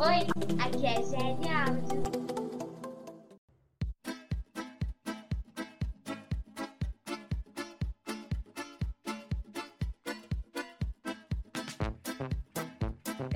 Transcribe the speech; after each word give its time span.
Oi, 0.00 0.26
aqui 0.58 0.86
é 0.86 1.00
GL 1.00 1.48
Áudio. 1.48 2.23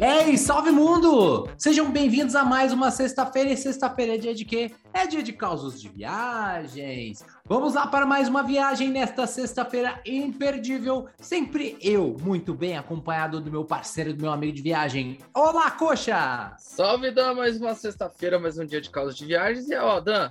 Ei, 0.00 0.38
salve 0.38 0.70
mundo! 0.70 1.50
Sejam 1.58 1.90
bem-vindos 1.90 2.36
a 2.36 2.44
mais 2.44 2.72
uma 2.72 2.88
sexta-feira. 2.88 3.50
E 3.50 3.56
sexta-feira 3.56 4.14
é 4.14 4.16
dia 4.16 4.32
de 4.32 4.44
quê? 4.44 4.70
É 4.94 5.08
dia 5.08 5.24
de 5.24 5.32
causos 5.32 5.80
de 5.80 5.88
viagens. 5.88 7.26
Vamos 7.44 7.74
lá 7.74 7.84
para 7.84 8.06
mais 8.06 8.28
uma 8.28 8.44
viagem 8.44 8.90
nesta 8.90 9.26
sexta-feira 9.26 10.00
imperdível. 10.06 11.08
Sempre 11.18 11.76
eu, 11.80 12.16
muito 12.22 12.54
bem 12.54 12.78
acompanhado 12.78 13.40
do 13.40 13.50
meu 13.50 13.64
parceiro, 13.64 14.14
do 14.14 14.22
meu 14.22 14.30
amigo 14.30 14.52
de 14.52 14.62
viagem. 14.62 15.18
Olá, 15.34 15.68
coxa! 15.72 16.54
Salve, 16.58 17.10
Dan! 17.10 17.34
Mais 17.34 17.60
uma 17.60 17.74
sexta-feira, 17.74 18.38
mais 18.38 18.56
um 18.56 18.64
dia 18.64 18.80
de 18.80 18.90
causos 18.90 19.16
de 19.16 19.26
viagens. 19.26 19.68
E 19.68 19.74
ó, 19.74 19.98
Dan, 19.98 20.30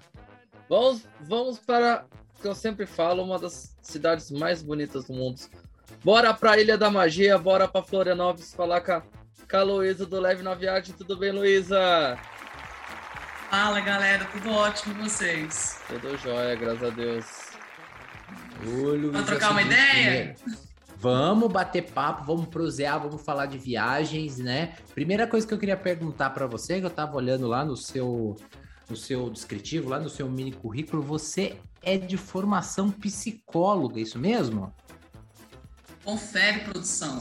vamos, 0.69 1.01
vamos 1.19 1.59
para, 1.59 2.05
que 2.41 2.47
eu 2.47 2.55
sempre 2.55 2.85
falo, 2.85 3.21
uma 3.21 3.37
das 3.37 3.75
cidades 3.81 4.31
mais 4.31 4.63
bonitas 4.63 5.07
do 5.07 5.13
mundo. 5.13 5.41
Bora 6.05 6.33
pra 6.33 6.57
Ilha 6.57 6.77
da 6.77 6.89
Magia, 6.89 7.37
bora 7.37 7.67
pra 7.67 7.83
Florianópolis 7.83 8.53
falar 8.53 8.79
com 8.79 8.93
a 8.93 9.03
com 9.49 9.57
a 9.57 9.63
Luísa 9.63 10.05
do 10.05 10.19
Leve 10.19 10.43
na 10.43 10.53
Viagem. 10.53 10.93
Tudo 10.95 11.17
bem, 11.17 11.31
Luísa? 11.31 12.17
Fala, 13.49 13.79
galera. 13.79 14.25
Tudo 14.25 14.51
ótimo 14.51 14.95
e 14.99 15.09
vocês? 15.09 15.79
Tudo 15.87 16.17
jóia, 16.17 16.55
graças 16.55 16.83
a 16.83 16.89
Deus. 16.89 17.25
Ô, 18.65 19.11
Vamos 19.11 19.25
trocar 19.25 19.51
uma 19.51 19.61
ideia? 19.61 20.35
Vamos 20.99 21.51
bater 21.51 21.83
papo, 21.83 22.25
vamos 22.25 22.47
prosear, 22.47 22.99
vamos 22.99 23.21
falar 23.21 23.45
de 23.45 23.57
viagens, 23.57 24.39
né? 24.39 24.75
Primeira 24.95 25.27
coisa 25.27 25.47
que 25.47 25.53
eu 25.53 25.59
queria 25.59 25.77
perguntar 25.77 26.31
para 26.31 26.47
você, 26.47 26.79
que 26.79 26.85
eu 26.85 26.89
tava 26.89 27.15
olhando 27.15 27.47
lá 27.47 27.63
no 27.63 27.77
seu 27.77 28.35
no 28.89 28.95
seu 28.95 29.29
descritivo, 29.29 29.89
lá 29.89 29.99
no 29.99 30.09
seu 30.09 30.29
mini 30.29 30.51
currículo, 30.51 31.01
você 31.01 31.57
é 31.83 31.97
de 31.97 32.15
formação 32.15 32.89
psicóloga, 32.89 33.99
isso 33.99 34.17
mesmo? 34.17 34.73
Confere, 36.07 36.61
produção. 36.61 37.19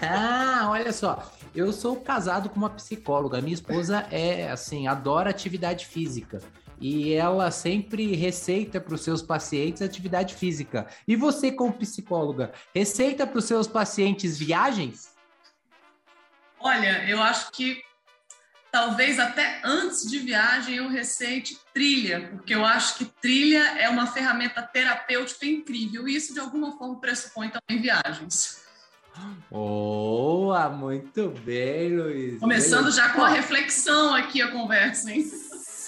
ah, 0.00 0.68
olha 0.72 0.94
só. 0.94 1.30
Eu 1.54 1.70
sou 1.74 1.94
casado 1.96 2.48
com 2.48 2.56
uma 2.56 2.70
psicóloga. 2.70 3.38
Minha 3.42 3.52
esposa 3.52 4.08
é 4.10 4.50
assim, 4.50 4.86
adora 4.86 5.28
atividade 5.28 5.84
física. 5.84 6.40
E 6.80 7.12
ela 7.12 7.50
sempre 7.50 8.16
receita 8.16 8.80
para 8.80 8.94
os 8.94 9.02
seus 9.02 9.20
pacientes 9.20 9.82
atividade 9.82 10.36
física. 10.36 10.86
E 11.06 11.14
você, 11.14 11.52
como 11.52 11.74
psicóloga, 11.74 12.50
receita 12.74 13.26
para 13.26 13.38
os 13.38 13.44
seus 13.44 13.68
pacientes 13.68 14.38
viagens? 14.38 15.14
Olha, 16.58 17.06
eu 17.10 17.20
acho 17.20 17.52
que 17.52 17.82
talvez 18.70 19.18
até 19.18 19.60
antes 19.64 20.08
de 20.08 20.18
viagem 20.18 20.76
eu 20.76 20.88
receite 20.88 21.58
trilha, 21.74 22.28
porque 22.32 22.54
eu 22.54 22.64
acho 22.64 22.98
que 22.98 23.04
trilha 23.04 23.78
é 23.78 23.88
uma 23.88 24.06
ferramenta 24.06 24.62
terapêutica 24.62 25.46
incrível 25.46 26.08
e 26.08 26.16
isso 26.16 26.32
de 26.32 26.40
alguma 26.40 26.76
forma 26.76 27.00
pressupõe 27.00 27.50
também 27.50 27.82
viagens. 27.82 28.60
Boa, 29.50 30.68
muito 30.68 31.30
bem, 31.44 31.96
Luiz. 31.96 32.38
Começando 32.38 32.90
já 32.90 33.10
com 33.10 33.18
uma 33.18 33.28
reflexão 33.28 34.14
aqui 34.14 34.40
a 34.40 34.50
conversa, 34.50 35.10
hein? 35.10 35.28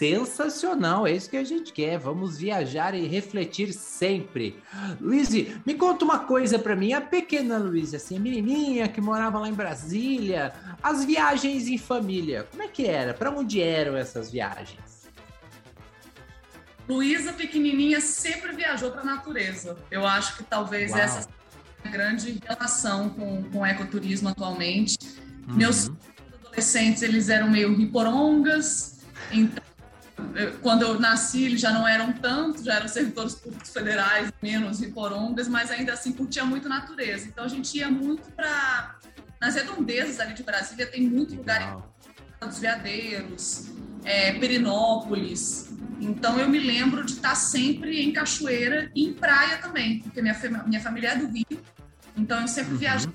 Sensacional, 0.03 1.07
é 1.07 1.13
isso 1.13 1.31
que 1.31 1.37
a 1.37 1.45
gente 1.45 1.73
quer. 1.73 1.97
Vamos 1.97 2.37
viajar 2.37 2.93
e 2.93 3.07
refletir 3.07 3.73
sempre. 3.73 4.61
Luiz, 5.01 5.29
me 5.65 5.75
conta 5.75 6.05
uma 6.05 6.19
coisa 6.19 6.59
para 6.59 6.75
mim. 6.75 6.93
A 6.93 7.01
pequena 7.01 7.57
Luiz, 7.57 7.95
assim, 7.95 8.19
menininha 8.19 8.89
que 8.89 9.01
morava 9.01 9.39
lá 9.39 9.49
em 9.49 9.53
Brasília, 9.53 10.53
as 10.83 11.05
viagens 11.05 11.69
em 11.69 11.79
família, 11.79 12.49
como 12.51 12.65
é 12.65 12.69
que 12.69 12.85
era? 12.85 13.15
Para 13.15 13.31
onde 13.31 13.63
eram 13.63 13.97
essas 13.97 14.29
viagens? 14.29 15.09
Luísa 16.89 17.33
pequenininha 17.33 18.01
sempre 18.01 18.57
viajou 18.57 18.91
para 18.91 19.03
a 19.03 19.05
natureza. 19.05 19.79
Eu 19.89 20.05
acho 20.05 20.37
que 20.37 20.43
talvez 20.43 20.91
Uau. 20.91 21.01
essa 21.01 21.23
seja 21.23 21.29
a 21.85 21.89
grande 21.89 22.41
relação 22.45 23.09
com, 23.11 23.45
com 23.45 23.59
o 23.61 23.65
ecoturismo 23.65 24.31
atualmente. 24.31 24.99
Uhum. 25.47 25.55
Meus 25.55 25.93
adolescentes, 26.45 27.03
eles 27.03 27.29
eram 27.29 27.49
meio 27.49 27.73
riporongas, 27.73 28.99
então 29.31 29.63
quando 30.61 30.83
eu 30.83 30.99
nasci, 30.99 31.45
eles 31.45 31.61
já 31.61 31.73
não 31.73 31.87
eram 31.87 32.13
tanto, 32.13 32.65
já 32.65 32.75
eram 32.75 32.89
servidores 32.89 33.35
públicos 33.35 33.71
federais, 33.71 34.33
menos 34.43 34.81
riporongas, 34.81 35.49
mas 35.49 35.71
ainda 35.71 35.93
assim 35.93 36.13
curtia 36.13 36.45
muito 36.45 36.69
natureza. 36.69 37.27
Então 37.27 37.45
a 37.45 37.49
gente 37.49 37.77
ia 37.77 37.91
muito 37.91 38.31
para. 38.33 38.97
Nas 39.41 39.57
redondezas 39.57 40.21
ali 40.21 40.35
de 40.35 40.43
Brasília, 40.45 40.87
tem 40.87 41.03
muito 41.03 41.35
lugar 41.35 41.61
em 42.41 42.47
dos 42.47 42.59
Veadeiros, 42.59 43.71
é, 44.05 44.33
Perinópolis. 44.35 45.71
Então 46.01 46.39
eu 46.39 46.49
me 46.49 46.59
lembro 46.59 47.05
de 47.05 47.13
estar 47.13 47.35
sempre 47.35 48.01
em 48.01 48.13
cachoeira 48.13 48.91
e 48.95 49.09
em 49.09 49.13
praia 49.13 49.59
também, 49.59 50.01
porque 50.01 50.21
minha, 50.21 50.39
minha 50.67 50.81
família 50.81 51.11
é 51.11 51.17
do 51.17 51.27
Rio. 51.27 51.61
Então 52.17 52.41
eu 52.41 52.49
sempre 52.49 52.73
uhum. 52.73 52.79
viajava 52.79 53.15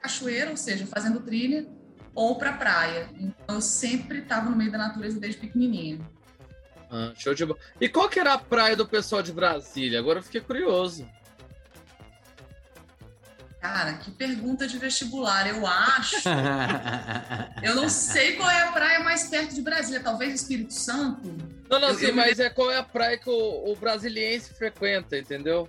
cachoeira, 0.00 0.50
ou 0.50 0.56
seja, 0.56 0.86
fazendo 0.86 1.20
trilha, 1.20 1.66
ou 2.14 2.36
para 2.36 2.52
praia. 2.52 3.08
Então 3.18 3.56
eu 3.56 3.60
sempre 3.60 4.18
estava 4.18 4.48
no 4.48 4.56
meio 4.56 4.70
da 4.70 4.78
natureza 4.78 5.18
desde 5.18 5.40
pequenininha. 5.40 5.98
Ah, 6.96 7.12
show 7.16 7.34
de 7.34 7.44
bola. 7.44 7.58
E 7.80 7.88
qual 7.88 8.08
que 8.08 8.20
era 8.20 8.34
a 8.34 8.38
praia 8.38 8.76
do 8.76 8.86
pessoal 8.86 9.20
de 9.20 9.32
Brasília? 9.32 9.98
Agora 9.98 10.20
eu 10.20 10.22
fiquei 10.22 10.40
curioso. 10.40 11.04
Cara, 13.60 13.94
que 13.94 14.12
pergunta 14.12 14.64
de 14.68 14.78
vestibular. 14.78 15.48
Eu 15.48 15.66
acho. 15.66 16.14
eu 17.64 17.74
não 17.74 17.88
sei 17.88 18.36
qual 18.36 18.48
é 18.48 18.62
a 18.62 18.70
praia 18.70 19.00
mais 19.00 19.26
perto 19.26 19.56
de 19.56 19.60
Brasília. 19.60 20.00
Talvez 20.00 20.34
Espírito 20.34 20.72
Santo. 20.72 21.36
Não, 21.68 21.80
não, 21.80 21.88
eu, 21.88 21.94
sim, 21.98 22.06
eu... 22.06 22.14
mas 22.14 22.38
é 22.38 22.48
qual 22.48 22.70
é 22.70 22.78
a 22.78 22.84
praia 22.84 23.18
que 23.18 23.28
o, 23.28 23.72
o 23.72 23.74
brasiliense 23.74 24.54
frequenta, 24.54 25.18
entendeu? 25.18 25.68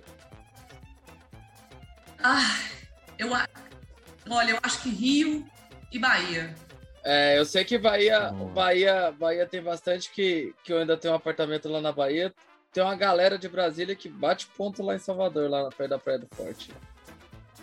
Ah, 2.22 2.60
eu 3.18 3.32
olha, 4.28 4.50
eu 4.52 4.58
acho 4.62 4.80
que 4.82 4.90
Rio 4.90 5.44
e 5.90 5.98
Bahia. 5.98 6.54
É, 7.08 7.38
eu 7.38 7.44
sei 7.44 7.64
que 7.64 7.78
Bahia, 7.78 8.32
oh. 8.32 8.46
Bahia, 8.46 9.12
Bahia 9.12 9.46
tem 9.46 9.62
bastante 9.62 10.10
que, 10.10 10.52
que 10.64 10.72
eu 10.72 10.78
ainda 10.78 10.96
tenho 10.96 11.14
um 11.14 11.16
apartamento 11.16 11.68
lá 11.68 11.80
na 11.80 11.92
Bahia. 11.92 12.34
Tem 12.72 12.82
uma 12.82 12.96
galera 12.96 13.38
de 13.38 13.48
Brasília 13.48 13.94
que 13.94 14.08
bate 14.08 14.48
ponto 14.56 14.82
lá 14.82 14.96
em 14.96 14.98
Salvador, 14.98 15.48
lá 15.48 15.70
perto 15.70 15.90
da 15.90 15.98
Praia 16.00 16.18
do 16.18 16.26
Forte. 16.34 16.72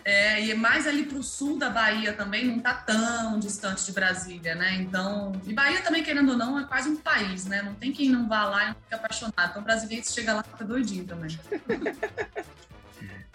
É, 0.02 0.42
e 0.42 0.54
mais 0.54 0.86
ali 0.86 1.04
para 1.04 1.18
o 1.18 1.22
sul 1.22 1.58
da 1.58 1.68
Bahia 1.68 2.14
também 2.14 2.46
não 2.46 2.58
tá 2.58 2.72
tão 2.72 3.38
distante 3.38 3.84
de 3.84 3.92
Brasília, 3.92 4.54
né? 4.54 4.76
Então, 4.76 5.32
e 5.46 5.52
Bahia 5.52 5.82
também, 5.82 6.02
querendo 6.02 6.30
ou 6.30 6.38
não, 6.38 6.58
é 6.58 6.64
quase 6.64 6.88
um 6.88 6.96
país, 6.96 7.44
né? 7.44 7.60
Não 7.60 7.74
tem 7.74 7.92
quem 7.92 8.08
não 8.08 8.26
vá 8.26 8.46
lá 8.46 8.64
e 8.64 8.66
não 8.68 8.74
fique 8.74 8.94
apaixonado. 8.94 9.50
Então, 9.50 9.62
brasileiro 9.62 10.06
chega 10.06 10.32
lá 10.32 10.42
e 10.46 10.50
fica 10.50 10.64
doidinho 10.64 11.04
também. 11.04 11.38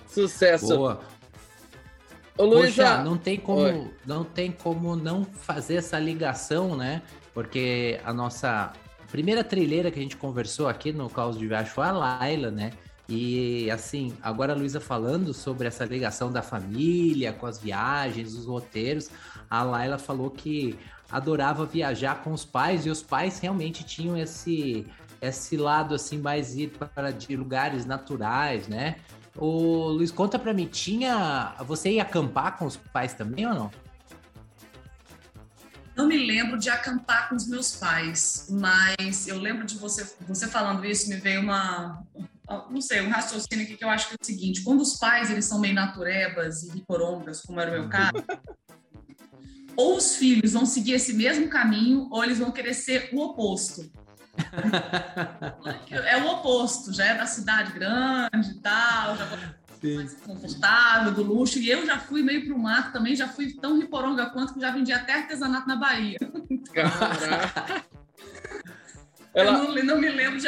Sucesso. 0.08 0.76
Boa. 0.76 1.19
Ô, 2.40 2.46
Luísa, 2.46 2.84
Poxa, 2.84 3.04
não 3.04 3.18
tem 3.18 3.38
como, 3.38 3.92
não 4.06 4.24
tem 4.24 4.50
como 4.50 4.96
não 4.96 5.26
fazer 5.26 5.76
essa 5.76 6.00
ligação, 6.00 6.74
né? 6.74 7.02
Porque 7.34 8.00
a 8.06 8.14
nossa 8.14 8.72
primeira 9.12 9.44
trilheira 9.44 9.92
que 9.92 10.00
a 10.00 10.02
gente 10.02 10.16
conversou 10.16 10.70
aqui 10.70 10.94
no 10.94 11.10
Caos 11.10 11.38
de 11.38 11.46
Viagem 11.46 11.70
foi 11.70 11.86
a 11.86 11.92
Laila, 11.92 12.50
né? 12.50 12.72
E 13.10 13.70
assim, 13.70 14.14
agora 14.22 14.54
a 14.54 14.56
Luísa 14.56 14.80
falando 14.80 15.34
sobre 15.34 15.68
essa 15.68 15.84
ligação 15.84 16.32
da 16.32 16.42
família 16.42 17.34
com 17.34 17.46
as 17.46 17.60
viagens, 17.60 18.34
os 18.34 18.46
roteiros, 18.46 19.10
a 19.50 19.62
Laila 19.62 19.98
falou 19.98 20.30
que 20.30 20.80
adorava 21.12 21.66
viajar 21.66 22.24
com 22.24 22.32
os 22.32 22.46
pais 22.46 22.86
e 22.86 22.90
os 22.90 23.04
pais 23.04 23.40
realmente 23.40 23.84
tinham 23.84 24.16
esse 24.16 24.86
esse 25.22 25.58
lado 25.58 25.94
assim 25.94 26.18
mais 26.18 26.56
ir 26.56 26.70
para 26.70 27.12
de 27.12 27.36
lugares 27.36 27.86
naturais, 27.86 28.70
né? 28.70 28.96
O 29.40 29.88
Luiz, 29.88 30.12
conta 30.12 30.38
para 30.38 30.54
mim, 30.54 30.68
tinha 30.68 31.56
você 31.60 31.92
ia 31.92 32.02
acampar 32.02 32.58
com 32.58 32.66
os 32.66 32.76
pais 32.76 33.14
também 33.14 33.48
ou 33.48 33.54
não? 33.54 33.72
Não 35.96 36.08
me 36.08 36.18
lembro 36.18 36.58
de 36.58 36.70
acampar 36.70 37.30
com 37.30 37.36
os 37.36 37.48
meus 37.48 37.76
pais, 37.76 38.48
mas 38.50 39.28
eu 39.28 39.40
lembro 39.40 39.66
de 39.66 39.78
você 39.78 40.14
você 40.28 40.48
falando 40.48 40.86
isso, 40.86 41.10
me 41.10 41.16
veio 41.16 41.42
uma 41.42 42.04
não 42.70 42.82
sei, 42.82 43.02
um 43.02 43.10
raciocínio 43.10 43.64
aqui 43.64 43.78
que 43.78 43.84
eu 43.84 43.90
acho 43.90 44.08
que 44.08 44.16
é 44.16 44.18
o 44.20 44.26
seguinte, 44.26 44.64
quando 44.64 44.82
os 44.82 44.98
pais 44.98 45.30
eles 45.30 45.46
são 45.46 45.60
meio 45.60 45.76
naturebas 45.76 46.64
e 46.64 46.72
ricorongas, 46.72 47.42
como 47.42 47.60
era 47.60 47.70
o 47.70 47.74
meu 47.82 47.90
caso, 47.90 48.24
ou 49.76 49.96
os 49.96 50.16
filhos 50.16 50.54
vão 50.54 50.66
seguir 50.66 50.94
esse 50.94 51.14
mesmo 51.14 51.48
caminho, 51.48 52.10
ou 52.12 52.24
eles 52.24 52.40
vão 52.40 52.52
querer 52.52 52.74
ser 52.74 53.10
o 53.14 53.22
oposto. 53.22 53.90
É 55.92 56.18
o 56.24 56.28
oposto, 56.32 56.94
já 56.94 57.06
é 57.06 57.18
da 57.18 57.26
cidade 57.26 57.72
grande 57.74 58.52
e 58.52 58.60
tal, 58.60 59.18
já 59.18 59.28
Sim. 59.82 59.96
mais 59.96 60.14
confortável, 60.16 61.14
do 61.14 61.24
luxo. 61.24 61.60
E 61.60 61.70
eu 61.70 61.86
já 61.86 62.00
fui 62.00 62.22
meio 62.22 62.46
pro 62.46 62.58
mato 62.58 62.92
também, 62.92 63.16
já 63.16 63.28
fui 63.28 63.54
tão 63.54 63.80
riporonga 63.80 64.30
quanto 64.30 64.54
que 64.54 64.60
já 64.60 64.72
vendi 64.72 64.92
até 64.92 65.14
artesanato 65.14 65.68
na 65.68 65.76
Bahia. 65.76 66.18
Caraca! 66.74 67.86
Ela... 69.34 69.52
Eu 69.52 69.84
não, 69.86 69.96
não, 69.96 70.02
me 70.02 70.10
lembro 70.10 70.40
de, 70.40 70.48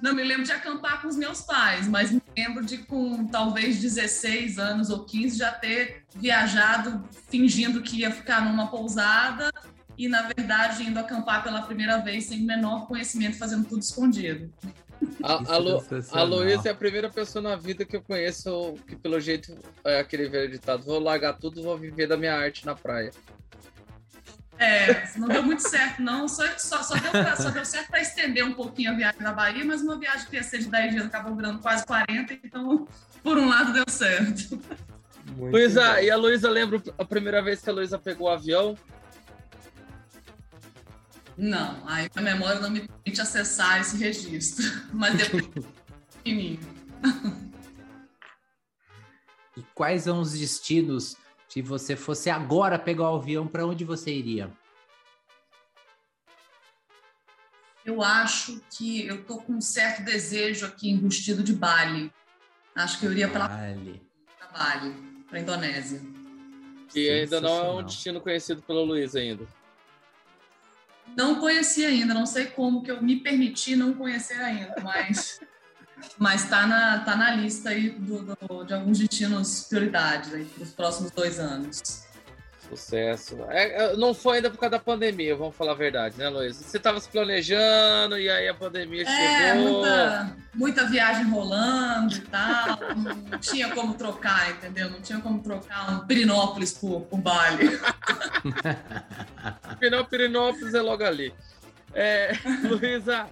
não 0.00 0.14
me 0.14 0.22
lembro 0.24 0.44
de 0.44 0.52
acampar 0.52 1.02
com 1.02 1.08
os 1.08 1.16
meus 1.16 1.42
pais, 1.42 1.86
mas 1.86 2.10
me 2.10 2.22
lembro 2.36 2.64
de, 2.64 2.78
com 2.78 3.26
talvez 3.26 3.80
16 3.80 4.58
anos 4.58 4.88
ou 4.88 5.04
15, 5.04 5.38
já 5.38 5.52
ter 5.52 6.04
viajado 6.16 7.06
fingindo 7.28 7.82
que 7.82 7.98
ia 7.98 8.10
ficar 8.10 8.42
numa 8.44 8.68
pousada 8.68 9.50
e, 9.96 10.08
na 10.08 10.22
verdade, 10.22 10.82
indo 10.82 10.98
acampar 10.98 11.42
pela 11.42 11.62
primeira 11.62 11.98
vez 11.98 12.26
sem 12.26 12.40
o 12.40 12.46
menor 12.46 12.86
conhecimento, 12.86 13.38
fazendo 13.38 13.66
tudo 13.66 13.82
escondido. 13.82 14.52
A, 15.22 15.54
a, 15.54 15.56
Lu, 15.56 15.84
a 16.12 16.22
Luísa 16.22 16.68
é 16.68 16.72
a 16.72 16.74
primeira 16.74 17.10
pessoa 17.10 17.42
na 17.42 17.56
vida 17.56 17.84
que 17.84 17.96
eu 17.96 18.02
conheço 18.02 18.74
que, 18.86 18.96
pelo 18.96 19.20
jeito, 19.20 19.56
é 19.84 20.00
aquele 20.00 20.28
velho 20.28 20.50
ditado: 20.50 20.84
vou 20.84 20.98
largar 20.98 21.34
tudo, 21.34 21.62
vou 21.62 21.76
viver 21.76 22.06
da 22.06 22.16
minha 22.16 22.34
arte 22.34 22.64
na 22.64 22.74
praia. 22.74 23.10
É, 24.58 25.08
não 25.16 25.26
deu 25.28 25.42
muito 25.42 25.68
certo, 25.68 26.00
não. 26.00 26.28
Só, 26.28 26.46
só, 26.56 26.82
só, 26.82 26.94
deu, 26.94 27.10
pra, 27.10 27.36
só 27.36 27.50
deu 27.50 27.64
certo 27.64 27.88
para 27.88 28.00
estender 28.00 28.44
um 28.44 28.52
pouquinho 28.52 28.92
a 28.92 28.94
viagem 28.94 29.20
na 29.20 29.32
Bahia, 29.32 29.64
mas 29.64 29.82
uma 29.82 29.98
viagem 29.98 30.26
que 30.28 30.36
ia 30.36 30.42
ser 30.42 30.58
de 30.58 30.68
10 30.68 30.92
dias 30.92 31.06
acabou 31.06 31.34
virando 31.34 31.58
quase 31.58 31.84
40, 31.84 32.34
então, 32.44 32.86
por 33.22 33.36
um 33.36 33.48
lado, 33.48 33.72
deu 33.72 33.84
certo. 33.88 34.60
Luísa, 35.36 36.00
e 36.00 36.10
a 36.10 36.16
Luísa 36.16 36.48
lembra 36.48 36.80
a 36.96 37.04
primeira 37.04 37.42
vez 37.42 37.60
que 37.60 37.68
a 37.68 37.72
Luísa 37.72 37.98
pegou 37.98 38.28
o 38.28 38.30
avião? 38.30 38.76
Não, 41.36 41.86
aí 41.88 42.08
a 42.14 42.20
memória 42.20 42.60
não 42.60 42.70
me 42.70 42.86
permite 42.86 43.20
acessar 43.20 43.80
esse 43.80 43.96
registro, 43.96 44.64
mas 44.92 45.14
depois 45.18 45.44
e 49.56 49.62
quais 49.74 50.02
são 50.02 50.20
os 50.20 50.32
destinos 50.32 51.16
se 51.48 51.62
você 51.62 51.94
fosse 51.94 52.30
agora 52.30 52.78
pegar 52.78 53.10
o 53.10 53.16
avião, 53.16 53.46
para 53.46 53.66
onde 53.66 53.84
você 53.84 54.12
iria? 54.12 54.50
Eu 57.84 58.02
acho 58.02 58.60
que 58.70 59.06
eu 59.06 59.24
tô 59.24 59.38
com 59.38 59.54
um 59.54 59.60
certo 59.60 60.02
desejo 60.02 60.66
aqui 60.66 60.90
embustido 60.90 61.42
de 61.42 61.52
Bali. 61.52 62.10
Acho 62.74 62.98
que 62.98 63.06
eu 63.06 63.12
iria 63.12 63.28
para 63.28 63.46
Bali, 63.46 64.02
para 64.38 64.48
Bali, 64.48 64.94
para 65.28 65.40
Indonésia. 65.40 66.00
E 66.94 67.08
ainda 67.08 67.40
não 67.40 67.50
é 67.50 67.70
um 67.70 67.84
destino 67.84 68.20
conhecido 68.20 68.62
pelo 68.62 68.84
Luiz 68.84 69.14
ainda. 69.14 69.46
Não 71.16 71.36
conheci 71.36 71.84
ainda, 71.84 72.12
não 72.12 72.26
sei 72.26 72.46
como 72.46 72.82
que 72.82 72.90
eu 72.90 73.02
me 73.02 73.16
permiti 73.16 73.76
não 73.76 73.94
conhecer 73.94 74.40
ainda, 74.40 74.74
mas 74.82 75.40
mas 76.18 76.44
está 76.44 76.66
na, 76.66 76.98
tá 77.00 77.16
na 77.16 77.32
lista 77.32 77.70
aí 77.70 77.90
do, 77.90 78.22
do, 78.22 78.64
de 78.64 78.74
alguns 78.74 78.98
destinos 78.98 79.66
prioridades 79.68 80.30
para 80.30 80.62
os 80.62 80.70
próximos 80.70 81.10
dois 81.10 81.38
anos. 81.38 82.04
Sucesso. 82.68 83.36
É, 83.50 83.92
é, 83.92 83.96
não 83.96 84.14
foi 84.14 84.36
ainda 84.36 84.50
por 84.50 84.58
causa 84.58 84.72
da 84.72 84.78
pandemia, 84.78 85.36
vamos 85.36 85.54
falar 85.54 85.72
a 85.72 85.76
verdade, 85.76 86.16
né, 86.16 86.28
Luiz? 86.28 86.56
Você 86.56 86.78
estava 86.78 86.98
se 86.98 87.08
planejando 87.08 88.18
e 88.18 88.28
aí 88.28 88.48
a 88.48 88.54
pandemia 88.54 89.02
é, 89.02 89.52
chegou. 89.52 89.72
Muita, 89.72 90.36
muita 90.54 90.86
viagem 90.86 91.24
rolando 91.26 92.16
e 92.16 92.20
tal. 92.22 92.78
não 93.30 93.38
tinha 93.38 93.68
como 93.70 93.94
trocar, 93.94 94.50
entendeu? 94.50 94.90
Não 94.90 95.00
tinha 95.00 95.20
como 95.20 95.40
trocar 95.42 95.90
um 95.92 96.06
Pirinópolis 96.06 96.72
por, 96.72 97.02
por 97.02 97.20
Bali. 97.20 97.78
Pirinópolis 100.10 100.74
é 100.74 100.80
logo 100.80 101.04
ali. 101.04 101.34
É, 101.94 102.32
Luísa, 102.68 103.28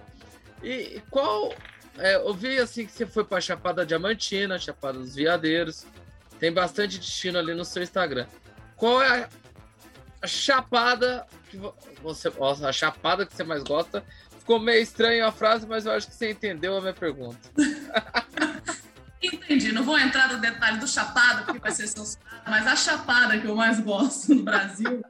e 0.63 1.01
qual 1.09 1.53
é, 1.97 2.15
eu 2.15 2.33
vi 2.33 2.57
assim 2.57 2.85
que 2.85 2.91
você 2.91 3.05
foi 3.05 3.23
para 3.23 3.39
Chapada 3.41 3.85
Diamantina, 3.85 4.57
Chapada 4.57 4.97
dos 4.97 5.15
Veadeiros. 5.15 5.85
Tem 6.39 6.51
bastante 6.51 6.97
destino 6.97 7.37
ali 7.39 7.53
no 7.53 7.63
seu 7.63 7.83
Instagram. 7.83 8.25
Qual 8.75 9.01
é 9.01 9.29
a 10.21 10.27
chapada 10.27 11.25
que 11.49 11.59
você, 12.01 12.31
a 12.61 12.71
chapada 12.71 13.25
que 13.25 13.35
você 13.35 13.43
mais 13.43 13.63
gosta? 13.63 14.03
Ficou 14.39 14.59
meio 14.59 14.81
estranho 14.81 15.25
a 15.25 15.31
frase, 15.31 15.65
mas 15.65 15.85
eu 15.85 15.93
acho 15.93 16.07
que 16.07 16.15
você 16.15 16.31
entendeu 16.31 16.75
a 16.75 16.81
minha 16.81 16.93
pergunta. 16.93 17.39
Entendi. 19.23 19.71
Não 19.71 19.83
vou 19.83 19.97
entrar 19.97 20.31
no 20.31 20.39
detalhe 20.39 20.79
do 20.79 20.87
chapado, 20.87 21.45
porque 21.45 21.59
vai 21.59 21.71
ser 21.71 21.87
censurado, 21.87 22.43
mas 22.45 22.67
a 22.67 22.75
chapada 22.75 23.39
que 23.39 23.47
eu 23.47 23.55
mais 23.55 23.79
gosto 23.79 24.35
no 24.35 24.43
Brasil 24.43 25.01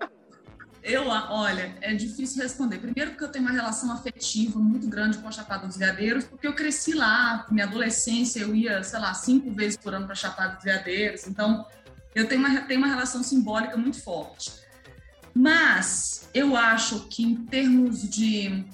eu, 0.83 1.07
olha, 1.07 1.73
é 1.79 1.93
difícil 1.93 2.43
responder. 2.43 2.77
Primeiro 2.77 3.11
porque 3.11 3.23
eu 3.23 3.29
tenho 3.29 3.45
uma 3.45 3.53
relação 3.53 3.89
afetiva 3.91 4.59
muito 4.59 4.85
grande 4.87 5.17
com 5.17 5.27
a 5.27 5.31
Chapada 5.31 5.65
dos 5.65 5.77
Veadeiros, 5.77 6.25
porque 6.25 6.45
eu 6.45 6.53
cresci 6.53 6.93
lá, 6.93 7.47
minha 7.49 7.65
adolescência 7.65 8.41
eu 8.41 8.53
ia, 8.53 8.83
sei 8.83 8.99
lá, 8.99 9.13
cinco 9.13 9.49
vezes 9.51 9.77
por 9.77 9.93
ano 9.93 10.05
para 10.05 10.11
a 10.11 10.17
Chapada 10.17 10.55
dos 10.55 10.63
Veadeiros, 10.63 11.25
então 11.25 11.65
eu 12.13 12.27
tenho 12.27 12.41
uma, 12.41 12.61
tenho 12.63 12.79
uma 12.79 12.87
relação 12.87 13.23
simbólica 13.23 13.77
muito 13.77 14.01
forte. 14.01 14.51
Mas 15.33 16.29
eu 16.33 16.55
acho 16.55 17.07
que 17.07 17.23
em 17.23 17.45
termos 17.45 18.07
de 18.09 18.65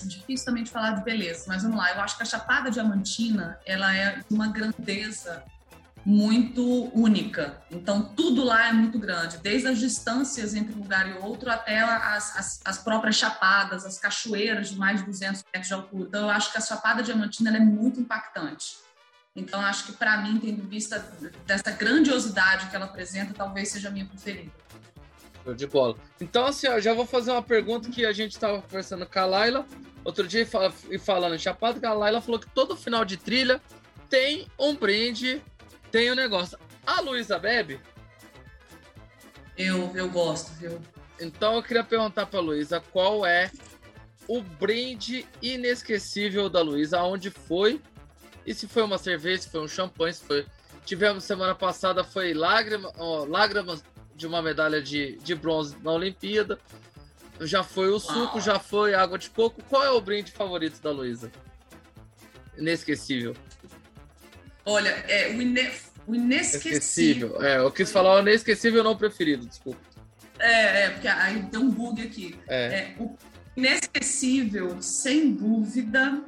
difícil 0.00 0.46
também 0.46 0.64
de 0.64 0.70
falar 0.70 0.92
de 0.92 1.04
beleza, 1.04 1.44
mas 1.46 1.62
vamos 1.62 1.78
lá, 1.78 1.92
eu 1.92 2.00
acho 2.00 2.16
que 2.16 2.22
a 2.22 2.26
Chapada 2.26 2.70
Diamantina, 2.70 3.58
ela 3.66 3.94
é 3.94 4.22
uma 4.30 4.48
grandeza 4.48 5.44
muito 6.04 6.90
única. 6.94 7.62
Então, 7.70 8.02
tudo 8.02 8.42
lá 8.42 8.68
é 8.68 8.72
muito 8.72 8.98
grande, 8.98 9.38
desde 9.38 9.68
as 9.68 9.78
distâncias 9.78 10.54
entre 10.54 10.74
um 10.74 10.82
lugar 10.82 11.08
e 11.08 11.12
outro 11.18 11.50
até 11.50 11.80
as, 11.80 12.36
as, 12.36 12.60
as, 12.64 12.78
próprias 12.78 13.16
chapadas, 13.16 13.84
as 13.84 13.98
cachoeiras 13.98 14.70
de 14.70 14.78
mais 14.78 15.00
de 15.00 15.06
200 15.06 15.44
metros 15.44 15.68
de 15.68 15.74
altura. 15.74 16.08
Então, 16.08 16.22
eu 16.22 16.30
acho 16.30 16.50
que 16.50 16.58
a 16.58 16.60
Chapada 16.60 17.02
Diamantina 17.02 17.56
é 17.56 17.60
muito 17.60 18.00
impactante. 18.00 18.76
Então, 19.34 19.60
acho 19.60 19.86
que, 19.86 19.92
para 19.92 20.18
mim, 20.18 20.38
tendo 20.38 20.68
vista 20.68 20.98
dessa 21.46 21.70
grandiosidade 21.70 22.66
que 22.68 22.76
ela 22.76 22.84
apresenta, 22.84 23.32
talvez 23.32 23.70
seja 23.70 23.88
a 23.88 23.90
minha 23.90 24.04
preferida. 24.04 24.50
De 25.56 25.66
bola. 25.66 25.96
Então, 26.20 26.46
assim, 26.46 26.68
ó, 26.68 26.78
já 26.78 26.94
vou 26.94 27.04
fazer 27.04 27.32
uma 27.32 27.42
pergunta 27.42 27.90
que 27.90 28.06
a 28.06 28.12
gente 28.12 28.32
estava 28.32 28.62
conversando 28.62 29.04
com 29.06 29.18
a 29.18 29.26
Laila. 29.26 29.66
Outro 30.04 30.26
dia, 30.26 30.46
e 30.90 30.98
falando 30.98 31.34
em 31.34 31.38
Chapada, 31.38 31.78
que 31.78 31.86
a 31.86 31.92
Laila 31.92 32.20
falou 32.20 32.40
que 32.40 32.48
todo 32.50 32.76
final 32.76 33.04
de 33.04 33.16
trilha 33.16 33.60
tem 34.08 34.46
um 34.58 34.74
brinde 34.74 35.40
tem 35.92 36.08
o 36.08 36.14
um 36.14 36.16
negócio. 36.16 36.58
A 36.86 37.00
Luísa 37.02 37.38
bebe? 37.38 37.78
Eu, 39.56 39.92
eu 39.94 40.08
gosto, 40.08 40.50
viu? 40.54 40.80
Então 41.20 41.54
eu 41.54 41.62
queria 41.62 41.84
perguntar 41.84 42.26
pra 42.26 42.40
Luísa 42.40 42.80
qual 42.80 43.26
é 43.26 43.50
o 44.26 44.40
brinde 44.40 45.26
inesquecível 45.42 46.48
da 46.48 46.62
Luísa, 46.62 46.98
aonde 46.98 47.30
foi, 47.30 47.80
e 48.46 48.54
se 48.54 48.66
foi 48.66 48.82
uma 48.82 48.96
cerveja, 48.96 49.42
se 49.42 49.50
foi 49.50 49.60
um 49.60 49.68
champanhe, 49.68 50.14
se 50.14 50.24
foi. 50.24 50.46
Tivemos 50.86 51.24
semana 51.24 51.54
passada, 51.54 52.02
foi 52.02 52.32
lágrima, 52.32 52.90
ó, 52.96 53.24
lágrimas 53.24 53.84
de 54.14 54.26
uma 54.26 54.42
medalha 54.42 54.80
de, 54.80 55.16
de 55.18 55.34
bronze 55.34 55.76
na 55.82 55.92
Olimpíada. 55.92 56.58
Já 57.40 57.64
foi 57.64 57.88
o 57.88 57.98
suco, 57.98 58.40
já 58.40 58.58
foi 58.58 58.94
água 58.94 59.18
de 59.18 59.30
coco. 59.30 59.62
Qual 59.68 59.82
é 59.82 59.90
o 59.90 60.00
brinde 60.00 60.30
favorito 60.30 60.80
da 60.80 60.90
Luísa? 60.90 61.30
Inesquecível. 62.56 63.34
Olha, 64.64 64.90
é, 65.08 65.28
o, 65.28 65.42
ine... 65.42 65.70
o 66.06 66.14
inesquecível. 66.14 66.78
Esquecível. 66.78 67.42
É, 67.42 67.58
eu 67.58 67.70
quis 67.70 67.90
falar 67.90 68.16
o 68.16 68.20
inesquecível 68.20 68.84
não 68.84 68.96
preferido, 68.96 69.46
desculpa. 69.46 69.80
É, 70.38 70.84
é 70.84 70.90
porque 70.90 71.08
aí 71.08 71.42
tem 71.44 71.60
um 71.60 71.70
bug 71.70 72.02
aqui. 72.02 72.38
É. 72.46 72.64
é. 72.64 72.96
o 72.98 73.16
inesquecível, 73.56 74.80
sem 74.80 75.32
dúvida, 75.32 76.22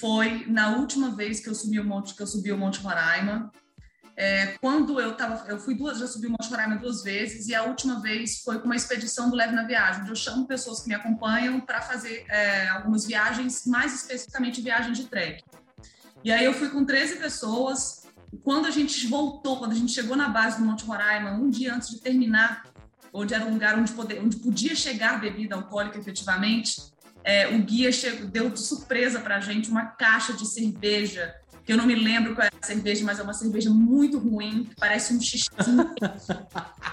foi 0.00 0.46
na 0.46 0.76
última 0.76 1.14
vez 1.14 1.40
que 1.40 1.48
eu 1.48 1.54
subi 1.54 1.80
o 1.80 1.84
Monte, 1.84 2.14
que 2.14 2.22
eu 2.22 2.26
subi 2.26 2.52
o 2.52 2.58
Monte 2.58 2.80
Roraima. 2.80 3.50
É, 4.16 4.58
quando 4.60 5.00
eu 5.00 5.16
tava, 5.16 5.46
eu 5.48 5.58
fui 5.58 5.74
duas, 5.74 5.98
já 5.98 6.06
subi 6.06 6.26
o 6.26 6.30
Monte 6.30 6.50
Roraima 6.50 6.76
duas 6.76 7.02
vezes 7.02 7.48
e 7.48 7.54
a 7.54 7.64
última 7.64 8.00
vez 8.00 8.42
foi 8.42 8.58
com 8.58 8.66
uma 8.66 8.76
expedição 8.76 9.30
do 9.30 9.36
Leve 9.36 9.54
na 9.54 9.64
Viagem, 9.64 10.02
onde 10.02 10.10
eu 10.10 10.16
chamo 10.16 10.46
pessoas 10.46 10.80
que 10.80 10.88
me 10.88 10.94
acompanham 10.94 11.60
para 11.60 11.80
fazer 11.80 12.26
é, 12.28 12.68
algumas 12.68 13.06
viagens, 13.06 13.64
mais 13.66 13.94
especificamente 13.94 14.60
viagens 14.60 14.98
de 14.98 15.06
trek. 15.06 15.42
E 16.22 16.30
aí 16.30 16.44
eu 16.44 16.52
fui 16.52 16.68
com 16.68 16.84
13 16.84 17.16
pessoas. 17.16 18.02
Quando 18.44 18.66
a 18.66 18.70
gente 18.70 19.06
voltou, 19.08 19.58
quando 19.58 19.72
a 19.72 19.74
gente 19.74 19.92
chegou 19.92 20.16
na 20.16 20.28
base 20.28 20.58
do 20.58 20.64
Monte 20.64 20.84
Roraima, 20.84 21.32
um 21.32 21.50
dia 21.50 21.74
antes 21.74 21.90
de 21.90 22.00
terminar, 22.00 22.64
onde 23.12 23.34
era 23.34 23.44
um 23.44 23.52
lugar 23.52 23.78
onde, 23.78 23.92
poder, 23.92 24.20
onde 24.20 24.36
podia 24.36 24.74
chegar 24.74 25.20
bebida 25.20 25.54
alcoólica 25.54 25.98
efetivamente, 25.98 26.92
é, 27.24 27.48
o 27.48 27.62
guia 27.62 27.90
chegou, 27.92 28.26
deu 28.26 28.50
de 28.50 28.60
surpresa 28.60 29.20
para 29.20 29.36
a 29.36 29.40
gente 29.40 29.70
uma 29.70 29.86
caixa 29.86 30.32
de 30.32 30.46
cerveja 30.46 31.34
que 31.64 31.72
eu 31.72 31.76
não 31.76 31.86
me 31.86 31.94
lembro 31.94 32.34
qual 32.34 32.46
é 32.46 32.50
a 32.60 32.66
cerveja, 32.66 33.04
mas 33.04 33.18
é 33.18 33.22
uma 33.22 33.32
cerveja 33.32 33.70
muito 33.70 34.18
ruim, 34.18 34.68
parece 34.78 35.14
um 35.14 35.20
xizinho. 35.20 35.94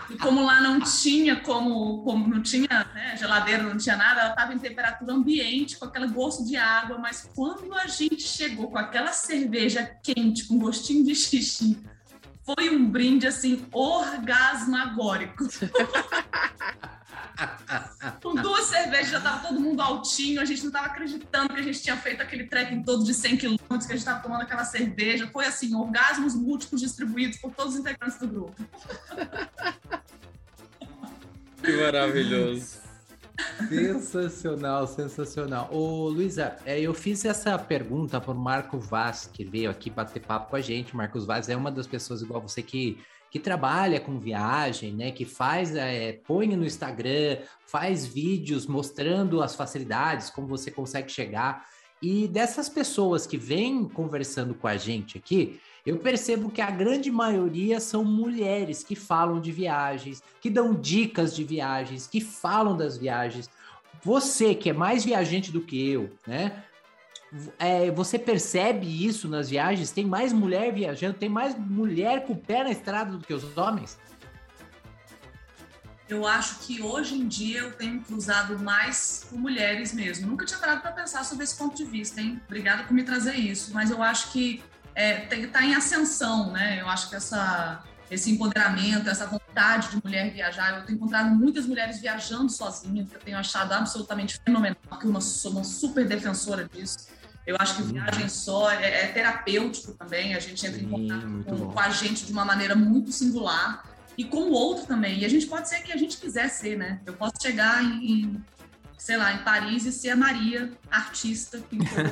e 0.09 0.17
como 0.17 0.45
lá 0.45 0.61
não 0.61 0.79
tinha 0.79 1.37
como, 1.37 2.03
como 2.03 2.27
não 2.27 2.41
tinha 2.41 2.67
né, 2.93 3.17
geladeira, 3.17 3.63
não 3.63 3.77
tinha 3.77 3.97
nada, 3.97 4.21
ela 4.21 4.29
estava 4.29 4.53
em 4.53 4.59
temperatura 4.59 5.13
ambiente, 5.13 5.77
com 5.77 5.85
aquele 5.85 6.07
gosto 6.07 6.45
de 6.45 6.55
água, 6.55 6.97
mas 6.97 7.27
quando 7.35 7.73
a 7.73 7.87
gente 7.87 8.21
chegou 8.21 8.69
com 8.69 8.77
aquela 8.77 9.11
cerveja 9.11 9.89
quente, 10.03 10.45
com 10.45 10.59
gostinho 10.59 11.03
de 11.03 11.15
xixi, 11.15 11.79
foi 12.43 12.69
um 12.69 12.89
brinde 12.89 13.27
assim 13.27 13.65
orgasmagórico. 13.71 15.47
Com 18.21 18.35
duas 18.35 18.65
cervejas 18.65 19.09
já 19.09 19.21
tava 19.21 19.47
todo 19.47 19.59
mundo 19.59 19.81
altinho, 19.81 20.41
a 20.41 20.45
gente 20.45 20.63
não 20.63 20.71
tava 20.71 20.87
acreditando 20.87 21.53
que 21.53 21.59
a 21.59 21.63
gente 21.63 21.81
tinha 21.81 21.97
feito 21.97 22.21
aquele 22.21 22.45
trekking 22.45 22.83
todo 22.83 23.03
de 23.03 23.13
100 23.13 23.37
quilômetros, 23.37 23.85
que 23.85 23.93
a 23.93 23.95
gente 23.95 24.05
tava 24.05 24.21
tomando 24.21 24.41
aquela 24.41 24.65
cerveja. 24.65 25.27
Foi 25.31 25.45
assim, 25.45 25.75
orgasmos 25.75 26.35
múltiplos 26.35 26.81
distribuídos 26.81 27.37
por 27.37 27.51
todos 27.51 27.73
os 27.73 27.79
integrantes 27.79 28.17
do 28.19 28.27
grupo. 28.27 28.55
Que 31.63 31.71
maravilhoso. 31.75 32.79
Sensacional, 33.67 34.87
sensacional. 34.87 35.69
Ô, 35.71 36.09
Luísa, 36.09 36.57
é, 36.65 36.79
eu 36.79 36.93
fiz 36.93 37.23
essa 37.25 37.57
pergunta 37.57 38.19
para 38.19 38.31
o 38.31 38.37
Marco 38.37 38.77
Vaz, 38.77 39.29
que 39.31 39.43
veio 39.43 39.69
aqui 39.69 39.89
bater 39.89 40.21
papo 40.21 40.49
com 40.49 40.55
a 40.55 40.61
gente. 40.61 40.95
Marcos 40.95 41.25
Vaz 41.25 41.49
é 41.49 41.55
uma 41.55 41.71
das 41.71 41.87
pessoas 41.87 42.21
igual 42.21 42.41
você 42.41 42.61
que 42.61 42.97
que 43.31 43.39
trabalha 43.39 43.99
com 43.99 44.19
viagem, 44.19 44.93
né? 44.93 45.11
Que 45.11 45.25
faz, 45.25 45.75
é, 45.75 46.13
põe 46.25 46.47
no 46.47 46.65
Instagram, 46.65 47.37
faz 47.65 48.05
vídeos 48.05 48.65
mostrando 48.65 49.41
as 49.41 49.55
facilidades, 49.55 50.29
como 50.29 50.47
você 50.47 50.71
consegue 50.71 51.11
chegar. 51.11 51.65
E 52.01 52.27
dessas 52.27 52.69
pessoas 52.69 53.27
que 53.27 53.37
vêm 53.37 53.87
conversando 53.87 54.53
com 54.53 54.67
a 54.67 54.77
gente 54.77 55.17
aqui, 55.17 55.59
eu 55.85 55.97
percebo 55.97 56.49
que 56.49 56.61
a 56.61 56.71
grande 56.71 57.11
maioria 57.11 57.79
são 57.79 58.03
mulheres 58.03 58.83
que 58.83 58.95
falam 58.95 59.39
de 59.39 59.51
viagens, 59.51 60.23
que 60.41 60.49
dão 60.49 60.73
dicas 60.73 61.35
de 61.35 61.43
viagens, 61.43 62.07
que 62.07 62.21
falam 62.21 62.75
das 62.75 62.97
viagens. 62.97 63.49
Você 64.03 64.55
que 64.55 64.69
é 64.69 64.73
mais 64.73 65.03
viajante 65.03 65.51
do 65.51 65.61
que 65.61 65.89
eu, 65.89 66.09
né? 66.25 66.63
É, 67.59 67.91
você 67.91 68.17
percebe 68.17 69.05
isso 69.05 69.27
nas 69.27 69.49
viagens? 69.49 69.91
Tem 69.91 70.05
mais 70.05 70.33
mulher 70.33 70.73
viajando? 70.73 71.13
Tem 71.13 71.29
mais 71.29 71.57
mulher 71.57 72.25
com 72.25 72.33
o 72.33 72.37
pé 72.37 72.63
na 72.63 72.71
estrada 72.71 73.11
do 73.11 73.19
que 73.19 73.33
os 73.33 73.55
homens? 73.57 73.97
Eu 76.07 76.25
acho 76.25 76.59
que 76.59 76.81
hoje 76.81 77.13
em 77.13 77.27
dia 77.27 77.59
eu 77.59 77.71
tenho 77.73 78.01
cruzado 78.01 78.57
mais 78.57 79.27
com 79.29 79.37
mulheres 79.37 79.93
mesmo. 79.93 80.25
Nunca 80.25 80.43
tinha 80.43 80.59
parado 80.59 80.81
para 80.81 80.91
pensar 80.91 81.23
sobre 81.23 81.43
esse 81.43 81.55
ponto 81.55 81.77
de 81.77 81.85
vista, 81.85 82.19
hein? 82.19 82.41
Obrigada 82.47 82.83
por 82.83 82.93
me 82.93 83.03
trazer 83.03 83.35
isso. 83.35 83.71
Mas 83.75 83.91
eu 83.91 84.01
acho 84.01 84.31
que 84.31 84.63
é, 84.95 85.27
está 85.35 85.63
em 85.63 85.75
ascensão, 85.75 86.51
né? 86.51 86.81
Eu 86.81 86.89
acho 86.89 87.09
que 87.09 87.15
essa, 87.15 87.83
esse 88.09 88.31
empoderamento, 88.31 89.07
essa 89.07 89.27
vontade 89.27 89.89
de 89.89 90.03
mulher 90.03 90.33
viajar, 90.33 90.79
eu 90.79 90.85
tenho 90.87 90.95
encontrado 90.95 91.29
muitas 91.29 91.67
mulheres 91.67 92.01
viajando 92.01 92.49
sozinhas, 92.49 93.07
que 93.07 93.15
eu 93.15 93.21
tenho 93.21 93.37
achado 93.37 93.71
absolutamente 93.71 94.39
fenomenal, 94.43 94.77
porque 94.89 95.05
eu 95.05 95.21
sou 95.21 95.51
uma 95.51 95.63
super 95.63 96.07
defensora 96.07 96.67
disso. 96.67 97.18
Eu 97.49 97.55
acho 97.57 97.77
que 97.77 97.81
viagem 97.81 98.29
só 98.29 98.69
é, 98.69 99.05
é 99.05 99.07
terapêutico 99.07 99.93
também, 99.93 100.35
a 100.35 100.39
gente 100.39 100.67
entra 100.67 100.79
em 100.79 100.87
contato 100.87 101.43
com, 101.45 101.71
com, 101.71 101.79
a 101.79 101.89
gente 101.89 102.23
de 102.23 102.31
uma 102.31 102.45
maneira 102.45 102.75
muito 102.75 103.11
singular 103.11 103.83
e 104.15 104.23
com 104.23 104.41
o 104.41 104.51
outro 104.51 104.85
também. 104.85 105.17
E 105.17 105.25
a 105.25 105.27
gente 105.27 105.47
pode 105.47 105.67
ser 105.67 105.81
quem 105.81 105.91
a 105.91 105.97
gente 105.97 106.17
quiser 106.17 106.47
ser, 106.49 106.77
né? 106.77 107.01
Eu 107.07 107.13
posso 107.13 107.33
chegar 107.41 107.83
em, 107.83 108.11
em 108.11 108.45
sei 108.99 109.17
lá, 109.17 109.33
em 109.33 109.39
Paris 109.39 109.83
e 109.85 109.91
ser 109.91 110.11
a 110.11 110.15
Maria, 110.15 110.71
artista, 110.91 111.57
pintora, 111.57 112.11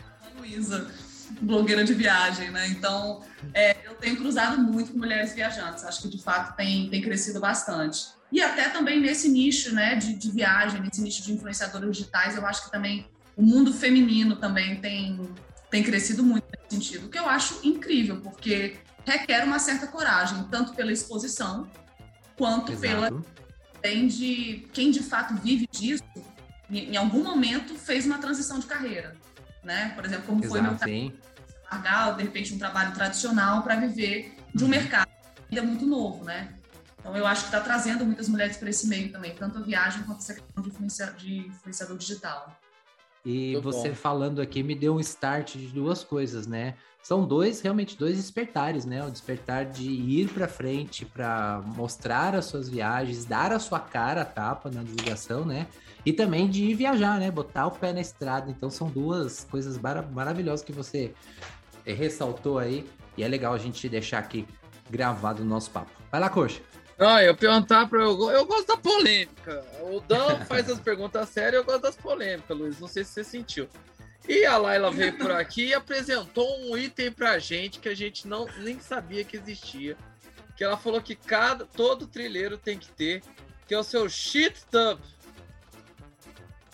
a 0.00 0.40
Luísa, 0.40 0.90
blogueira 1.42 1.84
de 1.84 1.92
viagem, 1.92 2.50
né? 2.50 2.66
Então, 2.68 3.22
é, 3.52 3.76
eu 3.84 3.94
tenho 3.96 4.16
cruzado 4.16 4.58
muito 4.62 4.92
com 4.92 4.98
mulheres 4.98 5.34
viajantes, 5.34 5.84
acho 5.84 6.00
que 6.00 6.08
de 6.08 6.22
fato 6.22 6.56
tem, 6.56 6.88
tem 6.88 7.02
crescido 7.02 7.38
bastante. 7.38 8.06
E 8.32 8.40
até 8.40 8.70
também 8.70 8.98
nesse 8.98 9.28
nicho 9.28 9.74
né, 9.74 9.94
de, 9.94 10.14
de 10.14 10.30
viagem, 10.30 10.80
nesse 10.80 11.02
nicho 11.02 11.22
de 11.22 11.34
influenciadores 11.34 11.94
digitais, 11.94 12.34
eu 12.34 12.46
acho 12.46 12.64
que 12.64 12.70
também 12.70 13.06
o 13.36 13.42
mundo 13.42 13.72
feminino 13.72 14.36
também 14.36 14.80
tem, 14.80 15.20
tem 15.70 15.82
crescido 15.82 16.22
muito 16.22 16.44
nesse 16.52 16.76
sentido, 16.76 17.06
o 17.06 17.08
que 17.08 17.18
eu 17.18 17.28
acho 17.28 17.60
incrível, 17.66 18.20
porque 18.20 18.76
requer 19.04 19.44
uma 19.44 19.58
certa 19.58 19.86
coragem, 19.86 20.44
tanto 20.50 20.74
pela 20.74 20.92
exposição, 20.92 21.68
quanto 22.36 22.72
Exato. 22.72 22.82
pela 22.82 23.22
tem 23.82 24.06
de 24.06 24.66
quem 24.72 24.90
de 24.90 25.02
fato 25.02 25.34
vive 25.34 25.68
disso, 25.70 26.02
em, 26.70 26.96
algum 26.96 27.22
momento 27.22 27.74
fez 27.74 28.06
uma 28.06 28.18
transição 28.18 28.58
de 28.58 28.66
carreira, 28.66 29.14
né? 29.62 29.92
Por 29.94 30.04
exemplo, 30.06 30.24
como 30.26 30.42
Exato, 30.42 30.52
foi 30.52 30.62
meu 30.62 30.78
caso, 30.78 31.12
largar, 31.70 32.16
de 32.16 32.22
repente, 32.22 32.54
um 32.54 32.58
trabalho 32.58 32.94
tradicional 32.94 33.62
para 33.62 33.76
viver 33.76 34.34
de 34.54 34.64
um 34.64 34.66
uhum. 34.66 34.70
mercado 34.70 35.10
ainda 35.50 35.62
muito 35.62 35.86
novo, 35.86 36.24
né? 36.24 36.54
Então, 36.98 37.14
eu 37.14 37.26
acho 37.26 37.42
que 37.42 37.48
está 37.48 37.60
trazendo 37.60 38.06
muitas 38.06 38.28
mulheres 38.28 38.56
para 38.56 38.70
esse 38.70 38.86
meio 38.86 39.12
também, 39.12 39.34
tanto 39.34 39.58
a 39.58 39.60
viagem 39.60 40.02
quanto 40.04 40.20
essa 40.20 40.32
questão 40.32 40.62
de, 40.62 40.70
de 41.18 41.48
influenciador 41.48 41.98
digital. 41.98 42.58
E 43.24 43.52
Muito 43.52 43.62
você 43.62 43.88
bom. 43.88 43.94
falando 43.94 44.40
aqui 44.40 44.62
me 44.62 44.74
deu 44.74 44.96
um 44.96 45.00
start 45.00 45.56
de 45.56 45.68
duas 45.68 46.04
coisas, 46.04 46.46
né? 46.46 46.74
São 47.02 47.26
dois, 47.26 47.60
realmente, 47.60 47.98
dois 47.98 48.16
despertares, 48.16 48.84
né? 48.84 49.04
O 49.04 49.10
despertar 49.10 49.66
de 49.66 49.84
ir 49.84 50.28
para 50.30 50.48
frente 50.48 51.04
para 51.04 51.62
mostrar 51.76 52.34
as 52.34 52.46
suas 52.46 52.68
viagens, 52.68 53.24
dar 53.24 53.52
a 53.52 53.58
sua 53.58 53.78
cara 53.78 54.22
a 54.22 54.24
tapa 54.24 54.70
na 54.70 54.82
divulgação, 54.82 55.44
né? 55.44 55.66
E 56.04 56.12
também 56.12 56.48
de 56.48 56.64
ir 56.64 56.74
viajar, 56.74 57.18
né? 57.18 57.30
Botar 57.30 57.66
o 57.66 57.70
pé 57.70 57.92
na 57.92 58.00
estrada. 58.00 58.50
Então 58.50 58.70
são 58.70 58.88
duas 58.88 59.44
coisas 59.50 59.78
maravilhosas 59.78 60.64
que 60.64 60.72
você 60.72 61.12
eh, 61.84 61.92
ressaltou 61.92 62.58
aí. 62.58 62.86
E 63.16 63.22
é 63.22 63.28
legal 63.28 63.52
a 63.54 63.58
gente 63.58 63.88
deixar 63.88 64.18
aqui 64.18 64.46
gravado 64.90 65.42
o 65.42 65.46
nosso 65.46 65.70
papo. 65.70 65.90
Vai 66.10 66.20
lá, 66.20 66.28
coxa. 66.28 66.60
Não, 66.98 67.20
eu 67.20 67.34
perguntar 67.34 67.88
para 67.88 68.00
eu, 68.00 68.30
eu 68.30 68.46
gosto 68.46 68.68
da 68.68 68.76
polêmica. 68.76 69.64
O 69.80 70.00
Dan 70.00 70.40
faz 70.46 70.70
as 70.70 70.78
perguntas 70.78 71.28
sérias, 71.28 71.54
eu 71.54 71.64
gosto 71.64 71.82
das 71.82 71.96
polêmicas, 71.96 72.56
Luiz. 72.56 72.78
Não 72.78 72.88
sei 72.88 73.04
se 73.04 73.12
você 73.12 73.24
sentiu. 73.24 73.68
E 74.28 74.46
a 74.46 74.56
Laila 74.56 74.90
veio 74.90 75.18
por 75.18 75.30
aqui 75.30 75.66
e 75.66 75.74
apresentou 75.74 76.48
um 76.60 76.76
item 76.76 77.12
pra 77.12 77.38
gente 77.38 77.78
que 77.78 77.88
a 77.88 77.94
gente 77.94 78.26
não 78.26 78.46
nem 78.58 78.80
sabia 78.80 79.24
que 79.24 79.36
existia. 79.36 79.96
Que 80.56 80.64
ela 80.64 80.76
falou 80.76 81.02
que 81.02 81.14
cada 81.14 81.66
todo 81.66 82.06
trilheiro 82.06 82.56
tem 82.56 82.78
que 82.78 82.88
ter, 82.88 83.22
que 83.66 83.74
é 83.74 83.78
o 83.78 83.82
seu 83.82 84.08
shit 84.08 84.64
tub. 84.70 84.98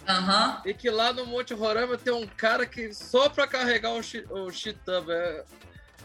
Uhum. 0.08 0.60
E 0.64 0.74
que 0.74 0.90
lá 0.90 1.12
no 1.12 1.26
Monte 1.26 1.54
Roraima 1.54 1.96
tem 1.96 2.12
um 2.12 2.26
cara 2.26 2.66
que 2.66 2.92
só 2.92 3.28
para 3.28 3.46
carregar 3.46 3.92
o 3.92 4.02
shit, 4.02 4.26
o 4.30 4.50
shit 4.50 4.78
tub. 4.84 5.10
É... 5.10 5.44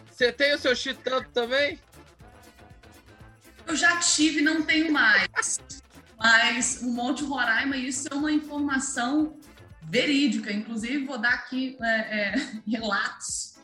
Você 0.09 0.31
tem 0.31 0.53
o 0.53 0.57
seu 0.57 0.75
shit 0.75 0.97
tub 1.03 1.25
também? 1.33 1.79
Eu 3.67 3.75
já 3.75 3.97
tive, 3.97 4.41
não 4.41 4.61
tenho 4.63 4.91
mais. 4.91 5.59
Mas 6.17 6.81
o 6.81 6.91
Monte 6.91 7.23
Roraima, 7.23 7.75
isso 7.75 8.07
é 8.09 8.15
uma 8.15 8.31
informação 8.31 9.37
verídica. 9.83 10.51
Inclusive, 10.51 11.05
vou 11.05 11.17
dar 11.17 11.33
aqui 11.33 11.77
é, 11.81 12.19
é, 12.19 12.35
relatos 12.67 13.55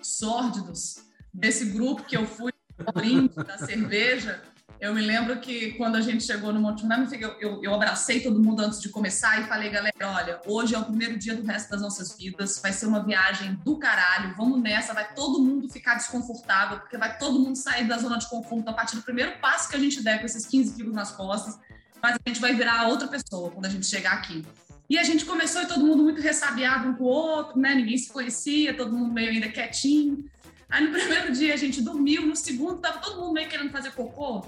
sórdidos 0.00 1.04
desse 1.32 1.66
grupo 1.66 2.04
que 2.04 2.16
eu 2.16 2.26
fui 2.26 2.52
brinde 2.94 3.34
da 3.34 3.58
cerveja 3.58 4.42
eu 4.78 4.94
me 4.94 5.00
lembro 5.00 5.40
que 5.40 5.72
quando 5.72 5.96
a 5.96 6.00
gente 6.00 6.22
chegou 6.24 6.52
no 6.52 6.60
Monte 6.60 6.82
Roraima, 6.82 7.08
eu, 7.16 7.36
eu, 7.40 7.62
eu, 7.62 7.74
abracei 7.74 8.20
todo 8.20 8.42
mundo 8.42 8.60
antes 8.60 8.80
de 8.80 8.90
começar 8.90 9.40
e 9.40 9.44
falei, 9.44 9.70
galera, 9.70 9.94
olha, 10.02 10.40
hoje 10.46 10.74
é 10.74 10.78
o 10.78 10.84
primeiro 10.84 11.18
dia 11.18 11.34
do 11.34 11.42
resto 11.46 11.70
das 11.70 11.80
nossas 11.80 12.16
vidas, 12.16 12.60
vai 12.62 12.72
ser 12.72 12.86
uma 12.86 13.02
viagem 13.02 13.54
do 13.64 13.78
caralho, 13.78 14.34
vamos 14.36 14.60
nessa, 14.60 14.92
vai 14.92 15.14
todo 15.14 15.42
mundo 15.42 15.68
ficar 15.68 15.94
desconfortável, 15.94 16.80
porque 16.80 16.98
vai 16.98 17.16
todo 17.16 17.38
mundo 17.38 17.56
sair 17.56 17.86
da 17.86 17.96
zona 17.96 18.18
de 18.18 18.28
conforto 18.28 18.68
a 18.68 18.72
partir 18.72 18.96
do 18.96 19.02
primeiro 19.02 19.38
passo 19.40 19.68
que 19.70 19.76
a 19.76 19.80
gente 19.80 20.02
der 20.02 20.18
com 20.18 20.26
esses 20.26 20.44
15 20.44 20.74
quilos 20.74 20.94
nas 20.94 21.10
costas, 21.10 21.58
mas 22.02 22.14
a 22.14 22.28
gente 22.28 22.40
vai 22.40 22.54
virar 22.54 22.86
outra 22.88 23.08
pessoa 23.08 23.50
quando 23.50 23.64
a 23.66 23.70
gente 23.70 23.86
chegar 23.86 24.12
aqui. 24.12 24.44
E 24.88 24.98
a 24.98 25.02
gente 25.02 25.24
começou 25.24 25.62
e 25.62 25.66
todo 25.66 25.84
mundo 25.84 26.02
muito 26.02 26.20
ressabiado 26.20 26.88
um 26.88 26.94
com 26.94 27.04
o 27.04 27.08
outro, 27.08 27.58
né? 27.58 27.74
Ninguém 27.74 27.98
se 27.98 28.12
conhecia, 28.12 28.76
todo 28.76 28.92
mundo 28.92 29.12
meio 29.12 29.30
ainda 29.30 29.48
quietinho. 29.48 30.24
Aí 30.68 30.84
no 30.84 30.92
primeiro 30.96 31.32
dia 31.32 31.54
a 31.54 31.56
gente 31.56 31.80
dormiu, 31.80 32.24
no 32.24 32.36
segundo 32.36 32.78
tava 32.78 32.98
todo 32.98 33.20
mundo 33.20 33.32
meio 33.32 33.48
querendo 33.48 33.72
fazer 33.72 33.90
cocô 33.92 34.44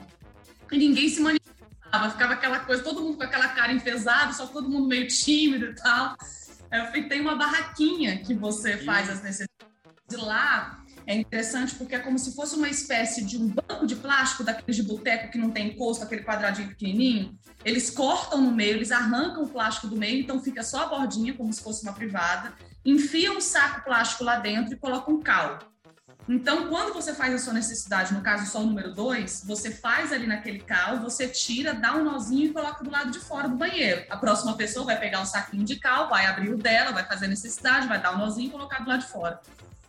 e 0.73 0.79
ninguém 0.79 1.09
se 1.09 1.21
manifestava, 1.21 2.11
ficava 2.11 2.35
aquela 2.35 2.61
coisa, 2.61 2.83
todo 2.83 3.01
mundo 3.01 3.17
com 3.17 3.23
aquela 3.23 3.49
cara 3.49 3.73
enfesada, 3.73 4.33
só 4.33 4.47
todo 4.47 4.69
mundo 4.69 4.87
meio 4.87 5.07
tímido 5.09 5.67
e 5.67 5.75
tal. 5.75 6.17
Eu 6.71 6.87
falei, 6.87 7.09
tem 7.09 7.21
uma 7.21 7.35
barraquinha 7.35 8.19
que 8.19 8.35
você 8.35 8.77
faz 8.79 9.09
as 9.09 9.23
necessidades. 9.23 9.49
De 10.09 10.17
lá 10.17 10.83
é 11.07 11.15
interessante 11.15 11.75
porque 11.75 11.95
é 11.95 11.99
como 11.99 12.19
se 12.19 12.35
fosse 12.35 12.55
uma 12.55 12.69
espécie 12.69 13.25
de 13.25 13.39
um 13.39 13.49
banco 13.49 13.87
de 13.87 13.97
plástico 13.97 14.45
daqueles 14.45 14.77
de 14.77 14.83
boteco 14.83 15.31
que 15.31 15.39
não 15.39 15.51
tem 15.51 15.69
encosto, 15.69 16.05
aquele 16.05 16.23
quadradinho 16.23 16.69
pequenininho. 16.69 17.39
Eles 17.65 17.91
cortam 17.91 18.41
no 18.41 18.51
meio, 18.51 18.77
eles 18.77 18.93
arrancam 18.93 19.45
o 19.45 19.49
plástico 19.49 19.89
do 19.89 19.97
meio, 19.97 20.21
então 20.21 20.43
fica 20.43 20.63
só 20.63 20.85
a 20.85 20.87
bordinha, 20.87 21.35
como 21.35 21.53
se 21.53 21.63
fosse 21.63 21.83
uma 21.83 21.95
privada. 21.95 22.55
enfia 22.85 23.33
um 23.33 23.41
saco 23.41 23.85
plástico 23.85 24.25
lá 24.25 24.39
dentro 24.39 24.75
e 24.75 24.77
coloca 24.77 25.11
um 25.11 25.21
cal. 25.21 25.59
Então, 26.29 26.69
quando 26.69 26.93
você 26.93 27.15
faz 27.15 27.33
a 27.35 27.39
sua 27.39 27.55
necessidade, 27.55 28.13
no 28.13 28.21
caso 28.21 28.51
só 28.51 28.61
o 28.61 28.67
número 28.67 28.93
2, 28.93 29.45
você 29.47 29.71
faz 29.71 30.13
ali 30.13 30.27
naquele 30.27 30.59
cal, 30.59 30.99
você 30.99 31.27
tira, 31.27 31.73
dá 31.73 31.97
um 31.97 32.05
nozinho 32.05 32.51
e 32.51 32.53
coloca 32.53 32.85
do 32.85 32.91
lado 32.91 33.11
de 33.11 33.19
fora 33.19 33.49
do 33.49 33.57
banheiro. 33.57 34.05
A 34.11 34.17
próxima 34.17 34.55
pessoa 34.55 34.85
vai 34.85 35.01
pegar 35.01 35.23
um 35.23 35.25
saquinho 35.25 35.65
de 35.65 35.77
cal, 35.77 36.11
vai 36.11 36.27
abrir 36.27 36.51
o 36.51 36.59
dela, 36.59 36.93
vai 36.93 37.05
fazer 37.05 37.25
a 37.25 37.29
necessidade, 37.29 37.89
vai 37.89 38.01
dar 38.01 38.15
um 38.15 38.19
nozinho 38.19 38.49
e 38.49 38.51
colocar 38.51 38.81
do 38.81 38.89
lado 38.91 39.01
de 39.01 39.07
fora. 39.07 39.41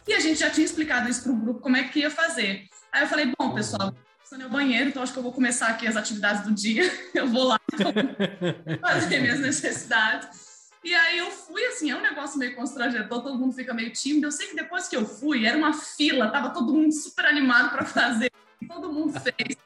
E 0.08 0.14
a 0.14 0.20
gente 0.22 0.40
já 0.40 0.50
tinha 0.50 0.66
explicado 0.66 1.10
isso 1.10 1.24
para 1.24 1.32
o 1.34 1.36
grupo 1.36 1.60
como 1.60 1.76
é 1.76 1.84
que 1.84 2.00
ia 2.00 2.10
fazer. 2.10 2.70
Aí 2.92 3.04
eu 3.04 3.08
falei, 3.08 3.34
bom, 3.38 3.54
pessoal, 3.54 3.94
no 4.32 4.38
meu 4.38 4.50
banheiro, 4.50 4.90
então 4.90 5.04
acho 5.04 5.12
que 5.12 5.20
eu 5.20 5.24
vou 5.24 5.34
começar 5.34 5.68
aqui 5.68 5.88
as 5.88 5.96
atividades 5.96 6.44
do 6.44 6.52
dia. 6.52 6.90
Eu 7.16 7.28
vou 7.28 7.46
lá 7.46 7.60
fazer 8.80 9.20
minhas 9.20 9.40
necessidades. 9.40 10.49
E 10.84 10.94
aí 10.94 11.18
eu 11.18 11.30
fui, 11.30 11.64
assim, 11.66 11.92
é 11.92 11.96
um 11.96 12.02
negócio 12.02 12.40
meio 12.40 12.56
constrangedor, 12.56 13.22
todo 13.22 13.38
mundo 13.38 13.54
fica 13.54 13.74
meio 13.74 13.92
tímido. 13.92 14.28
Eu 14.28 14.32
sei 14.32 14.48
que 14.48 14.56
depois 14.56 14.88
que 14.88 14.96
eu 14.96 15.06
fui, 15.06 15.46
era 15.46 15.58
uma 15.58 15.74
fila, 15.74 16.30
tava 16.30 16.52
todo 16.52 16.74
mundo 16.74 16.92
super 16.94 17.26
animado 17.26 17.72
para 17.72 17.86
fazer. 17.86 18.32
Todo 18.68 18.92
mundo 18.92 19.20
fez. 19.20 19.58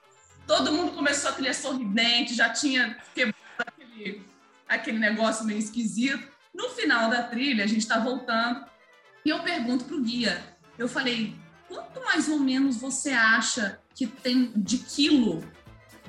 Todo 0.48 0.72
mundo 0.74 0.94
começou 0.94 1.30
a 1.30 1.34
trilha 1.34 1.54
sorridente, 1.54 2.34
já 2.34 2.50
tinha 2.50 2.98
quebrado 3.14 3.38
aquele, 3.60 4.26
aquele 4.68 5.00
negócio 5.00 5.46
meio 5.46 5.60
esquisito. 5.60 6.32
No 6.54 6.70
final 6.70 7.10
da 7.10 7.24
trilha, 7.24 7.64
a 7.64 7.68
gente 7.68 7.82
está 7.82 8.00
voltando, 8.00 8.66
e 9.26 9.30
eu 9.30 9.42
pergunto 9.42 9.86
pro 9.86 10.02
guia. 10.02 10.44
Eu 10.78 10.88
falei, 10.88 11.36
quanto 11.68 12.04
mais 12.04 12.28
ou 12.28 12.40
menos 12.40 12.78
você 12.78 13.12
acha 13.12 13.80
que 13.96 14.06
tem 14.08 14.52
de 14.56 14.80
quilo 14.80 15.44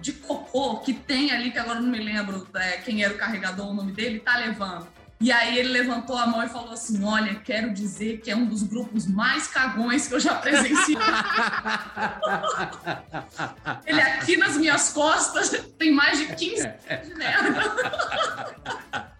de 0.00 0.12
cocô 0.12 0.80
que 0.80 0.92
tem 0.92 1.32
ali, 1.32 1.50
que 1.50 1.58
agora 1.58 1.80
não 1.80 1.88
me 1.88 1.98
lembro 1.98 2.46
é, 2.54 2.72
quem 2.78 3.02
era 3.02 3.14
o 3.14 3.16
carregador, 3.16 3.68
o 3.68 3.74
nome 3.74 3.92
dele, 3.92 4.20
tá 4.20 4.36
levando. 4.36 4.86
E 5.20 5.32
aí 5.32 5.58
ele 5.58 5.68
levantou 5.68 6.18
a 6.18 6.26
mão 6.26 6.42
e 6.42 6.48
falou 6.48 6.72
assim: 6.72 7.02
Olha, 7.02 7.34
quero 7.36 7.72
dizer 7.72 8.20
que 8.20 8.30
é 8.30 8.36
um 8.36 8.44
dos 8.44 8.62
grupos 8.62 9.06
mais 9.06 9.46
cagões 9.46 10.06
que 10.06 10.14
eu 10.14 10.20
já 10.20 10.34
presenciei. 10.34 10.98
ele 13.86 14.02
aqui 14.02 14.36
nas 14.36 14.56
minhas 14.56 14.92
costas 14.92 15.50
tem 15.78 15.92
mais 15.92 16.18
de 16.18 16.34
15 16.34 16.68
de 17.04 17.14
merda. 17.14 17.74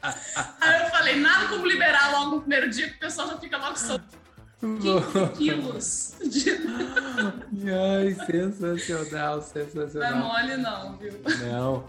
aí 0.60 0.82
eu 0.82 0.90
falei, 0.90 1.20
nada 1.20 1.48
como 1.48 1.66
liberar 1.66 2.12
logo 2.12 2.32
no 2.32 2.40
primeiro 2.40 2.68
dia, 2.68 2.90
que 2.90 2.96
o 2.96 3.00
pessoal 3.00 3.28
já 3.28 3.38
fica 3.38 3.56
logo 3.56 3.78
solto. 3.78 4.23
15 4.60 5.32
quilos 5.36 6.14
de... 6.20 6.50
Ai, 7.70 8.14
sensacional, 8.26 9.42
sensacional. 9.42 10.10
Não 10.10 10.38
é 10.38 10.42
mole 10.42 10.56
não, 10.56 10.96
viu? 10.96 11.12
Não. 11.46 11.84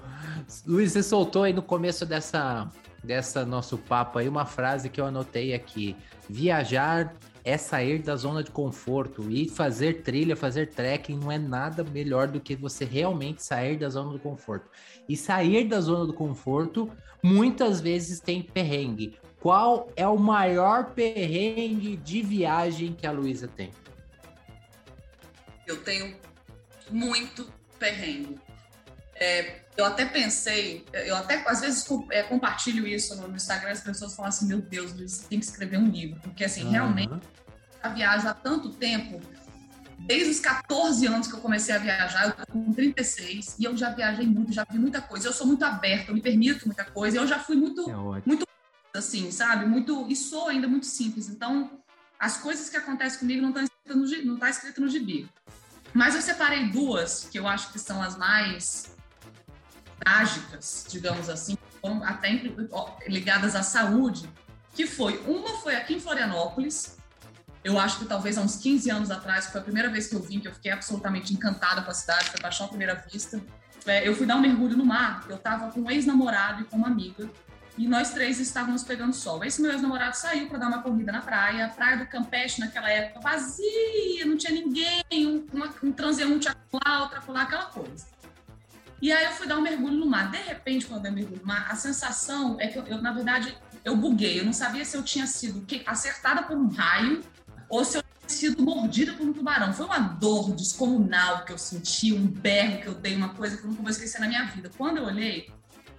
Luiz, 0.66 0.92
você 0.92 1.04
soltou 1.04 1.44
aí 1.44 1.54
no 1.54 1.62
começo 1.62 2.06
dessa, 2.06 2.70
dessa 3.04 3.46
nosso 3.46 3.78
papo 3.78 4.20
aí 4.20 4.28
uma 4.28 4.46
frase 4.46 4.90
que 4.90 5.00
eu 5.00 5.06
anotei 5.06 5.54
aqui. 5.54 5.96
Viajar 6.30 7.14
é 7.46 7.58
sair 7.58 8.00
da 8.00 8.16
zona 8.16 8.44
de 8.44 8.50
conforto 8.50 9.30
e 9.30 9.48
fazer 9.48 10.02
trilha, 10.02 10.36
fazer 10.36 10.72
trekking 10.72 11.18
não 11.18 11.32
é 11.32 11.38
nada 11.38 11.84
melhor 11.84 12.28
do 12.28 12.40
que 12.40 12.56
você 12.56 12.84
realmente 12.84 13.44
sair 13.44 13.78
da 13.78 13.88
zona 13.88 14.14
do 14.14 14.20
conforto. 14.20 14.68
E 15.08 15.16
sair 15.16 15.68
da 15.68 15.80
zona 15.80 16.08
do 16.08 16.14
conforto 16.14 16.90
muitas 17.22 17.80
vezes 17.80 18.20
tem 18.20 18.42
perrengue. 18.42 19.16
Qual 19.46 19.94
é 19.96 20.08
o 20.08 20.18
maior 20.18 20.96
perrengue 20.96 21.98
de 21.98 22.24
viagem 22.24 22.94
que 22.94 23.06
a 23.06 23.12
Luísa 23.12 23.48
tem? 23.48 23.70
Eu 25.68 25.84
tenho 25.84 26.18
muito 26.90 27.48
perrengue. 27.78 28.40
É, 29.14 29.60
eu 29.78 29.86
até 29.86 30.04
pensei, 30.04 30.84
eu 30.92 31.16
até 31.16 31.44
às 31.48 31.62
vezes 31.62 31.86
é, 32.10 32.24
compartilho 32.24 32.88
isso 32.88 33.16
no, 33.18 33.36
Instagram, 33.36 33.70
as 33.70 33.82
pessoas 33.82 34.16
falam 34.16 34.30
assim, 34.30 34.48
meu 34.48 34.60
Deus, 34.60 34.92
Luiz, 34.94 35.12
você 35.12 35.28
tem 35.28 35.38
que 35.38 35.46
escrever 35.46 35.78
um 35.78 35.90
livro, 35.90 36.20
porque 36.22 36.44
assim, 36.44 36.64
uhum. 36.64 36.72
realmente 36.72 37.14
eu 37.84 37.94
viajo 37.94 38.28
há 38.28 38.34
tanto 38.34 38.72
tempo, 38.72 39.22
desde 40.00 40.32
os 40.32 40.40
14 40.40 41.06
anos 41.06 41.28
que 41.28 41.36
eu 41.36 41.40
comecei 41.40 41.76
a 41.76 41.78
viajar, 41.78 42.26
eu 42.26 42.32
tô 42.32 42.52
com 42.52 42.74
36, 42.74 43.58
e 43.60 43.66
eu 43.66 43.78
já 43.78 43.92
viajei 43.92 44.26
muito, 44.26 44.52
já 44.52 44.66
vi 44.68 44.80
muita 44.80 45.02
coisa, 45.02 45.28
eu 45.28 45.34
sou 45.34 45.46
muito 45.46 45.64
aberta, 45.64 46.10
eu 46.10 46.16
me 46.16 46.22
permito 46.22 46.66
muita 46.66 46.84
coisa, 46.84 47.18
eu 47.18 47.28
já 47.28 47.38
fui 47.38 47.56
muito, 47.56 47.88
é 47.88 48.24
muito 48.26 48.44
assim, 48.96 49.32
sabe? 49.32 49.66
Muito, 49.66 50.08
e 50.10 50.16
sou 50.16 50.48
ainda 50.48 50.68
muito 50.68 50.86
simples. 50.86 51.30
Então, 51.30 51.80
as 52.20 52.38
coisas 52.38 52.70
que 52.70 52.78
acontecem 52.78 53.20
comigo 53.20 53.42
não 53.42 53.50
estão 53.50 53.64
escritas 53.64 53.96
no, 53.96 54.32
não 54.32 54.38
tá 54.38 54.50
escrito 54.50 54.82
no 54.82 54.88
gibi. 54.88 55.30
Mas 55.94 56.16
eu 56.16 56.22
separei 56.22 56.70
duas 56.70 57.28
que 57.32 57.40
eu 57.40 57.48
acho 57.48 57.72
que 57.72 57.80
são 57.80 58.02
as 58.02 58.18
mais 58.18 58.96
trágicas, 60.00 60.86
digamos 60.90 61.30
assim, 61.30 61.58
até 62.04 62.30
ligadas 63.08 63.56
à 63.56 63.64
saúde, 63.64 64.30
que 64.74 64.86
foi, 64.86 65.18
uma 65.26 65.58
foi 65.62 65.76
aqui 65.76 65.96
em 65.96 66.00
Florianópolis, 66.00 66.98
eu 67.64 67.80
acho 67.80 68.00
que 68.00 68.06
talvez 68.06 68.38
há 68.38 68.42
uns 68.42 68.58
15 68.58 68.92
anos 68.92 69.10
atrás, 69.10 69.48
foi 69.48 69.62
a 69.62 69.64
primeira 69.64 69.90
vez 69.90 70.08
que 70.08 70.16
eu 70.16 70.22
vim, 70.22 70.40
que 70.40 70.48
eu 70.48 70.54
fiquei 70.54 70.72
absolutamente 70.72 71.34
encantada 71.34 71.82
com 71.82 71.90
a 71.90 71.94
cidade, 71.94 72.30
foi 72.30 72.40
paixão 72.40 72.68
à 72.68 72.70
primeira 72.70 72.94
vista. 72.94 73.42
É, 73.88 74.08
eu 74.08 74.16
fui 74.16 74.26
dar 74.26 74.36
um 74.36 74.42
mergulho 74.42 74.78
no 74.78 74.86
mar, 74.86 75.26
eu 75.30 75.36
estava 75.36 75.72
com 75.72 75.82
um 75.82 75.90
ex-namorado 75.90 76.62
e 76.62 76.66
com 76.66 76.78
uma 76.78 76.88
amiga, 76.88 77.30
e 77.78 77.88
nós 77.88 78.12
três 78.12 78.40
estávamos 78.40 78.84
pegando 78.84 79.14
sol. 79.14 79.44
Esse 79.44 79.62
meu 79.62 79.72
ex-namorado 79.72 80.16
saiu 80.16 80.48
para 80.48 80.60
dar 80.60 80.68
uma 80.68 80.82
corrida 80.82 81.12
na 81.12 81.22
praia, 81.22 81.68
praia 81.70 81.98
do 81.98 82.06
Campeche 82.06 82.62
naquela 82.62 82.90
época 82.90 83.20
vazia, 83.20 84.26
não 84.26 84.38
tinha 84.38 84.54
ninguém, 84.54 85.04
um, 85.28 85.46
uma, 85.52 85.74
um 85.84 85.92
transeunte 85.92 86.48
acolá, 86.48 87.02
outra 87.02 87.20
acolá, 87.20 87.42
aquela 87.42 87.66
coisa. 87.66 88.06
E 89.02 89.12
aí 89.12 89.26
eu 89.26 89.32
fui 89.32 89.46
dar 89.46 89.58
um 89.58 89.62
mergulho 89.62 89.98
no 89.98 90.06
mar. 90.06 90.32
De 90.32 90.38
repente, 90.38 90.86
quando 90.86 91.06
eu 91.06 91.12
mergulho 91.12 91.42
no 91.42 91.46
mar, 91.46 91.68
a 91.70 91.76
sensação 91.76 92.58
é 92.60 92.68
que 92.68 92.80
eu, 92.80 92.84
eu, 92.88 93.02
na 93.02 93.12
verdade, 93.12 93.56
eu 93.84 93.96
buguei. 93.96 94.40
Eu 94.40 94.46
não 94.46 94.54
sabia 94.54 94.86
se 94.86 94.96
eu 94.96 95.04
tinha 95.04 95.28
sido 95.28 95.66
acertada 95.86 96.44
por 96.44 96.58
um 96.58 96.68
raio 96.70 97.22
ou 97.70 97.84
se 97.84 97.98
eu 97.98 98.04
tinha 98.04 98.30
sido 98.30 98.64
mordida 98.64 99.14
por 99.14 99.28
um 99.28 99.34
tubarão. 99.34 99.74
Foi 99.74 99.86
uma 99.86 100.00
dor 100.00 100.56
descomunal 100.56 101.44
que 101.44 101.52
eu 101.52 101.58
senti, 101.58 102.14
um 102.14 102.26
berro 102.26 102.82
que 102.82 102.88
eu 102.88 102.96
dei, 102.96 103.16
uma 103.16 103.30
coisa 103.30 103.58
que 103.58 103.64
eu 103.64 103.70
nunca 103.70 103.82
vou 103.82 103.92
esquecer 103.92 104.20
na 104.20 104.28
minha 104.28 104.46
vida. 104.46 104.72
Quando 104.78 104.98
eu 104.98 105.04
olhei, 105.04 105.52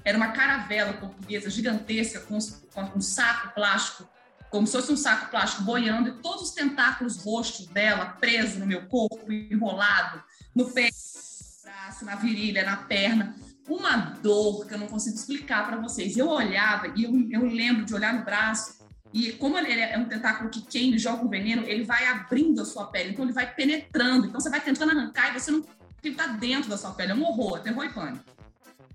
era 0.07 0.16
uma 0.16 0.29
caravela 0.29 0.92
portuguesa 0.92 1.51
gigantesca 1.51 2.21
com, 2.21 2.38
com 2.73 2.97
um 2.97 3.01
saco 3.01 3.53
plástico, 3.57 4.09
como 4.51 4.64
se 4.64 4.73
fosse 4.75 4.92
um 4.92 4.97
saco 4.97 5.33
plástico 5.33 5.64
boiando, 5.64 6.11
e 6.11 6.12
todos 6.23 6.42
os 6.42 6.51
tentáculos 6.53 7.25
rostos 7.25 7.66
dela 7.66 8.07
presos 8.21 8.57
no 8.57 8.66
meu 8.66 8.87
corpo, 8.87 9.33
enrolado, 9.33 10.23
no 10.55 10.71
peito, 10.71 10.95
no 10.95 11.64
braço, 11.64 12.05
na 12.05 12.14
virilha, 12.14 12.64
na 12.64 12.77
perna. 12.77 13.35
Uma 13.69 13.97
dor 14.23 14.64
que 14.64 14.75
eu 14.75 14.79
não 14.79 14.87
consigo 14.87 15.16
explicar 15.16 15.66
para 15.66 15.77
vocês. 15.79 16.16
Eu 16.16 16.29
olhava 16.29 16.87
e 16.95 17.03
eu, 17.03 17.11
eu 17.29 17.45
lembro 17.45 17.85
de 17.85 17.92
olhar 17.92 18.14
no 18.14 18.25
braço 18.25 18.77
e 19.12 19.33
como 19.33 19.59
ele 19.59 19.73
é 19.73 19.99
um 19.99 20.05
tentáculo 20.05 20.49
que 20.51 20.62
queima 20.62 20.95
e 20.95 21.01
joga 21.01 21.25
o 21.25 21.29
veneno, 21.29 21.64
ele 21.66 21.83
vai 21.83 22.07
abrindo 22.07 22.62
a 22.62 22.64
sua 22.64 22.87
pele, 22.87 23.11
então 23.11 23.25
ele 23.25 23.33
vai 23.35 23.53
penetrando. 23.53 24.29
Então 24.29 24.40
você 24.40 24.51
vai 24.51 24.61
tentando 24.61 24.92
arrancar 24.92 25.31
e 25.35 25.40
você 25.40 25.51
não. 25.51 25.64
Ele 26.01 26.14
está 26.14 26.29
dentro 26.29 26.71
da 26.71 26.79
sua 26.79 26.92
pele. 26.92 27.11
É 27.11 27.14
um 27.16 27.25
horror, 27.25 27.59
terror 27.59 27.85
e 27.85 27.92
pânico. 27.92 28.36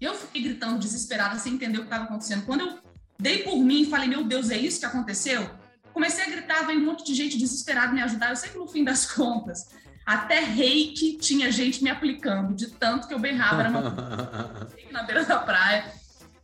Eu 0.01 0.15
fiquei 0.15 0.41
gritando 0.41 0.79
desesperada, 0.79 1.37
sem 1.37 1.53
entender 1.53 1.77
o 1.77 1.81
que 1.81 1.87
estava 1.87 2.05
acontecendo. 2.05 2.43
Quando 2.45 2.61
eu 2.61 2.79
dei 3.19 3.43
por 3.43 3.57
mim 3.57 3.83
e 3.83 3.85
falei, 3.85 4.09
meu 4.09 4.23
Deus, 4.23 4.49
é 4.49 4.57
isso 4.57 4.79
que 4.79 4.85
aconteceu? 4.85 5.47
Comecei 5.93 6.23
a 6.23 6.29
gritar, 6.29 6.65
veio 6.65 6.79
um 6.79 6.85
monte 6.85 7.05
de 7.05 7.13
gente 7.13 7.37
desesperada 7.37 7.93
me 7.93 8.01
ajudar. 8.01 8.31
Eu 8.31 8.35
sei 8.35 8.49
que 8.49 8.57
no 8.57 8.67
fim 8.67 8.83
das 8.83 9.05
contas, 9.13 9.69
até 10.05 10.39
reiki 10.39 11.17
tinha 11.17 11.51
gente 11.51 11.83
me 11.83 11.89
aplicando, 11.91 12.55
de 12.55 12.71
tanto 12.71 13.07
que 13.07 13.13
eu 13.13 13.19
berrava, 13.19 13.61
era 13.61 13.69
uma... 13.69 14.69
na 14.91 15.03
beira 15.03 15.23
da 15.23 15.37
praia. 15.37 16.00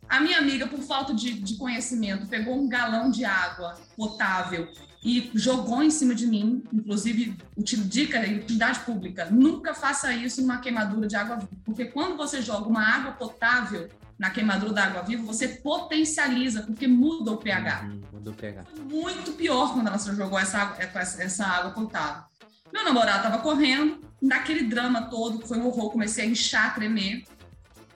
A 0.08 0.20
minha 0.20 0.38
amiga, 0.38 0.66
por 0.66 0.80
falta 0.80 1.12
de, 1.12 1.34
de 1.34 1.56
conhecimento, 1.56 2.26
pegou 2.26 2.58
um 2.58 2.68
galão 2.68 3.10
de 3.10 3.24
água 3.24 3.74
potável 3.96 4.68
e 5.04 5.30
jogou 5.34 5.82
em 5.82 5.90
cima 5.90 6.14
de 6.14 6.26
mim, 6.26 6.64
inclusive 6.72 7.36
dica 7.56 8.18
utilidade 8.20 8.80
pública, 8.80 9.26
nunca 9.30 9.74
faça 9.74 10.12
isso 10.12 10.40
numa 10.40 10.58
queimadura 10.58 11.06
de 11.06 11.14
água 11.14 11.36
viva, 11.36 11.50
porque 11.64 11.84
quando 11.84 12.16
você 12.16 12.42
joga 12.42 12.68
uma 12.68 12.82
água 12.82 13.12
potável 13.12 13.88
na 14.18 14.30
queimadura 14.30 14.72
da 14.72 14.84
água 14.84 15.02
viva, 15.02 15.22
você 15.22 15.48
potencializa, 15.48 16.62
porque 16.62 16.88
muda 16.88 17.30
o 17.30 17.36
pH. 17.36 17.82
Uhum, 17.82 18.02
muda 18.12 18.30
o 18.30 18.34
pH. 18.34 18.64
Foi 18.64 18.84
muito 18.84 19.32
pior 19.32 19.72
quando 19.72 19.86
ela 19.86 19.98
jogou 19.98 20.38
essa 20.38 20.58
água, 20.58 20.76
essa 20.80 21.46
água 21.46 21.70
potável. 21.70 22.24
Meu 22.72 22.84
namorado 22.84 23.18
estava 23.18 23.38
correndo, 23.38 24.00
naquele 24.20 24.64
drama 24.64 25.02
todo, 25.02 25.38
que 25.38 25.46
foi 25.48 25.58
um 25.58 25.66
horror, 25.66 25.90
comecei 25.90 26.24
a 26.24 26.28
inchar, 26.28 26.74
tremer. 26.74 27.24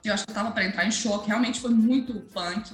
Eu 0.03 0.13
acho 0.13 0.25
que 0.25 0.31
estava 0.31 0.51
para 0.51 0.65
entrar 0.65 0.85
em 0.85 0.91
choque, 0.91 1.27
realmente 1.27 1.59
foi 1.59 1.71
muito 1.71 2.13
punk. 2.33 2.71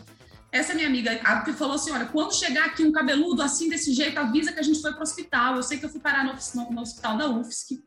Essa 0.52 0.74
minha 0.74 0.88
amiga 0.88 1.16
que 1.46 1.54
falou 1.54 1.76
assim: 1.76 1.92
olha, 1.92 2.06
quando 2.06 2.34
chegar 2.34 2.66
aqui 2.66 2.84
um 2.84 2.92
cabeludo 2.92 3.42
assim, 3.42 3.70
desse 3.70 3.94
jeito, 3.94 4.18
avisa 4.20 4.52
que 4.52 4.60
a 4.60 4.64
gente 4.64 4.82
foi 4.82 4.92
para 4.92 5.02
o 5.02 5.04
hospital. 5.04 5.56
Eu 5.56 5.64
sei 5.64 5.78
que 5.78 5.86
eu 5.86 5.90
fui 5.90 6.00
parar 6.00 6.24
no, 6.24 6.34
no 6.72 6.82
hospital 6.82 7.18
da 7.18 7.30
UFSC. 7.30 7.84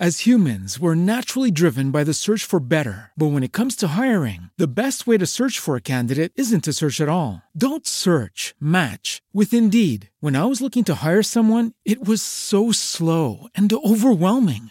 As 0.00 0.20
humans, 0.20 0.78
we're 0.78 0.94
naturally 0.94 1.50
driven 1.50 1.90
by 1.90 2.04
the 2.04 2.14
search 2.14 2.44
for 2.44 2.60
better. 2.60 3.10
But 3.16 3.32
when 3.32 3.42
it 3.42 3.52
comes 3.52 3.74
to 3.76 3.98
hiring, 3.98 4.48
the 4.56 4.68
best 4.68 5.08
way 5.08 5.18
to 5.18 5.26
search 5.26 5.58
for 5.58 5.74
a 5.74 5.80
candidate 5.80 6.30
isn't 6.36 6.62
to 6.66 6.72
search 6.72 7.00
at 7.00 7.08
all. 7.08 7.42
Don't 7.52 7.84
search, 7.84 8.54
match 8.60 9.20
with 9.34 9.52
Indeed. 9.52 10.10
When 10.20 10.36
I 10.36 10.44
was 10.44 10.60
looking 10.60 10.84
to 10.84 10.94
hire 11.02 11.24
someone, 11.24 11.72
it 11.84 12.06
was 12.06 12.22
so 12.22 12.70
slow 12.70 13.48
and 13.56 13.72
overwhelming. 13.72 14.70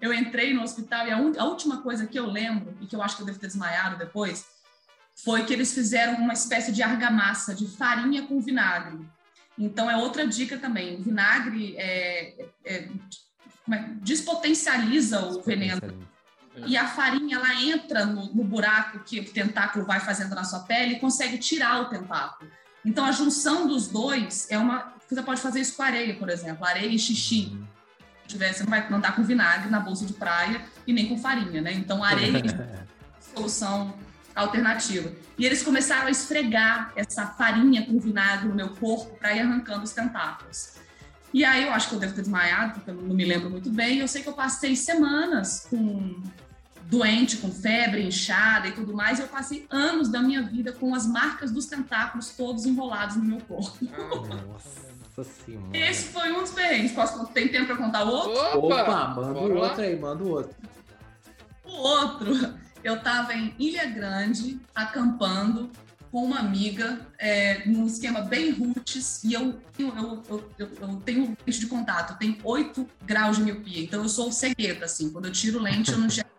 eu 0.00 0.12
entrei 0.12 0.54
no 0.54 0.62
hospital 0.62 1.06
e 1.06 1.10
a, 1.12 1.16
un- 1.18 1.34
a 1.38 1.44
última 1.44 1.82
coisa 1.82 2.06
que 2.06 2.18
eu 2.18 2.26
lembro, 2.26 2.76
e 2.80 2.86
que 2.86 2.94
eu 2.96 3.02
acho 3.02 3.16
que 3.16 3.22
eu 3.22 3.26
devo 3.26 3.38
ter 3.38 3.46
desmaiado 3.48 3.96
depois, 3.96 4.46
foi 5.24 5.44
que 5.44 5.52
eles 5.52 5.72
fizeram 5.74 6.14
uma 6.18 6.32
espécie 6.32 6.70
de 6.72 6.82
argamassa 6.82 7.54
de 7.54 7.66
farinha 7.66 8.22
com 8.26 8.40
vinagre. 8.40 8.98
Então 9.58 9.90
é 9.90 9.96
outra 9.96 10.26
dica 10.26 10.56
também. 10.58 10.96
O 11.00 11.02
vinagre 11.02 11.74
é, 11.76 12.46
é- 12.64 12.88
é? 13.66 13.78
despotencializa 14.00 15.20
o 15.26 15.42
veneno. 15.42 15.80
E 16.66 16.76
a 16.76 16.88
farinha 16.88 17.36
ela 17.36 17.54
entra 17.62 18.04
no, 18.04 18.32
no 18.34 18.42
buraco 18.44 19.00
que 19.00 19.20
o 19.20 19.24
tentáculo 19.32 19.84
vai 19.84 20.00
fazendo 20.00 20.34
na 20.34 20.42
sua 20.44 20.60
pele 20.60 20.94
e 20.94 20.98
consegue 21.00 21.38
tirar 21.38 21.82
o 21.82 21.84
tentáculo. 21.86 22.50
Então 22.84 23.04
a 23.04 23.12
junção 23.12 23.66
dos 23.66 23.88
dois 23.88 24.50
é 24.50 24.58
uma. 24.58 24.92
Você 25.08 25.22
pode 25.22 25.40
fazer 25.40 25.60
isso 25.60 25.76
com 25.76 25.82
areia, 25.82 26.14
por 26.16 26.28
exemplo, 26.28 26.64
areia 26.64 26.86
e 26.88 26.98
xixi. 26.98 27.44
Se 27.46 27.58
tiver, 28.28 28.52
você 28.52 28.62
não 28.62 28.70
vai 28.70 28.86
andar 28.92 29.16
com 29.16 29.22
vinagre 29.22 29.68
na 29.68 29.80
bolsa 29.80 30.04
de 30.06 30.12
praia 30.12 30.60
e 30.86 30.92
nem 30.92 31.08
com 31.08 31.18
farinha, 31.18 31.60
né? 31.60 31.72
Então 31.72 32.04
areia 32.04 32.38
e 32.38 32.78
solução 33.34 33.94
alternativa. 34.34 35.10
E 35.36 35.44
eles 35.44 35.62
começaram 35.62 36.06
a 36.06 36.10
esfregar 36.10 36.92
essa 36.94 37.26
farinha 37.26 37.84
com 37.84 37.98
vinagre 37.98 38.48
no 38.48 38.54
meu 38.54 38.70
corpo 38.70 39.18
para 39.18 39.34
ir 39.34 39.40
arrancando 39.40 39.82
os 39.82 39.92
tentáculos. 39.92 40.74
E 41.32 41.44
aí 41.44 41.64
eu 41.64 41.72
acho 41.72 41.88
que 41.88 41.94
eu 41.94 41.98
devo 41.98 42.14
ter 42.14 42.22
desmaiado, 42.22 42.74
porque 42.74 42.90
eu 42.90 42.94
não 42.94 43.14
me 43.14 43.24
lembro 43.24 43.50
muito 43.50 43.70
bem. 43.70 43.98
Eu 43.98 44.08
sei 44.08 44.22
que 44.22 44.28
eu 44.28 44.32
passei 44.32 44.76
semanas 44.76 45.66
com 45.68 46.22
doente, 46.84 47.36
com 47.36 47.50
febre, 47.50 48.06
inchada 48.06 48.68
e 48.68 48.72
tudo 48.72 48.94
mais. 48.94 49.18
E 49.18 49.22
eu 49.22 49.28
passei 49.28 49.66
anos 49.70 50.08
da 50.08 50.22
minha 50.22 50.42
vida 50.42 50.72
com 50.72 50.94
as 50.94 51.06
marcas 51.06 51.50
dos 51.50 51.66
tentáculos 51.66 52.30
todos 52.30 52.64
enrolados 52.64 53.16
no 53.16 53.24
meu 53.24 53.40
corpo. 53.40 53.78
Nossa 54.48 54.88
senhora. 55.24 55.76
Esse 55.76 56.04
foi 56.04 56.32
um 56.32 56.40
dos 56.40 56.50
perrengues. 56.52 56.92
Posso, 56.92 57.26
tem 57.28 57.48
tempo 57.48 57.66
para 57.66 57.76
contar 57.76 58.04
o 58.04 58.08
outro? 58.08 58.58
Opa! 58.58 58.82
Opa, 58.82 59.08
manda 59.08 59.40
o 59.40 59.56
outro 59.56 59.82
aí, 59.82 59.98
manda 59.98 60.24
o 60.24 60.28
outro. 60.28 60.56
O 61.64 61.70
outro, 61.70 62.54
eu 62.82 62.96
estava 62.96 63.34
em 63.34 63.54
Ilha 63.58 63.86
Grande, 63.86 64.58
acampando 64.74 65.70
com 66.10 66.24
uma 66.24 66.38
amiga, 66.38 67.00
é, 67.18 67.66
num 67.66 67.86
esquema 67.86 68.22
bem 68.22 68.50
roots, 68.50 69.22
e 69.24 69.34
eu, 69.34 69.60
eu, 69.78 70.22
eu, 70.28 70.50
eu, 70.58 70.96
tenho 71.04 71.36
lente 71.46 71.60
de 71.60 71.66
contato, 71.66 72.14
eu 72.14 72.16
tenho 72.16 72.38
8 72.42 72.88
graus 73.04 73.36
de 73.36 73.42
miopia, 73.42 73.82
então 73.82 74.02
eu 74.02 74.08
sou 74.08 74.32
cegueta, 74.32 74.86
assim, 74.86 75.10
quando 75.10 75.26
eu 75.26 75.32
tiro 75.32 75.60
lente 75.60 75.92
eu 75.92 75.98
não 75.98 76.06
enxergo 76.06 76.30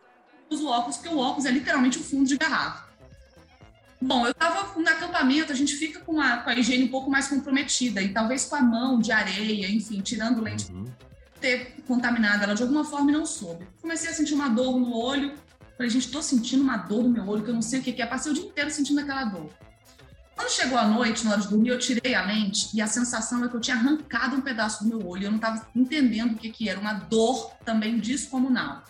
uso 0.50 0.68
óculos, 0.68 0.98
porque 0.98 1.13
o 1.13 1.20
óculos 1.20 1.46
é 1.46 1.52
literalmente 1.52 2.00
o 2.00 2.04
fundo 2.04 2.28
de 2.28 2.38
garrafa. 2.38 2.88
Bom, 4.01 4.25
eu 4.25 4.31
estava 4.31 4.79
no 4.79 4.88
acampamento, 4.88 5.51
a 5.51 5.55
gente 5.55 5.75
fica 5.75 5.99
com 5.99 6.21
a, 6.21 6.38
com 6.38 6.49
a 6.49 6.55
higiene 6.55 6.85
um 6.85 6.88
pouco 6.88 7.12
mais 7.12 7.27
comprometida, 7.27 8.01
e 8.01 8.13
talvez 8.13 8.45
com 8.45 8.55
a 8.55 8.62
mão 8.62 8.99
de 8.99 9.12
areia, 9.12 9.69
enfim, 9.69 9.99
tirando 10.01 10.41
lente 10.41 10.71
Uhum. 10.71 10.85
ter 11.41 11.75
contaminado 11.88 12.43
ela 12.43 12.53
de 12.53 12.62
alguma 12.63 12.83
forma 12.85 13.12
e 13.12 13.13
não 13.13 13.25
soube. 13.25 13.67
Comecei 13.81 14.09
a 14.09 14.13
sentir 14.13 14.33
uma 14.33 14.49
dor 14.49 14.79
no 14.79 14.95
olho. 14.95 15.33
Falei, 15.77 15.89
gente, 15.89 16.09
tô 16.12 16.21
sentindo 16.21 16.62
uma 16.63 16.77
dor 16.77 17.03
no 17.03 17.09
meu 17.09 17.25
olho 17.27 17.43
que 17.43 17.49
eu 17.49 17.53
não 17.53 17.62
sei 17.62 17.79
o 17.79 17.83
que 17.83 17.93
que 17.93 18.01
é. 18.01 18.05
Passei 18.05 18.31
o 18.31 18.35
dia 18.35 18.43
inteiro 18.45 18.69
sentindo 18.69 18.99
aquela 18.99 19.23
dor. 19.25 19.49
Quando 20.35 20.49
chegou 20.49 20.77
a 20.77 20.85
noite, 20.88 21.25
na 21.25 21.31
hora 21.31 21.41
de 21.41 21.47
dormir, 21.49 21.69
eu 21.69 21.79
tirei 21.79 22.15
a 22.15 22.25
lente 22.25 22.69
e 22.73 22.81
a 22.81 22.88
sensação 22.88 23.43
é 23.43 23.49
que 23.49 23.55
eu 23.55 23.59
tinha 23.62 23.75
arrancado 23.77 24.35
um 24.38 24.41
pedaço 24.41 24.83
do 24.83 24.89
meu 24.89 25.05
olho. 25.07 25.25
Eu 25.25 25.31
não 25.31 25.38
estava 25.38 25.67
entendendo 25.75 26.33
o 26.33 26.35
que, 26.35 26.49
que 26.49 26.69
era. 26.69 26.79
Uma 26.79 26.93
dor 26.93 27.51
também 27.65 27.97
descomunal. 27.97 28.83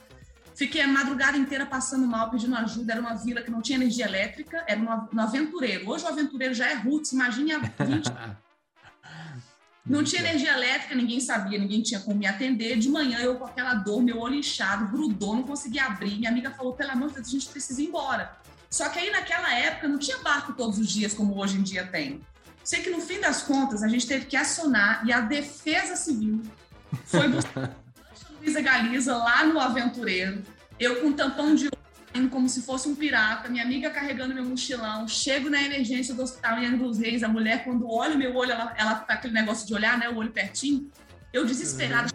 Fiquei 0.60 0.82
a 0.82 0.88
madrugada 0.90 1.38
inteira 1.38 1.66
passando 1.66 2.06
mal, 2.06 2.30
pedindo 2.30 2.54
ajuda. 2.54 2.92
Era 2.92 3.00
uma 3.00 3.16
vila 3.16 3.42
que 3.42 3.50
não 3.50 3.62
tinha 3.62 3.78
energia 3.78 4.06
elétrica, 4.06 4.62
era 4.68 4.78
no 4.78 5.22
aventureiro. 5.22 5.90
Hoje 5.90 6.04
o 6.04 6.10
aventureiro 6.10 6.54
já 6.54 6.68
é 6.68 6.74
roots, 6.74 7.14
imagine 7.14 7.54
há 7.54 7.60
20 7.60 8.12
não 9.88 10.04
tinha 10.04 10.22
energia 10.22 10.52
elétrica, 10.52 10.94
ninguém 10.94 11.22
sabia, 11.22 11.58
ninguém 11.58 11.82
tinha 11.82 12.02
como 12.02 12.18
me 12.18 12.28
atender. 12.28 12.78
De 12.78 12.90
manhã 12.90 13.20
eu 13.20 13.38
com 13.38 13.46
aquela 13.46 13.74
dor, 13.74 14.02
meu 14.02 14.20
olho 14.20 14.36
inchado, 14.36 14.90
grudou, 14.90 15.34
não 15.34 15.44
conseguia 15.44 15.86
abrir. 15.86 16.18
Minha 16.18 16.30
amiga 16.30 16.52
falou: 16.52 16.74
pelo 16.74 16.92
amor 16.92 17.08
de 17.08 17.16
Deus, 17.16 17.28
a 17.30 17.32
gente 17.32 17.48
precisa 17.48 17.82
ir 17.82 17.86
embora. 17.86 18.38
Só 18.70 18.90
que 18.90 19.00
aí 19.00 19.10
naquela 19.12 19.56
época 19.56 19.88
não 19.88 19.98
tinha 19.98 20.18
barco 20.18 20.52
todos 20.52 20.78
os 20.78 20.90
dias 20.90 21.14
como 21.14 21.40
hoje 21.40 21.58
em 21.58 21.64
dia 21.64 21.88
tem. 21.88 22.20
Sei 22.66 22.82
que 22.82 22.90
no 22.90 23.00
fim 23.00 23.22
das 23.22 23.44
contas 23.44 23.82
a 23.82 23.88
gente 23.88 24.06
teve 24.06 24.26
que 24.26 24.36
acionar 24.36 25.08
e 25.08 25.14
a 25.14 25.22
Defesa 25.22 25.96
Civil 25.96 26.42
foi 27.06 27.30
buscar 27.30 27.64
a 27.64 27.70
Luísa 28.40 28.62
Galiza 28.62 29.16
lá 29.18 29.46
no 29.46 29.60
Aventureiro. 29.60 30.42
Eu 30.80 31.02
com 31.02 31.08
um 31.08 31.14
tampão 31.14 31.54
de 31.56 31.66
olho, 32.16 32.30
como 32.30 32.48
se 32.50 32.62
fosse 32.62 32.88
um 32.88 32.96
pirata, 32.96 33.50
minha 33.50 33.64
amiga 33.64 33.90
carregando 33.90 34.34
meu 34.34 34.44
mochilão. 34.46 35.08
Chego 35.08 35.50
na 35.50 35.62
emergência 35.62 36.14
do 36.14 36.24
hospital 36.24 36.58
em 36.60 36.66
Angra 36.66 36.88
dos 36.88 36.98
Reis. 36.98 37.24
A 37.24 37.28
mulher, 37.28 37.64
quando 37.64 37.90
olha 37.90 38.16
o 38.16 38.18
meu 38.18 38.36
olho, 38.36 38.52
ela, 38.52 38.74
ela 38.78 38.96
tá 38.96 39.14
aquele 39.16 39.34
negócio 39.34 39.68
de 39.68 39.74
olhar, 39.74 39.98
né? 39.98 40.10
O 40.10 40.16
olho 40.16 40.32
pertinho. 40.32 40.90
Eu 41.32 41.46
desesperada, 41.46 42.10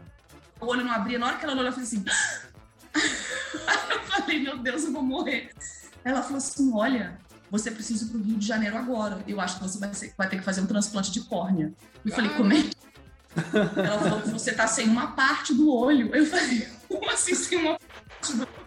o 0.61 0.67
olho 0.67 0.85
não 0.85 0.93
abria. 0.93 1.19
Na 1.19 1.27
hora 1.27 1.37
que 1.37 1.45
ela 1.45 1.53
olhou, 1.55 1.67
eu 1.67 1.73
falei 1.73 1.87
assim. 1.87 2.05
eu 2.95 4.01
falei, 4.23 4.41
meu 4.41 4.59
Deus, 4.59 4.85
eu 4.85 4.93
vou 4.93 5.03
morrer. 5.03 5.51
Ela 6.05 6.23
falou 6.23 6.39
assim: 6.39 6.73
olha, 6.75 7.19
você 7.51 7.71
precisa 7.71 8.05
ir 8.05 8.09
pro 8.09 8.21
Rio 8.23 8.37
de 8.37 8.47
Janeiro 8.47 8.77
agora. 8.77 9.23
Eu 9.29 9.41
acho 9.41 9.59
que 9.59 9.63
você 9.63 9.79
vai, 9.79 9.93
ser- 9.95 10.15
vai 10.17 10.29
ter 10.29 10.39
que 10.39 10.43
fazer 10.43 10.61
um 10.61 10.67
transplante 10.67 11.11
de 11.13 11.21
córnea. 11.23 11.73
Eu 12.05 12.13
falei, 12.13 12.31
como 12.31 12.53
é 12.53 12.63
que. 12.63 12.71
Ela 13.77 13.99
falou 13.99 14.23
que 14.23 14.31
você 14.31 14.53
tá 14.53 14.67
sem 14.67 14.89
uma 14.89 15.09
parte 15.09 15.53
do 15.55 15.73
olho. 15.73 16.15
Eu 16.15 16.27
falei, 16.27 16.69
como 16.89 17.11
assim 17.11 17.35
sem 17.35 17.59
uma 17.59 17.79
parte 17.79 18.33
do 18.35 18.43
olho? 18.43 18.65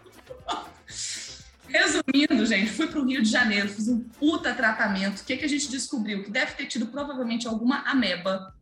Resumindo, 1.67 2.45
gente, 2.45 2.71
fui 2.71 2.87
pro 2.87 3.05
Rio 3.05 3.21
de 3.21 3.29
Janeiro, 3.29 3.67
fiz 3.67 3.87
um 3.87 3.99
puta 3.99 4.53
tratamento. 4.53 5.19
O 5.19 5.25
que, 5.25 5.37
que 5.37 5.45
a 5.45 5.49
gente 5.49 5.69
descobriu? 5.69 6.23
Que 6.23 6.31
deve 6.31 6.53
ter 6.53 6.65
tido 6.65 6.87
provavelmente 6.87 7.47
alguma 7.47 7.83
ameba 7.83 8.53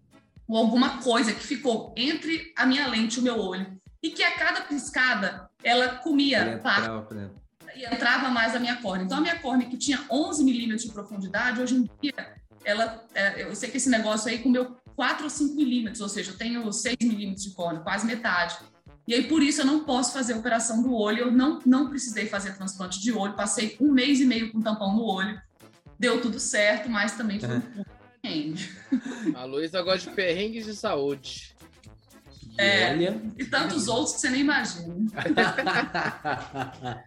ou 0.48 0.58
alguma 0.58 0.98
coisa 0.98 1.34
que 1.34 1.46
ficou 1.46 1.94
entre 1.96 2.52
a 2.56 2.66
minha 2.66 2.88
lente 2.88 3.18
e 3.18 3.20
o 3.20 3.24
meu 3.24 3.38
olho. 3.40 3.80
E 4.02 4.10
que 4.10 4.24
a 4.24 4.32
cada 4.32 4.62
piscada 4.62 5.50
ela 5.64 5.96
comia 5.96 6.60
parte 6.62 6.90
e 7.76 7.86
entrava 7.86 8.30
mais 8.30 8.56
a 8.56 8.60
minha 8.60 8.78
córnea. 8.78 9.06
Então, 9.06 9.18
a 9.18 9.22
minha 9.22 9.40
córnea, 9.40 9.68
que 9.68 9.78
tinha 9.78 10.04
11 10.10 10.44
milímetros 10.44 10.84
de 10.84 10.94
profundidade, 10.94 11.62
hoje 11.62 11.76
em 11.76 11.90
dia, 12.02 12.36
ela, 12.64 13.04
é, 13.14 13.44
eu 13.44 13.56
sei 13.56 13.70
que 13.70 13.78
esse 13.78 13.90
negócio 13.90 14.30
aí 14.30 14.40
comeu 14.40 14.78
4 14.96 15.24
ou 15.24 15.30
5 15.30 15.56
milímetros, 15.56 16.02
ou 16.02 16.10
seja, 16.10 16.32
eu 16.32 16.38
tenho 16.38 16.72
6 16.72 16.96
milímetros 17.02 17.44
de 17.44 17.52
córnea, 17.52 17.82
quase 17.82 18.06
metade. 18.06 18.58
E 19.08 19.14
aí, 19.14 19.28
por 19.28 19.44
isso, 19.44 19.62
eu 19.62 19.66
não 19.66 19.84
posso 19.84 20.14
fazer 20.14 20.34
a 20.34 20.38
operação 20.38 20.82
do 20.82 20.94
olho, 20.94 21.26
eu 21.26 21.32
não, 21.32 21.60
não 21.66 21.90
precisei 21.90 22.28
fazer 22.28 22.56
transplante 22.56 23.00
de 23.00 23.12
olho, 23.12 23.34
passei 23.34 23.76
um 23.80 23.92
mês 23.92 24.20
e 24.20 24.26
meio 24.26 24.52
com 24.52 24.62
tampão 24.62 24.96
no 24.96 25.04
olho, 25.04 25.40
deu 26.00 26.22
tudo 26.22 26.40
certo, 26.40 26.90
mas 26.90 27.12
também 27.12 27.40
foi 27.40 27.58
um 27.58 27.62
perrengue. 28.22 28.70
A 29.36 29.46
Luísa 29.46 29.82
gosta 29.84 30.10
de 30.10 30.16
perrengues 30.16 30.66
de 30.66 30.76
saúde. 30.76 31.54
E 32.58 32.62
É. 32.62 32.92
olha. 32.92 33.22
E 33.38 33.46
tantos 33.46 33.88
outros 33.88 34.16
que 34.16 34.22
você 34.22 34.30
nem 34.30 34.42
imagina. 34.42 34.96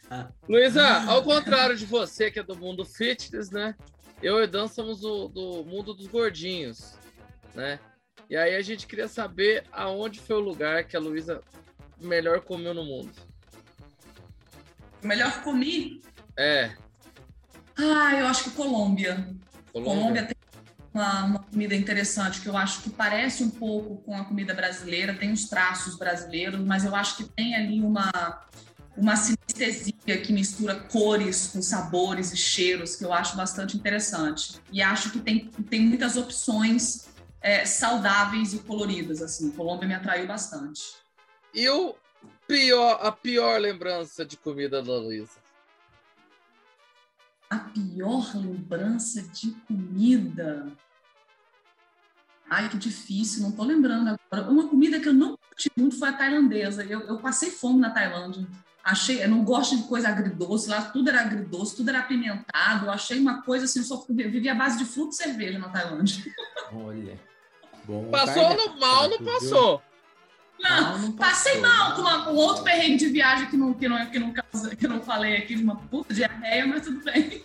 Luísa, 0.49 0.87
ao 1.09 1.23
contrário 1.23 1.77
de 1.77 1.87
você, 1.87 2.31
que 2.31 2.39
é 2.39 2.43
do 2.43 2.57
mundo 2.57 2.85
fitness, 2.85 3.51
né? 3.51 3.75
Eu 4.23 4.41
e 4.41 4.45
o 4.45 4.49
Dan 4.49 4.69
somos 4.69 5.01
do, 5.01 5.29
do 5.29 5.65
mundo 5.65 5.95
dos 5.95 6.07
gordinhos, 6.07 6.95
né? 7.55 7.79
E 8.29 8.37
aí 8.37 8.57
a 8.57 8.63
gente 8.63 8.87
queria 8.87 9.09
saber 9.09 9.65
aonde 9.73 10.21
foi 10.21 10.37
o 10.37 10.41
lugar 10.41 10.85
que 10.85 10.97
a 10.97 11.01
Luísa 11.01 11.43
melhor 12.01 12.41
comeu 12.41 12.75
no 12.75 12.85
mundo. 12.85 13.11
Melhor 15.03 15.43
comi? 15.43 16.03
É, 16.37 16.71
Ah, 17.77 18.15
eu 18.17 18.27
acho 18.27 18.45
que 18.45 18.51
Colômbia. 18.51 19.29
Colômbia. 19.73 19.95
Colômbia 19.95 20.27
tem 20.27 20.37
uma, 20.93 21.25
uma 21.25 21.39
comida 21.39 21.75
interessante 21.75 22.41
que 22.41 22.49
eu 22.49 22.57
acho 22.57 22.83
que 22.83 22.91
parece 22.91 23.43
um 23.45 23.51
pouco 23.51 23.99
com 24.03 24.17
a 24.17 24.25
comida 24.25 24.53
brasileira, 24.53 25.15
tem 25.15 25.33
os 25.33 25.49
traços 25.49 25.97
brasileiros, 25.97 26.61
mas 26.61 26.85
eu 26.85 26.95
acho 26.95 27.17
que 27.17 27.25
tem 27.25 27.55
ali 27.55 27.81
uma, 27.81 28.11
uma 28.97 29.15
sinestesia 29.17 30.21
que 30.21 30.33
mistura 30.33 30.75
cores 30.75 31.49
com 31.49 31.63
sabores 31.63 32.33
e 32.33 32.37
cheiros 32.37 32.97
que 32.97 33.05
eu 33.05 33.13
acho 33.13 33.37
bastante 33.37 33.77
interessante. 33.77 34.61
E 34.73 34.83
acho 34.83 35.11
que 35.11 35.21
tem, 35.21 35.47
tem 35.71 35.81
muitas 35.81 36.17
opções 36.17 37.07
é, 37.41 37.65
saudáveis 37.65 38.53
e 38.55 38.59
coloridas. 38.61 39.23
Assim, 39.23 39.51
Colômbia 39.51 39.89
me 39.89 39.95
atraiu 39.95 40.27
bastante. 40.27 40.97
E 41.55 41.69
o 41.69 41.95
pior, 42.47 42.99
a 43.03 43.13
pior 43.13 43.61
lembrança 43.61 44.25
de 44.25 44.37
comida 44.37 44.83
da 44.83 44.97
Luísa? 44.97 45.39
A 47.51 47.59
pior 47.59 48.35
lembrança 48.35 49.23
de 49.23 49.53
comida. 49.67 50.71
Ai, 52.51 52.69
que 52.69 52.79
difícil, 52.79 53.43
não 53.43 53.53
tô 53.53 53.63
lembrando 53.63 54.09
agora. 54.09 54.51
Uma 54.51 54.69
comida 54.69 54.99
que 55.01 55.09
eu 55.09 55.13
não 55.13 55.37
curti 55.37 55.71
muito 55.77 55.99
foi 55.99 56.09
a 56.09 56.13
tailandesa. 56.13 56.85
Eu, 56.85 57.01
eu 57.01 57.19
passei 57.19 57.51
fome 57.51 57.81
na 57.81 57.91
Tailândia. 57.91 58.47
Achei, 58.83 59.23
eu 59.23 59.29
não 59.29 59.45
gosto 59.45 59.77
de 59.77 59.83
coisa 59.83 60.09
agridoce, 60.09 60.71
lá 60.71 60.81
tudo 60.81 61.11
era 61.11 61.21
agridoce, 61.21 61.77
tudo 61.77 61.91
era 61.91 61.99
apimentado. 61.99 62.87
Eu 62.87 62.91
achei 62.91 63.21
uma 63.21 63.43
coisa 63.43 63.67
assim, 63.67 63.81
eu 63.81 63.85
só 63.85 64.03
vivia 64.09 64.53
à 64.53 64.55
base 64.55 64.79
de 64.79 64.87
fruta 64.87 65.11
e 65.11 65.17
cerveja 65.17 65.59
na 65.59 65.69
Tailândia. 65.69 66.25
Olha. 66.73 67.28
Bom 67.89 68.11
Passou 68.11 68.49
lugar, 68.51 68.57
no 68.69 68.79
mal, 68.79 69.09
não 69.09 69.19
viu? 69.19 69.27
passou. 69.27 69.83
Não, 70.61 70.99
não 70.99 71.13
passei 71.13 71.61
passou, 71.61 71.69
mal 71.79 71.95
com 71.95 72.01
uma- 72.03 72.25
com 72.27 72.35
outro 72.35 72.63
perrengue 72.65 72.99
de 72.99 73.07
viagem 73.09 73.47
que 73.49 73.57
não, 73.57 73.73
que, 73.73 73.89
não, 73.89 74.07
que, 74.11 74.19
não, 74.19 74.33
causa- 74.33 74.77
que 74.77 74.85
eu 74.87 74.91
não 74.91 75.01
falei 75.03 75.37
aqui, 75.39 75.55
de 75.55 75.63
uma 75.63 75.77
puta 75.77 76.13
diarreia, 76.13 76.67
mas 76.67 76.83
tudo 76.83 77.03
bem. 77.05 77.43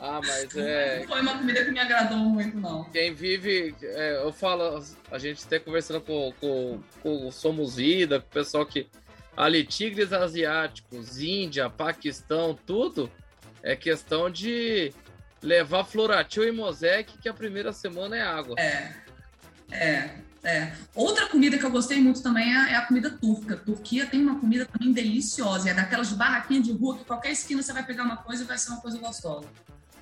Ah, 0.00 0.20
mas 0.24 0.54
é. 0.56 1.00
Não 1.00 1.08
foi 1.08 1.20
uma 1.22 1.38
comida 1.38 1.64
que 1.64 1.70
me 1.72 1.80
agradou 1.80 2.18
muito, 2.18 2.56
não. 2.56 2.84
Quem 2.84 3.12
vive, 3.14 3.74
é, 3.82 4.20
eu 4.22 4.32
falo, 4.32 4.80
a 5.10 5.18
gente 5.18 5.44
até 5.44 5.58
conversando 5.58 6.00
com, 6.00 6.32
com, 6.40 6.80
com 7.02 7.26
o 7.26 7.32
Somos 7.32 7.76
Vida, 7.76 8.20
com 8.20 8.26
o 8.26 8.30
pessoal 8.30 8.64
que. 8.64 8.86
Ali, 9.36 9.64
tigres 9.64 10.12
asiáticos, 10.12 11.20
Índia, 11.20 11.70
Paquistão, 11.70 12.58
tudo 12.66 13.10
é 13.62 13.74
questão 13.76 14.28
de 14.28 14.92
levar 15.42 15.84
Floratil 15.84 16.44
e 16.44 16.52
Mosaic, 16.52 17.18
que 17.18 17.28
a 17.28 17.34
primeira 17.34 17.72
semana 17.72 18.16
é 18.16 18.22
água. 18.22 18.56
É, 18.58 18.92
é, 19.70 20.10
é. 20.42 20.72
Outra 20.94 21.26
comida 21.26 21.58
que 21.58 21.64
eu 21.64 21.70
gostei 21.70 22.00
muito 22.00 22.22
também 22.22 22.54
é, 22.54 22.72
é 22.72 22.76
a 22.76 22.86
comida 22.86 23.10
turca. 23.10 23.56
Turquia 23.56 24.06
tem 24.06 24.20
uma 24.20 24.38
comida 24.38 24.66
também 24.66 24.92
deliciosa. 24.92 25.70
É 25.70 25.74
daquelas 25.74 26.08
de 26.08 26.14
barraquinha 26.14 26.62
de 26.62 26.72
rua 26.72 26.98
que 26.98 27.04
qualquer 27.04 27.32
esquina 27.32 27.62
você 27.62 27.72
vai 27.72 27.84
pegar 27.84 28.04
uma 28.04 28.16
coisa 28.16 28.42
e 28.42 28.46
vai 28.46 28.58
ser 28.58 28.70
uma 28.70 28.80
coisa 28.80 28.98
gostosa. 28.98 29.46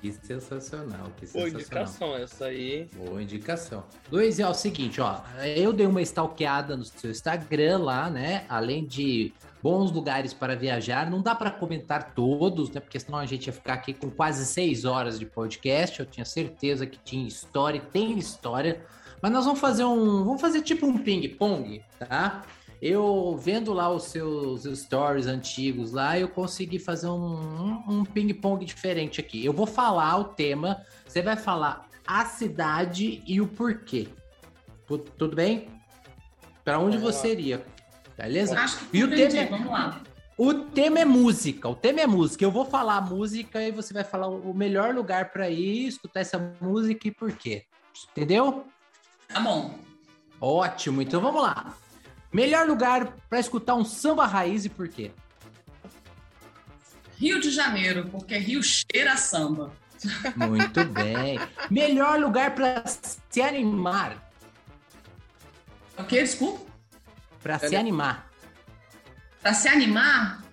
Que 0.01 0.11
sensacional, 0.11 1.11
que 1.17 1.25
Boa 1.25 1.49
sensacional. 1.49 1.53
indicação 1.53 2.15
essa 2.15 2.45
aí. 2.45 2.87
Boa 2.95 3.21
indicação. 3.21 3.83
Luiz, 4.11 4.39
é 4.39 4.47
o 4.47 4.53
seguinte, 4.53 5.01
ó. 5.01 5.21
Eu 5.43 5.73
dei 5.73 5.87
uma 5.87 6.01
stalkeada 6.03 6.77
no 6.77 6.85
seu 6.85 7.09
Instagram 7.09 7.79
lá, 7.79 8.09
né? 8.09 8.45
Além 8.47 8.85
de 8.85 9.33
bons 9.61 9.91
lugares 9.91 10.33
para 10.33 10.55
viajar, 10.55 11.09
não 11.09 11.21
dá 11.21 11.33
para 11.35 11.51
comentar 11.51 12.13
todos, 12.13 12.69
né? 12.71 12.79
Porque 12.79 12.99
senão 12.99 13.17
a 13.19 13.25
gente 13.25 13.47
ia 13.47 13.53
ficar 13.53 13.73
aqui 13.73 13.93
com 13.93 14.09
quase 14.09 14.45
seis 14.45 14.85
horas 14.85 15.17
de 15.19 15.25
podcast. 15.25 15.99
Eu 15.99 16.05
tinha 16.05 16.25
certeza 16.25 16.85
que 16.85 16.97
tinha 16.99 17.27
história, 17.27 17.81
tem 17.81 18.17
história. 18.17 18.81
Mas 19.21 19.31
nós 19.31 19.45
vamos 19.45 19.59
fazer 19.59 19.83
um. 19.83 20.23
Vamos 20.23 20.39
fazer 20.41 20.61
tipo 20.61 20.85
um 20.85 20.97
ping-pong, 20.97 21.83
tá? 21.97 22.43
Eu 22.79 23.35
vendo 23.41 23.73
lá 23.73 23.89
os 23.91 24.03
seus 24.03 24.63
stories 24.65 25.25
antigos 25.25 25.91
lá, 25.91 26.19
eu 26.19 26.27
consegui 26.29 26.77
fazer 26.77 27.07
um, 27.07 27.35
um, 27.35 27.83
um 27.89 28.05
ping-pong 28.05 28.63
diferente 28.63 29.19
aqui. 29.19 29.43
Eu 29.43 29.51
vou 29.51 29.65
falar 29.65 30.15
o 30.17 30.25
tema, 30.25 30.85
você 31.07 31.23
vai 31.23 31.35
falar 31.35 31.87
a 32.05 32.25
cidade 32.25 33.23
e 33.25 33.41
o 33.41 33.47
porquê. 33.47 34.07
Tu- 34.85 34.99
Tudo 34.99 35.35
bem? 35.35 35.67
Para 36.63 36.77
onde 36.77 36.97
você 36.99 37.31
iria? 37.31 37.65
Beleza? 38.17 38.59
Acho 38.59 38.77
que 38.79 38.97
E 38.97 39.03
o 39.03 39.09
tema 39.09 39.39
é- 39.39 39.45
Vamos 39.45 39.71
lá. 39.71 40.01
O 40.37 40.53
tema 40.53 40.99
é 40.99 41.05
música. 41.05 41.67
O 41.67 41.75
tema 41.75 42.01
é 42.01 42.07
música. 42.07 42.43
Eu 42.43 42.51
vou 42.51 42.65
falar 42.65 42.97
a 42.97 43.01
música 43.01 43.61
e 43.61 43.71
você 43.71 43.93
vai 43.93 44.03
falar 44.03 44.27
o 44.27 44.53
melhor 44.53 44.93
lugar 44.93 45.31
para 45.31 45.49
ir, 45.49 45.87
escutar 45.87 46.19
essa 46.19 46.37
música 46.61 47.07
e 47.07 47.11
por 47.11 47.31
quê. 47.31 47.65
Entendeu? 48.11 48.67
Tá 49.27 49.39
bom. 49.39 49.79
Ótimo. 50.39 51.01
Então 51.01 51.19
vamos 51.21 51.41
lá. 51.41 51.73
Melhor 52.31 52.67
lugar 52.67 53.15
para 53.29 53.39
escutar 53.39 53.73
um 53.75 53.83
samba 53.85 54.25
raiz 54.27 54.65
e 54.65 54.69
por 54.69 54.87
quê? 54.87 55.11
Rio 57.17 57.39
de 57.39 57.49
Janeiro, 57.49 58.07
porque 58.11 58.37
Rio 58.37 58.61
cheira 58.61 59.13
a 59.13 59.17
samba. 59.17 59.71
Muito 60.35 60.85
bem. 60.93 61.39
Melhor 61.71 62.19
lugar 62.19 62.53
para 62.53 62.83
se 62.85 63.41
animar. 63.41 64.31
O 65.97 66.03
quê? 66.03 66.21
Desculpa? 66.21 66.66
Para 67.47 67.59
se 67.59 67.75
animar. 67.77 68.29
Pra 69.41 69.53
se 69.53 69.69
animar? 69.69 70.43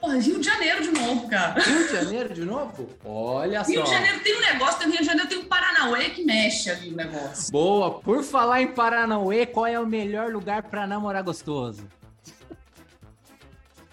Porra, 0.00 0.18
Rio 0.18 0.40
de 0.40 0.44
Janeiro 0.44 0.82
de 0.82 0.90
novo, 0.90 1.28
cara. 1.28 1.60
Rio 1.62 1.86
de 1.86 1.92
Janeiro 1.92 2.34
de 2.34 2.44
novo? 2.44 2.88
Olha 3.04 3.62
Rio 3.62 3.78
só. 3.78 3.84
de 3.84 3.90
Janeiro 3.90 4.20
tem 4.24 4.36
um 4.36 4.40
negócio, 4.40 4.78
tem 4.80 4.88
Rio 4.88 4.98
de 4.98 5.04
Janeiro 5.04 5.28
tem 5.28 5.38
um 5.38 5.44
Paranauê 5.44 6.10
que 6.10 6.24
mexe 6.24 6.68
ali 6.68 6.92
o 6.92 6.96
negócio. 6.96 7.52
Boa. 7.52 8.00
Por 8.00 8.24
falar 8.24 8.60
em 8.60 8.72
Paranauê, 8.72 9.46
qual 9.46 9.68
é 9.68 9.78
o 9.78 9.86
melhor 9.86 10.32
lugar 10.32 10.64
para 10.64 10.84
namorar 10.84 11.22
gostoso? 11.22 11.86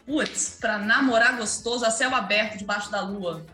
Putz, 0.08 0.58
pra 0.60 0.80
namorar 0.80 1.38
gostoso 1.38 1.86
a 1.86 1.92
céu 1.92 2.16
aberto 2.16 2.58
debaixo 2.58 2.90
da 2.92 3.02
lua. 3.02 3.46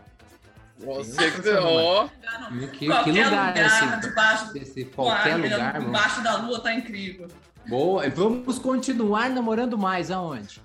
Você 0.78 1.30
que 1.30 1.50
ó, 1.50 2.08
Que, 2.48 2.66
que 2.68 2.86
qualquer 2.86 3.24
lugar, 3.26 3.54
lugar, 3.54 4.00
debaixo, 4.00 4.58
Esse, 4.58 4.84
com 4.84 5.02
a 5.10 5.14
qualquer 5.16 5.36
lugar, 5.36 5.72
mano. 5.74 5.86
debaixo 5.86 6.22
da 6.22 6.36
lua 6.36 6.60
tá 6.60 6.74
incrível. 6.74 7.28
Boa. 7.66 8.06
E 8.06 8.10
Vamos 8.10 8.58
continuar 8.58 9.30
namorando 9.30 9.78
mais 9.78 10.10
aonde? 10.10 10.62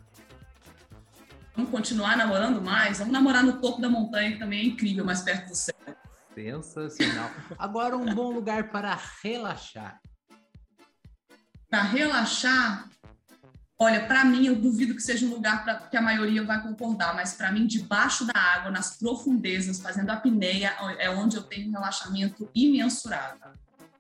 Vamos 1.56 1.72
continuar 1.72 2.18
namorando 2.18 2.62
mais? 2.62 3.00
Vamos 3.00 3.14
namorar 3.14 3.44
no 3.44 3.60
topo 3.60 3.82
da 3.82 3.90
montanha, 3.90 4.32
que 4.34 4.40
também 4.40 4.60
é 4.60 4.66
incrível, 4.66 5.04
mais 5.06 5.22
perto 5.22 5.50
do 5.50 5.56
céu. 5.56 5.76
Sensacional. 6.34 7.30
Agora 7.58 7.98
um 7.98 8.14
bom 8.14 8.32
lugar 8.32 8.70
para 8.70 8.98
relaxar. 9.24 10.00
Pra 11.70 11.82
relaxar, 11.82 12.90
olha, 13.82 14.06
pra 14.06 14.24
mim, 14.24 14.46
eu 14.46 14.56
duvido 14.56 14.94
que 14.94 15.02
seja 15.02 15.26
um 15.26 15.32
lugar 15.32 15.64
pra, 15.64 15.76
que 15.76 15.98
a 15.98 16.02
maioria 16.02 16.46
vai 16.46 16.62
concordar, 16.62 17.16
mas 17.16 17.34
pra 17.34 17.52
mim, 17.52 17.66
debaixo 17.66 18.26
da 18.26 18.40
água, 18.40 18.70
nas 18.70 18.96
profundezas, 18.98 19.80
fazendo 19.80 20.12
apneia, 20.12 20.76
é 21.00 21.10
onde 21.10 21.36
eu 21.36 21.42
tenho 21.42 21.68
um 21.68 21.72
relaxamento 21.72 22.48
imensurável. 22.54 23.50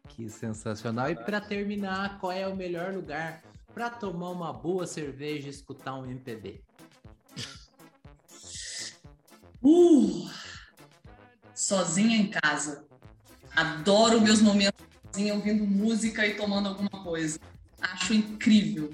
Que 0.07 0.29
sensacional. 0.29 1.09
E 1.09 1.15
para 1.15 1.41
terminar, 1.41 2.19
qual 2.19 2.31
é 2.31 2.47
o 2.47 2.55
melhor 2.55 2.93
lugar 2.93 3.41
para 3.73 3.89
tomar 3.89 4.29
uma 4.29 4.53
boa 4.53 4.85
cerveja 4.85 5.47
e 5.47 5.49
escutar 5.49 5.95
um 5.95 6.05
MPB? 6.05 6.61
Uh, 9.63 10.29
sozinha 11.55 12.17
em 12.17 12.29
casa. 12.29 12.85
Adoro 13.55 14.21
meus 14.21 14.41
momentos 14.41 14.85
sozinha, 15.07 15.33
ouvindo 15.33 15.65
música 15.65 16.27
e 16.27 16.35
tomando 16.35 16.69
alguma 16.69 17.03
coisa. 17.03 17.39
Acho 17.81 18.13
incrível. 18.13 18.91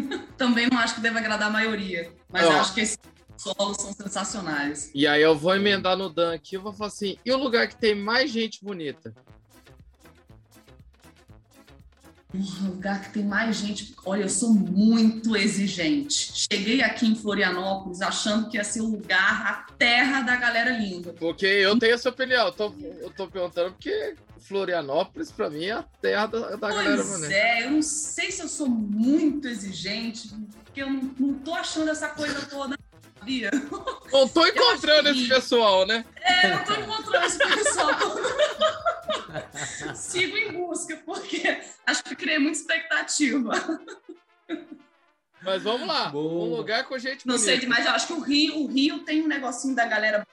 Também 0.36 0.68
não 0.70 0.78
acho 0.78 0.96
que 0.96 1.00
deve 1.00 1.18
agradar 1.18 1.48
a 1.48 1.52
maioria, 1.52 2.12
mas 2.30 2.46
acho 2.46 2.74
que 2.74 2.80
esses 2.80 2.98
solos 3.36 3.76
são 3.78 3.92
sensacionais. 3.92 4.90
E 4.94 5.06
aí 5.06 5.22
eu 5.22 5.36
vou 5.36 5.54
emendar 5.54 5.96
no 5.96 6.08
Dan 6.08 6.34
aqui, 6.34 6.56
eu 6.56 6.62
vou 6.62 6.72
falar 6.72 6.88
assim, 6.88 7.18
e 7.24 7.32
o 7.32 7.36
lugar 7.36 7.68
que 7.68 7.76
tem 7.76 7.94
mais 7.94 8.30
gente 8.30 8.64
bonita? 8.64 9.14
Um 12.36 12.68
lugar 12.68 13.02
que 13.02 13.10
tem 13.12 13.24
mais 13.24 13.56
gente. 13.56 13.94
Olha, 14.04 14.22
eu 14.22 14.28
sou 14.28 14.52
muito 14.52 15.36
exigente. 15.36 16.46
Cheguei 16.50 16.82
aqui 16.82 17.06
em 17.06 17.14
Florianópolis 17.14 18.00
achando 18.02 18.48
que 18.48 18.56
ia 18.56 18.64
ser 18.64 18.80
o 18.80 18.86
lugar, 18.86 19.46
a 19.46 19.72
terra 19.74 20.22
da 20.22 20.36
galera 20.36 20.70
linda. 20.70 21.12
Porque 21.18 21.46
eu 21.46 21.78
tenho 21.78 21.94
essa 21.94 22.08
opinião, 22.08 22.46
eu 22.46 22.52
tô, 22.52 22.74
eu 23.00 23.10
tô 23.10 23.26
perguntando 23.28 23.72
porque 23.72 24.14
Florianópolis, 24.40 25.32
pra 25.32 25.50
mim, 25.50 25.64
é 25.64 25.72
a 25.72 25.84
terra 26.00 26.26
da, 26.26 26.56
da 26.56 26.68
galera 26.68 26.96
Pois 26.96 27.10
bonita. 27.10 27.34
é, 27.34 27.64
eu 27.66 27.70
não 27.72 27.82
sei 27.82 28.30
se 28.30 28.42
eu 28.42 28.48
sou 28.48 28.68
muito 28.68 29.48
exigente, 29.48 30.28
porque 30.64 30.82
eu 30.82 30.90
não, 30.90 31.10
não 31.18 31.34
tô 31.34 31.54
achando 31.54 31.90
essa 31.90 32.08
coisa 32.08 32.40
toda, 32.46 32.76
sabia? 33.18 33.50
Não 34.12 34.28
tô 34.28 34.46
encontrando 34.46 35.08
esse 35.08 35.28
pessoal, 35.28 35.86
né? 35.86 36.04
É, 36.20 36.52
eu 36.52 36.64
tô 36.64 36.74
encontrando 36.74 37.26
esse 37.26 37.38
pessoal. 37.38 37.90
Sigo 39.94 40.36
em 40.36 40.52
busca, 40.52 40.96
porque 41.04 41.60
acho 41.86 42.02
que 42.04 42.14
criei 42.16 42.38
muita 42.38 42.58
expectativa. 42.58 43.52
Mas 45.42 45.62
vamos 45.62 45.86
lá, 45.86 46.08
Boa. 46.08 46.44
um 46.44 46.56
lugar 46.56 46.84
com 46.84 46.98
gente 46.98 47.26
Não 47.26 47.34
bonita. 47.34 47.50
sei 47.52 47.60
demais, 47.60 47.84
eu 47.86 47.92
acho 47.92 48.06
que 48.08 48.12
o 48.14 48.20
Rio, 48.20 48.58
o 48.62 48.66
Rio 48.66 49.00
tem 49.04 49.22
um 49.22 49.28
negocinho 49.28 49.74
da 49.74 49.84
galera 49.86 50.26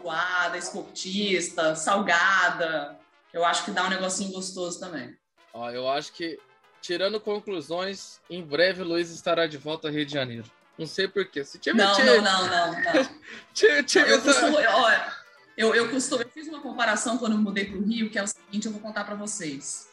suada, 0.00 0.56
esportista, 0.56 1.74
salgada. 1.74 2.98
Eu 3.32 3.44
acho 3.44 3.64
que 3.64 3.70
dá 3.72 3.84
um 3.84 3.90
negocinho 3.90 4.32
gostoso 4.32 4.78
também. 4.80 5.16
Ó, 5.52 5.70
eu 5.70 5.88
acho 5.88 6.12
que, 6.12 6.38
tirando 6.80 7.20
conclusões, 7.20 8.20
em 8.30 8.42
breve 8.42 8.82
o 8.82 8.86
Luiz 8.86 9.10
estará 9.10 9.46
de 9.46 9.58
volta 9.58 9.88
ao 9.88 9.94
Rio 9.94 10.06
de 10.06 10.12
Janeiro. 10.12 10.44
Não 10.78 10.86
sei 10.86 11.08
porquê. 11.08 11.42
Se 11.44 11.58
tiver, 11.58 11.76
Não, 11.82 11.94
tiver- 11.94 12.20
não, 12.22 12.46
não, 12.46 12.72
não, 12.72 12.72
não. 12.72 13.08
tiver- 13.52 13.82
tiver 13.82 14.10
Eu 14.12 14.22
costumo, 14.22 14.56
olha, 14.56 15.15
eu, 15.56 15.74
eu 15.74 15.88
costumo, 15.90 16.22
eu 16.22 16.28
fiz 16.28 16.46
uma 16.48 16.60
comparação 16.60 17.16
quando 17.16 17.32
eu 17.32 17.38
mudei 17.38 17.64
para 17.64 17.78
o 17.78 17.82
Rio, 17.82 18.10
que 18.10 18.18
é 18.18 18.22
o 18.22 18.26
seguinte, 18.26 18.66
eu 18.66 18.72
vou 18.72 18.80
contar 18.80 19.04
para 19.04 19.14
vocês. 19.14 19.88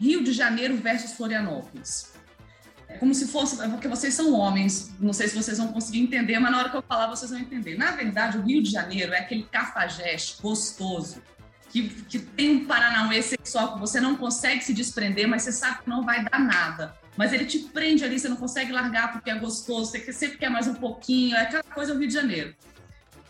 Rio 0.00 0.24
de 0.24 0.32
Janeiro 0.32 0.76
versus 0.76 1.12
Florianópolis. 1.12 2.14
É 2.88 2.96
como 2.96 3.14
se 3.14 3.26
fosse, 3.26 3.60
é 3.60 3.68
porque 3.68 3.88
vocês 3.88 4.14
são 4.14 4.32
homens, 4.32 4.94
não 5.00 5.12
sei 5.12 5.28
se 5.28 5.34
vocês 5.34 5.58
vão 5.58 5.68
conseguir 5.68 6.00
entender, 6.00 6.38
mas 6.38 6.52
na 6.52 6.58
hora 6.58 6.70
que 6.70 6.76
eu 6.76 6.82
falar 6.82 7.08
vocês 7.08 7.30
vão 7.30 7.40
entender. 7.40 7.76
Na 7.76 7.90
verdade, 7.90 8.38
o 8.38 8.42
Rio 8.42 8.62
de 8.62 8.70
Janeiro 8.70 9.12
é 9.12 9.18
aquele 9.18 9.42
cafajeste 9.42 10.40
gostoso, 10.40 11.20
que, 11.68 11.88
que 12.04 12.18
tem 12.18 12.50
um 12.56 12.64
paranauê 12.64 13.20
sexual 13.22 13.74
que 13.74 13.80
você 13.80 14.00
não 14.00 14.16
consegue 14.16 14.62
se 14.64 14.72
desprender, 14.72 15.26
mas 15.26 15.42
você 15.42 15.52
sabe 15.52 15.82
que 15.82 15.90
não 15.90 16.04
vai 16.04 16.24
dar 16.24 16.38
nada. 16.38 16.96
Mas 17.16 17.32
ele 17.32 17.44
te 17.44 17.58
prende 17.58 18.04
ali, 18.04 18.18
você 18.18 18.28
não 18.28 18.36
consegue 18.36 18.70
largar 18.70 19.12
porque 19.12 19.30
é 19.30 19.34
gostoso, 19.34 19.90
você 19.90 20.12
sempre 20.12 20.38
quer 20.38 20.48
mais 20.48 20.68
um 20.68 20.74
pouquinho, 20.74 21.34
é 21.34 21.42
aquela 21.42 21.62
coisa 21.62 21.92
do 21.92 21.98
Rio 21.98 22.08
de 22.08 22.14
Janeiro. 22.14 22.54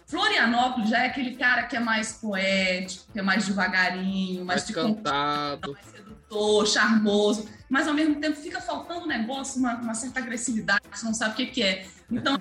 Florianópolis 0.06 0.88
já 0.90 1.02
é 1.02 1.06
aquele 1.06 1.34
cara 1.36 1.64
que 1.64 1.76
é 1.76 1.80
mais 1.80 2.12
poético, 2.12 3.04
que 3.12 3.18
é 3.18 3.22
mais 3.22 3.44
devagarinho, 3.46 4.44
mais 4.44 4.60
mais 4.62 4.66
de 4.66 4.72
cantado. 4.72 5.72
mais 5.72 5.86
sedutor, 5.86 6.66
charmoso, 6.66 7.48
mas 7.68 7.88
ao 7.88 7.94
mesmo 7.94 8.20
tempo 8.20 8.36
fica 8.36 8.60
faltando 8.60 9.00
um 9.00 9.06
negócio, 9.06 9.58
uma, 9.58 9.74
uma 9.74 9.94
certa 9.94 10.20
agressividade, 10.20 10.82
que 10.88 10.98
você 10.98 11.04
não 11.04 11.14
sabe 11.14 11.32
o 11.32 11.36
que, 11.36 11.46
que 11.46 11.62
é. 11.62 11.86
Então, 12.10 12.40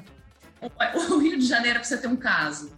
o, 0.61 1.17
Rio 1.17 1.39
de 1.39 1.45
Janeiro 1.45 1.77
é 1.77 1.79
para 1.79 1.87
você 1.87 1.97
ter 1.97 2.07
um 2.07 2.15
caso. 2.15 2.71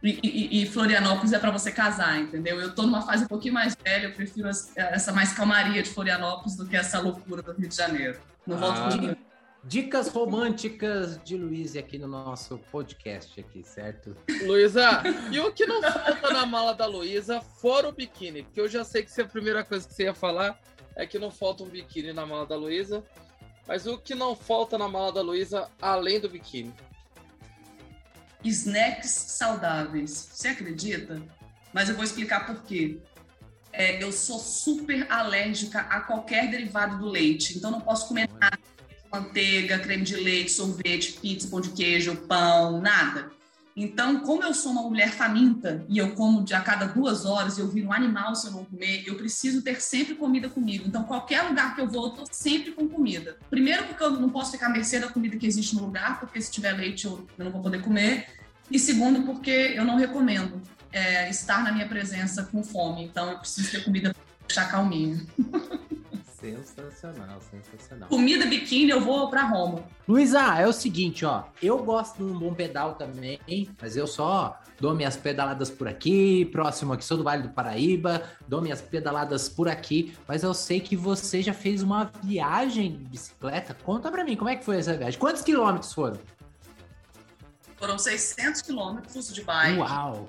E, 0.00 0.20
e- 0.22 0.62
e 0.62 0.66
Florianópolis 0.66 1.32
é 1.32 1.38
para 1.40 1.50
você 1.50 1.72
casar, 1.72 2.20
entendeu? 2.20 2.60
Eu 2.60 2.72
tô 2.72 2.82
numa 2.84 3.02
fase 3.02 3.24
um 3.24 3.26
pouquinho 3.26 3.54
mais 3.54 3.76
velha, 3.82 4.06
eu 4.06 4.12
prefiro 4.12 4.48
essa 4.76 5.12
mais 5.12 5.32
calmaria 5.32 5.82
de 5.82 5.90
Florianópolis 5.90 6.54
do 6.56 6.64
que 6.64 6.76
essa 6.76 7.00
loucura 7.00 7.42
do 7.42 7.52
Rio 7.52 7.68
de 7.68 7.74
Janeiro. 7.74 8.20
Não 8.46 8.56
volto 8.56 8.78
Ah. 8.78 8.88
pro 8.88 9.00
Rio. 9.00 9.16
Dicas 9.64 10.08
românticas 10.08 11.22
de 11.22 11.36
Luiz 11.36 11.76
aqui 11.76 11.98
no 11.98 12.06
nosso 12.06 12.58
podcast 12.70 13.38
aqui, 13.40 13.62
certo? 13.62 14.16
Luísa, 14.46 15.02
e 15.30 15.38
o 15.40 15.52
que 15.52 15.66
não 15.66 15.82
falta 15.82 16.32
na 16.32 16.46
mala 16.46 16.72
da 16.72 16.86
Luísa, 16.86 17.40
fora 17.40 17.88
o 17.88 17.92
biquíni? 17.92 18.44
Porque 18.44 18.60
eu 18.60 18.68
já 18.68 18.84
sei 18.84 19.02
que 19.02 19.10
se 19.10 19.20
a 19.20 19.26
primeira 19.26 19.64
coisa 19.64 19.86
que 19.86 19.92
você 19.92 20.04
ia 20.04 20.14
falar 20.14 20.58
é 20.94 21.06
que 21.06 21.18
não 21.18 21.30
falta 21.30 21.64
um 21.64 21.68
biquíni 21.68 22.12
na 22.12 22.24
mala 22.24 22.46
da 22.46 22.56
Luísa. 22.56 23.04
Mas 23.66 23.86
o 23.86 23.98
que 23.98 24.14
não 24.14 24.34
falta 24.34 24.78
na 24.78 24.88
mala 24.88 25.12
da 25.12 25.20
Luísa, 25.20 25.68
além 25.82 26.18
do 26.18 26.28
biquíni? 26.28 26.72
snacks 28.44 29.10
saudáveis. 29.10 30.30
Você 30.32 30.48
acredita? 30.48 31.20
Mas 31.72 31.88
eu 31.88 31.94
vou 31.94 32.04
explicar 32.04 32.46
por 32.46 32.62
quê. 32.62 32.98
É, 33.72 34.02
eu 34.02 34.10
sou 34.10 34.38
super 34.38 35.10
alérgica 35.10 35.80
a 35.80 36.00
qualquer 36.00 36.50
derivado 36.50 36.98
do 36.98 37.06
leite, 37.06 37.58
então 37.58 37.70
não 37.70 37.80
posso 37.80 38.08
comer 38.08 38.28
nada. 38.40 38.58
Manteiga, 39.10 39.78
creme 39.78 40.04
de 40.04 40.16
leite, 40.16 40.52
sorvete, 40.52 41.18
pizza, 41.20 41.48
pão 41.48 41.60
de 41.60 41.70
queijo, 41.70 42.14
pão, 42.16 42.80
nada. 42.80 43.30
Então, 43.80 44.18
como 44.20 44.42
eu 44.42 44.52
sou 44.52 44.72
uma 44.72 44.82
mulher 44.82 45.12
faminta 45.12 45.86
e 45.88 45.98
eu 45.98 46.12
como 46.16 46.42
de 46.42 46.52
a 46.52 46.60
cada 46.60 46.86
duas 46.86 47.24
horas 47.24 47.56
e 47.56 47.60
eu 47.60 47.68
viro 47.68 47.86
um 47.86 47.92
animal 47.92 48.34
se 48.34 48.48
eu 48.48 48.50
não 48.50 48.64
comer, 48.64 49.04
eu 49.06 49.14
preciso 49.14 49.62
ter 49.62 49.80
sempre 49.80 50.16
comida 50.16 50.48
comigo. 50.48 50.84
Então, 50.84 51.04
qualquer 51.04 51.42
lugar 51.42 51.76
que 51.76 51.80
eu 51.80 51.86
vou, 51.86 52.06
eu 52.06 52.10
tô 52.10 52.24
sempre 52.28 52.72
com 52.72 52.88
comida. 52.88 53.38
Primeiro, 53.48 53.84
porque 53.84 54.02
eu 54.02 54.10
não 54.10 54.30
posso 54.30 54.50
ficar 54.50 54.66
à 54.66 54.70
mercê 54.70 54.98
da 54.98 55.06
comida 55.06 55.36
que 55.36 55.46
existe 55.46 55.76
no 55.76 55.82
lugar, 55.82 56.18
porque 56.18 56.40
se 56.40 56.50
tiver 56.50 56.72
leite 56.72 57.04
eu, 57.04 57.24
eu 57.38 57.44
não 57.44 57.52
vou 57.52 57.62
poder 57.62 57.80
comer. 57.80 58.26
E 58.68 58.80
segundo, 58.80 59.22
porque 59.22 59.72
eu 59.76 59.84
não 59.84 59.96
recomendo 59.96 60.60
é, 60.90 61.30
estar 61.30 61.62
na 61.62 61.70
minha 61.70 61.86
presença 61.86 62.42
com 62.50 62.64
fome. 62.64 63.04
Então, 63.04 63.30
eu 63.30 63.38
preciso 63.38 63.70
ter 63.70 63.84
comida 63.84 64.12
para 64.12 64.46
deixar 64.48 64.68
calminho. 64.68 65.24
Sensacional, 66.56 67.40
sensacional. 67.50 68.08
Comida 68.08 68.46
biquíni, 68.46 68.90
eu 68.90 69.00
vou 69.00 69.28
para 69.28 69.42
Roma. 69.44 69.84
Luísa, 70.06 70.58
é 70.58 70.66
o 70.66 70.72
seguinte, 70.72 71.24
ó. 71.24 71.44
Eu 71.62 71.78
gosto 71.84 72.16
de 72.18 72.24
um 72.24 72.38
bom 72.38 72.54
pedal 72.54 72.94
também, 72.94 73.40
mas 73.80 73.96
eu 73.96 74.06
só 74.06 74.60
dou 74.80 74.94
minhas 74.94 75.16
pedaladas 75.16 75.70
por 75.70 75.88
aqui, 75.88 76.44
próximo 76.46 76.92
aqui, 76.92 77.04
sou 77.04 77.16
do 77.16 77.24
Vale 77.24 77.42
do 77.42 77.50
Paraíba, 77.50 78.22
dou 78.46 78.62
minhas 78.62 78.80
pedaladas 78.80 79.48
por 79.48 79.68
aqui, 79.68 80.16
mas 80.26 80.42
eu 80.42 80.54
sei 80.54 80.80
que 80.80 80.96
você 80.96 81.42
já 81.42 81.52
fez 81.52 81.82
uma 81.82 82.10
viagem 82.22 82.92
de 82.92 83.04
bicicleta. 83.04 83.74
Conta 83.84 84.10
pra 84.10 84.24
mim, 84.24 84.36
como 84.36 84.50
é 84.50 84.56
que 84.56 84.64
foi 84.64 84.78
essa 84.78 84.96
viagem? 84.96 85.18
Quantos 85.18 85.42
quilômetros 85.42 85.92
foram? 85.92 86.18
Foram 87.76 87.98
600 87.98 88.62
quilômetros 88.62 89.32
de 89.32 89.42
bike. 89.42 89.78
Uau! 89.78 90.28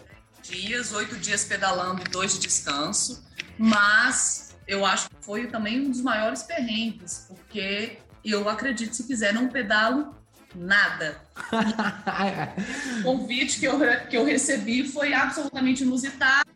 dias, 0.49 0.91
oito 0.93 1.15
dias 1.17 1.43
pedalando 1.43 2.01
e 2.01 2.05
dois 2.05 2.33
de 2.33 2.39
descanso, 2.39 3.23
mas 3.57 4.48
eu 4.69 4.85
acho 4.85 5.09
que 5.09 5.15
foi 5.21 5.47
também 5.47 5.81
um 5.81 5.89
dos 5.89 6.01
maiores 6.01 6.43
perrengues, 6.43 7.25
porque 7.27 7.97
eu 8.23 8.47
acredito, 8.47 8.95
se 8.95 9.03
quiser, 9.07 9.33
não 9.33 9.49
pedalo 9.49 10.15
nada. 10.55 11.19
O 12.99 13.03
convite 13.03 13.59
que 13.59 13.65
eu, 13.65 13.79
que 14.09 14.15
eu 14.17 14.25
recebi 14.25 14.87
foi 14.87 15.13
absolutamente 15.13 15.83
inusitado. 15.83 16.47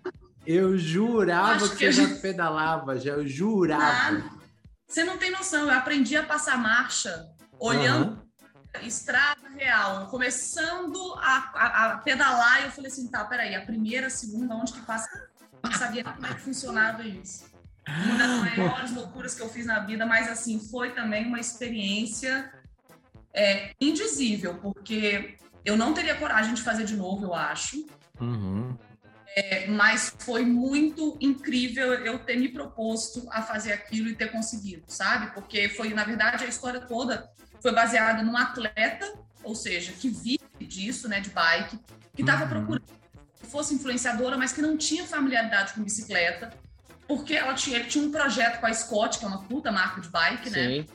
eu 0.45 0.77
jurava 0.77 1.53
Acho 1.53 1.69
que, 1.71 1.77
que 1.87 1.91
você 1.93 2.01
a 2.03 2.07
já 2.07 2.15
pedalava, 2.21 2.99
já 2.99 3.13
eu 3.13 3.27
jurava. 3.27 4.11
Nada. 4.11 4.29
Você 4.87 5.03
não 5.03 5.17
tem 5.17 5.31
noção, 5.31 5.63
eu 5.63 5.71
aprendi 5.71 6.15
a 6.15 6.23
passar 6.23 6.57
marcha 6.57 7.27
olhando 7.59 8.21
Aham. 8.75 8.81
estrada 8.85 9.47
real, 9.57 10.07
começando 10.07 11.13
a, 11.17 11.51
a- 11.55 11.85
a 11.93 11.97
pedalar, 11.99 12.61
e 12.61 12.65
eu 12.65 12.71
falei 12.71 12.91
assim, 12.91 13.07
tá, 13.07 13.23
peraí, 13.25 13.55
a 13.55 13.65
primeira, 13.65 14.07
a 14.07 14.09
segunda, 14.11 14.53
onde 14.55 14.73
que 14.73 14.81
passa? 14.81 15.07
Eu 15.63 15.69
não 15.71 15.77
sabia 15.77 16.03
como 16.03 16.27
é 16.27 16.33
que 16.33 16.41
funcionava 16.41 17.03
isso. 17.03 17.45
Uma 17.87 18.17
das 18.17 18.39
maiores 18.57 18.91
loucuras 18.91 19.33
que 19.35 19.41
eu 19.41 19.49
fiz 19.49 19.65
na 19.65 19.79
vida, 19.79 20.05
mas 20.05 20.29
assim, 20.29 20.59
foi 20.59 20.91
também 20.91 21.25
uma 21.25 21.39
experiência 21.39 22.51
é, 23.33 23.71
indizível, 23.79 24.55
porque 24.55 25.35
eu 25.65 25.75
não 25.75 25.93
teria 25.93 26.15
coragem 26.15 26.53
de 26.53 26.61
fazer 26.61 26.85
de 26.85 26.95
novo, 26.95 27.25
eu 27.25 27.33
acho. 27.33 27.85
Uhum. 28.19 28.77
É, 29.35 29.65
mas 29.67 30.15
foi 30.19 30.45
muito 30.45 31.17
incrível 31.19 31.93
eu 31.93 32.19
ter 32.19 32.37
me 32.37 32.49
proposto 32.49 33.27
a 33.31 33.41
fazer 33.41 33.73
aquilo 33.73 34.09
e 34.09 34.15
ter 34.15 34.31
conseguido, 34.31 34.83
sabe? 34.87 35.33
Porque 35.33 35.69
foi, 35.69 35.91
na 35.91 36.03
verdade, 36.03 36.43
a 36.43 36.47
história 36.47 36.79
toda 36.81 37.27
foi 37.59 37.73
baseada 37.73 38.21
num 38.21 38.37
atleta, 38.37 39.11
ou 39.43 39.55
seja, 39.55 39.91
que 39.93 40.09
vive 40.09 40.39
disso, 40.61 41.09
né, 41.09 41.19
de 41.19 41.31
bike, 41.31 41.79
que 42.15 42.21
estava 42.21 42.43
Uhum. 42.43 42.49
procurando 42.49 42.83
que 43.39 43.47
fosse 43.47 43.73
influenciadora, 43.73 44.37
mas 44.37 44.53
que 44.53 44.61
não 44.61 44.77
tinha 44.77 45.03
familiaridade 45.05 45.73
com 45.73 45.83
bicicleta, 45.83 46.53
porque 47.17 47.33
ela 47.35 47.53
tinha, 47.53 47.77
ele 47.77 47.85
tinha 47.85 48.03
um 48.03 48.11
projeto 48.11 48.59
com 48.59 48.65
a 48.67 48.73
Scott, 48.73 49.19
que 49.19 49.25
é 49.25 49.27
uma 49.27 49.43
puta 49.43 49.71
marca 49.71 50.01
de 50.01 50.09
bike, 50.09 50.49
né? 50.49 50.67
Sim. 50.67 50.85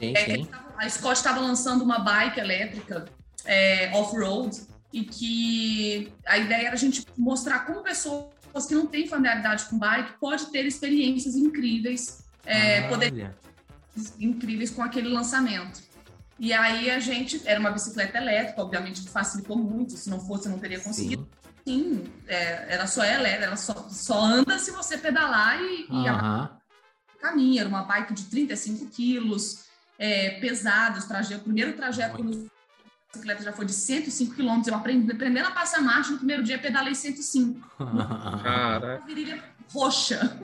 Sim, 0.00 0.12
É, 0.16 0.24
sim. 0.24 0.44
tava- 0.44 0.68
a 0.76 0.88
Scott 0.88 1.16
estava 1.16 1.40
lançando 1.40 1.82
uma 1.82 1.98
bike 1.98 2.38
elétrica 2.40 3.06
é, 3.44 3.90
off-road 3.94 4.60
e 4.92 5.04
que 5.04 6.12
a 6.24 6.38
ideia 6.38 6.66
era 6.68 6.74
a 6.74 6.78
gente 6.78 7.04
mostrar 7.16 7.60
como 7.66 7.82
pessoas 7.82 8.28
que 8.66 8.74
não 8.74 8.86
têm 8.86 9.06
familiaridade 9.06 9.64
com 9.66 9.78
bike 9.78 10.12
pode 10.20 10.46
ter 10.46 10.64
experiências 10.64 11.34
incríveis, 11.36 12.24
é, 12.46 12.82
poder 12.88 13.34
incríveis 14.18 14.70
com 14.70 14.82
aquele 14.82 15.08
lançamento. 15.08 15.82
E 16.38 16.52
aí 16.52 16.88
a 16.90 17.00
gente 17.00 17.42
era 17.44 17.58
uma 17.58 17.70
bicicleta 17.72 18.16
elétrica, 18.18 18.62
obviamente 18.62 19.02
que 19.02 19.08
facilitou 19.10 19.56
muito. 19.58 19.94
Se 19.94 20.08
não 20.08 20.20
fosse, 20.20 20.46
eu 20.46 20.52
não 20.52 20.58
teria 20.60 20.78
conseguido. 20.78 21.22
Sim. 21.22 21.37
Sim, 21.68 22.10
é, 22.26 22.72
era 22.72 22.86
só 22.86 23.04
elétrica, 23.04 23.44
ela 23.44 23.56
só, 23.56 23.74
só 23.90 24.24
anda 24.24 24.58
se 24.58 24.70
você 24.70 24.96
pedalar 24.96 25.60
e, 25.60 25.86
e 25.90 26.08
a 26.08 26.14
Aham. 26.14 26.50
caminho, 27.20 27.60
era 27.60 27.68
uma 27.68 27.82
bike 27.82 28.14
de 28.14 28.24
35 28.24 28.86
quilos, 28.86 29.66
é, 29.98 30.40
pesado, 30.40 30.98
o, 30.98 31.06
trajeto, 31.06 31.42
o 31.42 31.44
primeiro 31.44 31.74
trajeto 31.74 32.24
usei 32.24 32.46
a 32.46 33.12
bicicleta 33.12 33.42
já 33.42 33.52
foi 33.52 33.66
de 33.66 33.74
105 33.74 34.34
quilômetros, 34.34 34.68
eu 34.68 34.76
aprendi, 34.76 35.12
aprendendo 35.12 35.48
a 35.48 35.50
passar 35.50 35.82
marcha, 35.82 36.12
no 36.12 36.16
primeiro 36.16 36.42
dia 36.42 36.58
pedalei 36.58 36.94
105, 36.94 37.60
Caraca. 38.42 39.02
a 39.02 39.06
virilha 39.06 39.44
roxa, 39.70 40.40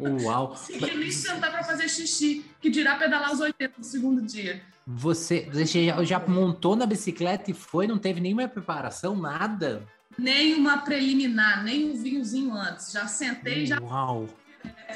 Uau. 0.00 0.48
conseguia 0.56 0.94
nem 0.94 1.10
sentar 1.10 1.50
para 1.50 1.64
fazer 1.64 1.86
xixi, 1.86 2.46
que 2.62 2.70
dirá 2.70 2.96
pedalar 2.96 3.30
os 3.30 3.40
80 3.40 3.74
no 3.76 3.84
segundo 3.84 4.22
dia. 4.22 4.62
Você, 4.86 5.50
você 5.52 5.84
já, 5.84 6.02
já 6.02 6.18
montou 6.18 6.74
na 6.74 6.86
bicicleta 6.86 7.50
e 7.50 7.54
foi? 7.54 7.86
Não 7.86 7.98
teve 7.98 8.22
nenhuma 8.22 8.48
preparação, 8.48 9.14
nada? 9.14 9.86
Nem 10.18 10.54
uma 10.54 10.78
preliminar, 10.78 11.64
nem 11.64 11.90
um 11.90 11.96
vinhozinho 11.96 12.54
antes, 12.54 12.92
já 12.92 13.06
sentei 13.06 13.66
já 13.66 13.80
Uau. 13.80 14.28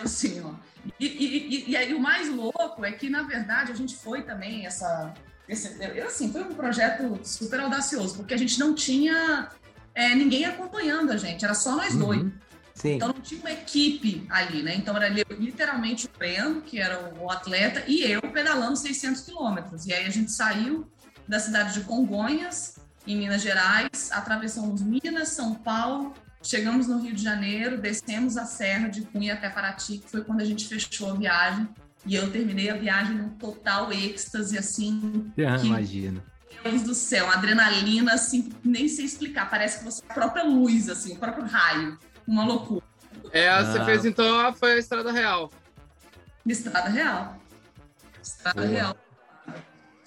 assim, 0.01 0.41
ó. 0.41 0.53
E, 1.01 1.07
e, 1.07 1.37
e, 1.67 1.71
e 1.71 1.77
aí 1.77 1.95
o 1.95 2.01
mais 2.01 2.29
louco 2.29 2.85
é 2.85 2.93
que, 2.93 3.09
na 3.09 3.23
verdade, 3.23 3.73
a 3.73 3.75
gente 3.75 3.97
foi 3.97 4.23
também 4.23 4.67
essa. 4.67 5.12
Esse, 5.49 5.81
assim, 6.01 6.31
foi 6.33 6.43
um 6.43 6.55
projeto 6.55 7.19
super 7.25 7.61
audacioso, 7.61 8.17
porque 8.17 8.35
a 8.35 8.37
gente 8.37 8.59
não 8.59 8.75
tinha 8.75 9.49
é, 9.95 10.14
ninguém 10.14 10.45
acompanhando 10.45 11.11
a 11.12 11.17
gente, 11.17 11.45
era 11.45 11.55
só 11.55 11.77
nós 11.77 11.95
dois. 11.95 12.21
Uhum. 12.21 12.33
Sim. 12.75 12.97
Então 12.97 13.09
não 13.09 13.21
tinha 13.23 13.41
uma 13.41 13.51
equipe 13.53 14.27
ali, 14.29 14.62
né? 14.62 14.75
Então 14.75 14.95
era 14.95 15.09
li- 15.09 15.25
literalmente 15.31 16.07
o 16.07 16.11
Breno, 16.19 16.61
que 16.61 16.79
era 16.79 17.11
o 17.19 17.31
atleta, 17.31 17.83
e 17.87 18.03
eu 18.03 18.21
pedalando 18.21 18.77
600 18.77 19.23
quilômetros. 19.23 19.87
E 19.87 19.95
aí 19.95 20.05
a 20.05 20.11
gente 20.11 20.31
saiu 20.31 20.87
da 21.27 21.41
cidade 21.41 21.73
de 21.73 21.87
Congonhas, 21.87 22.77
em 23.07 23.17
Minas 23.17 23.43
Gerais, 23.43 24.11
atravessamos 24.13 24.83
Minas, 24.83 25.29
São 25.31 25.55
Paulo, 25.55 26.13
chegamos 26.43 26.87
no 26.87 26.99
Rio 27.01 27.15
de 27.15 27.23
Janeiro, 27.23 27.79
descemos 27.81 28.37
a 28.37 28.45
serra 28.45 28.89
de 28.89 29.03
Cunha 29.03 29.35
até 29.35 29.49
Paraty, 29.49 29.99
que 29.99 30.11
foi 30.11 30.25
quando 30.25 30.41
a 30.41 30.45
gente 30.45 30.67
fechou 30.67 31.11
a 31.11 31.15
viagem. 31.15 31.69
E 32.05 32.15
eu 32.15 32.31
terminei 32.31 32.71
a 32.71 32.77
viagem 32.77 33.17
num 33.17 33.31
total 33.31 33.93
êxtase, 33.93 34.57
assim. 34.57 35.33
Ah, 35.39 35.59
que, 35.59 35.67
imagino. 35.67 36.23
Deus 36.63 36.83
do 36.83 36.95
céu, 36.95 37.29
adrenalina, 37.31 38.15
assim, 38.15 38.53
nem 38.65 38.87
sei 38.89 39.05
explicar. 39.05 39.51
Parece 39.51 39.79
que 39.81 39.85
você 39.85 40.03
é 40.09 40.11
a 40.13 40.15
própria 40.15 40.45
luz, 40.45 40.89
assim, 40.89 41.15
o 41.15 41.19
próprio 41.19 41.45
raio. 41.47 41.99
Uma 42.27 42.45
loucura. 42.45 42.85
É, 43.33 43.49
você 43.65 43.79
Ah. 43.79 43.85
fez 43.85 44.05
então 44.05 44.39
a, 44.41 44.53
foi 44.53 44.75
a 44.75 44.79
Estrada 44.79 45.11
Real. 45.11 45.51
Estrada 46.45 46.89
real. 46.91 47.37
Estrada 48.23 48.61
Boa. 48.63 48.73
real. 48.73 48.97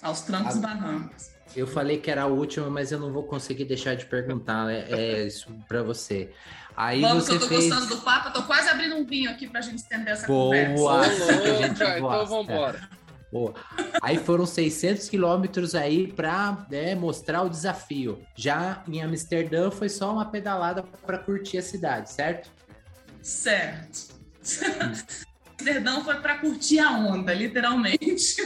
Aos 0.00 0.22
trancos 0.22 0.56
e 0.56 0.58
barrancos. 0.58 1.30
Eu 1.54 1.66
falei 1.66 1.98
que 1.98 2.10
era 2.10 2.22
a 2.22 2.26
última, 2.26 2.70
mas 2.70 2.92
eu 2.92 2.98
não 2.98 3.12
vou 3.12 3.24
conseguir 3.24 3.64
deixar 3.64 3.94
de 3.96 4.06
perguntar 4.06 4.70
é, 4.70 4.86
é 4.90 5.26
isso 5.26 5.48
pra 5.68 5.82
você. 5.82 6.30
Aí 6.76 7.00
Vamos, 7.00 7.24
que 7.24 7.30
você 7.32 7.36
eu 7.36 7.40
tô 7.40 7.48
fez. 7.48 7.68
gostando 7.68 7.94
do 7.94 8.00
papo, 8.02 8.28
eu 8.28 8.32
tô 8.32 8.42
quase 8.44 8.68
abrindo 8.68 8.94
um 8.94 9.04
vinho 9.04 9.30
aqui 9.30 9.48
pra 9.48 9.60
gente 9.60 9.78
estender 9.78 10.12
essa 10.14 10.26
Boa. 10.26 10.54
conversa. 10.56 10.82
Ô, 10.82 10.88
assim 10.88 11.16
que 11.16 11.32
a 11.32 11.34
louco, 11.36 11.62
gente 11.62 11.82
então 11.82 12.00
gosta. 12.00 12.24
vambora. 12.26 12.88
Boa. 13.32 13.54
Aí 14.02 14.18
foram 14.18 14.44
600 14.44 15.08
quilômetros 15.08 15.74
aí 15.74 16.08
para 16.12 16.66
mostrar 16.98 17.42
o 17.42 17.48
desafio. 17.48 18.22
Já 18.34 18.82
em 18.88 19.02
Amsterdã 19.02 19.70
foi 19.70 19.88
só 19.88 20.12
uma 20.12 20.24
pedalada 20.24 20.82
para 21.06 21.18
curtir 21.18 21.58
a 21.58 21.62
cidade, 21.62 22.10
certo? 22.10 22.50
Certo. 23.22 24.14
Amsterdão 25.58 26.02
foi 26.04 26.16
pra 26.16 26.38
curtir 26.38 26.80
a 26.80 26.90
onda, 26.90 27.32
literalmente. 27.34 28.36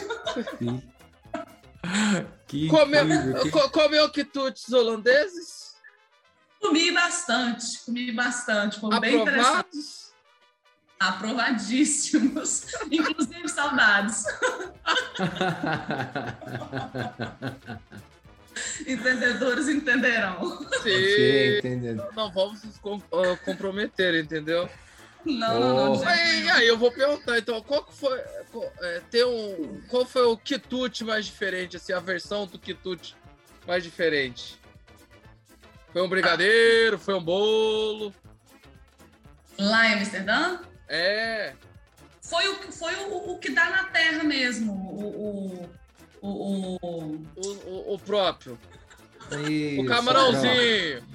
Que 2.54 2.68
Comeu, 2.68 3.04
que- 3.42 3.50
co- 3.50 3.68
comeu 3.70 4.08
quitutes 4.10 4.72
holandeses? 4.72 5.74
Comi 6.60 6.92
bastante, 6.92 7.80
comi 7.84 8.12
bastante. 8.12 8.78
Foi 8.78 9.00
bem 9.00 9.20
interessante. 9.20 9.76
Aprovados? 9.76 10.12
Aprovadíssimos. 11.00 12.66
Inclusive, 12.92 13.48
saudades. 13.48 14.22
Entendedores 18.86 19.68
entenderão. 19.68 20.56
Sim, 20.80 20.82
Sim. 20.84 21.58
entendendo. 21.58 22.06
Não 22.14 22.30
vamos 22.30 22.62
nos 22.62 22.76
ah, 22.76 23.36
comprometer, 23.44 24.14
entendeu? 24.14 24.70
Não, 25.24 25.60
não, 25.60 25.74
não. 25.76 25.92
Oh. 25.92 25.96
de 25.96 26.04
jeito 26.04 26.08
Aí, 26.10 26.50
aí 26.50 26.68
eu 26.68 26.76
vou 26.78 26.92
perguntar, 26.92 27.38
então, 27.38 27.60
qual 27.62 27.84
que 27.84 27.94
foi. 27.94 28.18
qual- 28.52 28.72
é, 28.80 29.00
tem 29.10 29.24
um, 29.24 29.80
qual 29.88 30.04
foi 30.04 30.22
o 30.26 30.36
quitute 30.36 31.02
mais 31.04 31.24
diferente, 31.26 31.76
assim, 31.76 31.92
a 31.92 32.00
versão 32.00 32.46
do 32.46 32.58
quitute 32.58 33.16
mais 33.66 33.82
diferente? 33.82 34.60
Foi 35.92 36.02
um 36.02 36.08
brigadeiro, 36.08 36.98
foi 36.98 37.14
um 37.14 37.22
bolo? 37.22 38.12
Lá 39.58 39.86
em 39.88 39.94
Amsterdã, 39.94 40.58
É. 40.88 41.54
foi 42.20 42.48
o, 42.48 42.54
foi 42.72 42.94
o, 43.04 43.30
o 43.32 43.38
que 43.38 43.50
dá 43.50 43.70
na 43.70 43.84
terra 43.84 44.24
mesmo. 44.24 44.72
O, 44.72 45.68
o, 46.20 46.28
o, 46.28 46.76
o- 46.82 47.26
O, 47.36 47.48
o, 47.66 47.94
o 47.94 47.98
próprio. 47.98 48.58
Isso, 49.48 49.80
o 49.80 49.86
camarãozinho. 49.86 51.00
Não, 51.00 51.14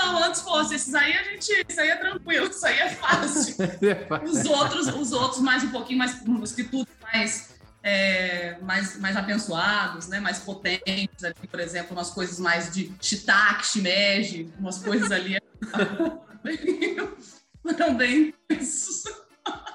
antes 0.00 0.40
fosse. 0.40 0.74
Esses 0.74 0.94
aí 0.94 1.12
a 1.12 1.22
gente. 1.24 1.66
Isso 1.68 1.80
aí 1.80 1.90
é 1.90 1.96
tranquilo, 1.96 2.46
isso 2.48 2.66
aí 2.66 2.78
é 2.78 2.90
fácil. 2.90 3.56
Os 4.24 4.44
outros, 4.44 4.86
os 4.88 5.12
outros 5.12 5.40
mais 5.40 5.64
um 5.64 5.70
pouquinho 5.70 5.98
mais, 5.98 6.22
os 6.26 6.52
que 6.52 6.64
tudo 6.64 6.88
mais, 7.02 7.54
é, 7.82 8.56
mais, 8.62 8.98
mais 8.98 9.16
abençoados, 9.16 10.08
né? 10.08 10.20
Mais 10.20 10.38
potentes, 10.38 11.24
ali, 11.24 11.34
por 11.50 11.60
exemplo, 11.60 11.92
umas 11.92 12.10
coisas 12.10 12.38
mais 12.38 12.72
de 12.72 12.92
shiitake, 13.00 13.66
shimeji, 13.66 14.52
umas 14.58 14.78
coisas 14.78 15.10
ali. 15.10 15.38
Bem 17.96 18.34
intensos. 18.50 19.04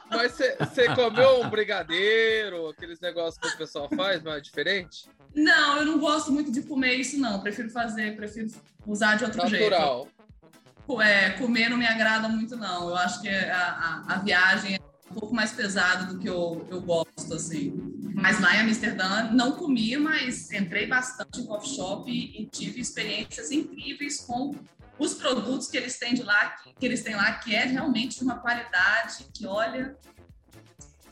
Mas 0.10 0.32
você 0.32 0.94
comeu 0.96 1.42
um 1.42 1.50
brigadeiro, 1.50 2.70
aqueles 2.70 3.00
negócios 3.00 3.38
que 3.38 3.48
o 3.48 3.58
pessoal 3.58 3.90
faz, 3.96 4.24
mas 4.24 4.38
é 4.38 4.42
diferente? 4.42 5.10
Não, 5.36 5.78
eu 5.78 5.86
não 5.86 6.00
gosto 6.00 6.32
muito 6.32 6.52
de 6.52 6.62
comer 6.64 6.96
isso, 6.96 7.20
não. 7.20 7.40
Prefiro 7.42 7.70
fazer, 7.70 8.16
prefiro 8.16 8.48
usar 8.86 9.16
de 9.16 9.26
outro 9.26 9.38
Natural. 9.44 10.04
jeito. 10.04 11.02
É, 11.02 11.32
comer 11.32 11.70
não 11.70 11.78
me 11.78 11.86
agrada 11.86 12.30
muito, 12.30 12.56
não. 12.56 12.90
Eu 12.90 12.96
acho 12.96 13.22
que 13.22 13.28
a, 13.28 14.04
a, 14.08 14.16
a 14.16 14.18
viagem 14.20 14.76
é 14.76 14.80
um 15.12 15.14
pouco 15.14 15.36
mais 15.36 15.52
pesada 15.52 16.06
do 16.06 16.18
que 16.18 16.28
eu, 16.28 16.66
eu 16.70 16.82
gosto, 16.82 17.34
assim. 17.34 17.74
Mas 18.16 18.40
lá 18.40 18.56
em 18.56 18.62
Amsterdã 18.62 19.30
não 19.32 19.52
comi, 19.52 19.96
mas 19.98 20.52
entrei 20.52 20.88
bastante 20.88 21.42
em 21.42 21.46
coffee 21.46 21.76
shop 21.76 22.10
e, 22.10 22.42
e 22.42 22.46
tive 22.46 22.80
experiências 22.80 23.52
incríveis 23.52 24.22
com 24.22 24.56
os 25.00 25.14
produtos 25.14 25.68
que 25.68 25.78
eles 25.78 25.98
têm 25.98 26.14
de 26.14 26.24
lá, 26.24 26.56
que, 26.80 26.86
eles 26.86 27.04
têm 27.04 27.16
lá, 27.16 27.32
que 27.34 27.56
é 27.56 27.66
realmente 27.66 28.20
de 28.20 28.24
uma 28.24 28.40
qualidade 28.40 29.26
que 29.34 29.46
olha 29.46 29.96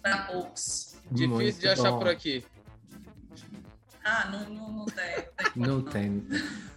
para 0.02 0.24
poucos. 0.24 0.96
Difícil 1.12 1.30
Muito 1.30 1.60
de 1.60 1.68
achar 1.68 1.92
bom. 1.92 2.00
por 2.00 2.08
aqui. 2.08 2.44
Ah, 4.04 4.30
não, 4.32 4.50
não, 4.54 4.72
não 4.72 4.86
tem. 4.86 5.26
Não 5.56 5.82
tem. 5.82 6.28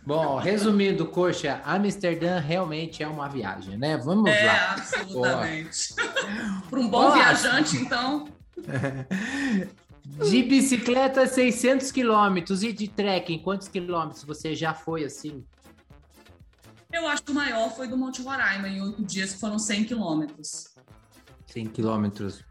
Bom, 0.04 0.36
resumindo, 0.38 1.06
Coxa, 1.06 1.60
Amsterdã 1.64 2.38
realmente 2.38 3.02
é 3.02 3.08
uma 3.08 3.28
viagem, 3.28 3.76
né? 3.76 3.98
Vamos 3.98 4.30
É, 4.30 4.46
lá. 4.46 4.72
absolutamente. 4.72 5.94
Para 6.70 6.80
um 6.80 6.88
bom 6.88 7.12
viajante, 7.12 7.76
então, 7.76 8.26
De 10.30 10.42
bicicleta, 10.42 11.26
600 11.26 11.92
quilômetros. 11.92 12.62
E 12.62 12.72
de 12.72 12.88
trekking, 12.88 13.38
quantos 13.38 13.68
quilômetros 13.68 14.24
você 14.24 14.54
já 14.54 14.72
foi 14.74 15.04
assim? 15.04 15.44
Eu 16.92 17.06
acho 17.06 17.22
que 17.22 17.30
o 17.30 17.34
maior 17.34 17.74
foi 17.74 17.86
do 17.86 17.96
Monte 17.96 18.22
Roraima, 18.22 18.68
em 18.68 18.80
oito 18.80 19.04
dias, 19.04 19.34
que 19.34 19.40
foram 19.40 19.58
100 19.58 19.84
quilômetros. 19.84 20.68
100 21.46 21.66
quilômetros. 21.68 22.42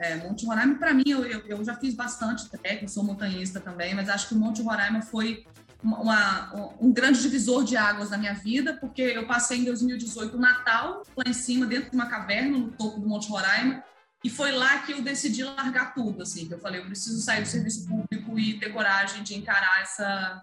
É, 0.00 0.16
Monte 0.16 0.44
Roraima, 0.44 0.74
para 0.76 0.92
mim, 0.92 1.04
eu, 1.06 1.24
eu, 1.24 1.40
eu 1.46 1.64
já 1.64 1.74
fiz 1.76 1.94
bastante 1.94 2.48
trekking, 2.50 2.86
sou 2.86 3.02
montanhista 3.02 3.58
também, 3.58 3.94
mas 3.94 4.10
acho 4.10 4.28
que 4.28 4.34
o 4.34 4.38
Monte 4.38 4.60
Roraima 4.60 5.00
foi 5.00 5.46
uma- 5.82 5.98
uma- 5.98 6.74
um 6.78 6.92
grande 6.92 7.22
divisor 7.22 7.64
de 7.64 7.76
águas 7.78 8.10
na 8.10 8.18
minha 8.18 8.34
vida, 8.34 8.76
porque 8.78 9.00
eu 9.00 9.26
passei 9.26 9.60
em 9.60 9.64
2018 9.64 10.36
o 10.36 10.40
Natal 10.40 11.02
lá 11.16 11.24
em 11.26 11.32
cima, 11.32 11.64
dentro 11.64 11.88
de 11.90 11.96
uma 11.96 12.06
caverna, 12.06 12.58
no 12.58 12.70
topo 12.72 13.00
do 13.00 13.08
Monte 13.08 13.30
Roraima, 13.30 13.82
e 14.22 14.28
foi 14.28 14.52
lá 14.52 14.80
que 14.80 14.92
eu 14.92 15.00
decidi 15.00 15.42
largar 15.42 15.94
tudo, 15.94 16.22
assim, 16.22 16.46
que 16.46 16.52
eu 16.52 16.58
falei, 16.58 16.82
eu 16.82 16.84
preciso 16.84 17.18
sair 17.22 17.40
do 17.40 17.48
serviço 17.48 17.88
público 17.88 18.38
e 18.38 18.58
ter 18.58 18.70
coragem 18.74 19.22
de 19.22 19.34
encarar 19.34 19.80
essa, 19.80 20.42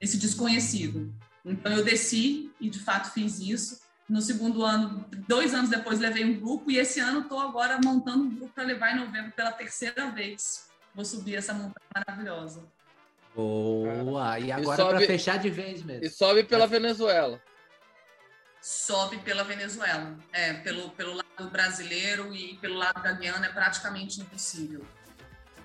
esse 0.00 0.16
desconhecido. 0.16 1.12
Então 1.44 1.72
eu 1.72 1.84
desci 1.84 2.50
e 2.60 2.68
de 2.68 2.78
fato 2.78 3.12
fiz 3.12 3.38
isso. 3.40 3.80
No 4.08 4.20
segundo 4.20 4.64
ano, 4.64 5.06
dois 5.28 5.54
anos 5.54 5.70
depois, 5.70 6.00
levei 6.00 6.24
um 6.24 6.40
grupo 6.40 6.70
e 6.70 6.78
esse 6.78 6.98
ano 6.98 7.20
estou 7.20 7.38
agora 7.38 7.78
montando 7.82 8.24
um 8.24 8.34
grupo 8.34 8.52
para 8.52 8.64
levar 8.64 8.92
em 8.92 8.96
novembro 8.98 9.30
pela 9.32 9.52
terceira 9.52 10.10
vez. 10.10 10.68
Vou 10.92 11.04
subir 11.04 11.36
essa 11.36 11.54
montanha 11.54 11.86
maravilhosa. 11.94 12.64
Boa! 13.34 14.38
E 14.40 14.50
agora 14.50 14.86
para 14.86 15.00
fechar 15.00 15.38
de 15.38 15.48
vez 15.48 15.84
mesmo. 15.84 16.04
E 16.04 16.10
sobe 16.10 16.42
pela 16.42 16.66
Venezuela. 16.66 17.40
Sobe 18.60 19.18
pela 19.18 19.44
Venezuela. 19.44 20.18
É, 20.32 20.54
pelo, 20.54 20.90
pelo 20.90 21.14
lado 21.14 21.50
brasileiro 21.50 22.34
e 22.34 22.56
pelo 22.56 22.74
lado 22.74 23.00
da 23.02 23.12
Guiana 23.12 23.46
é 23.46 23.50
praticamente 23.50 24.20
impossível. 24.20 24.84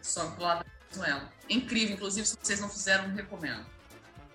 Sobe 0.03 0.35
pelo 0.35 0.47
lado 0.47 0.59
da 0.59 0.71
Venezuela. 0.91 1.33
Incrível, 1.49 1.95
inclusive, 1.95 2.27
se 2.27 2.37
vocês 2.39 2.61
não 2.61 2.69
fizeram, 2.69 3.09
recomendo. 3.09 3.65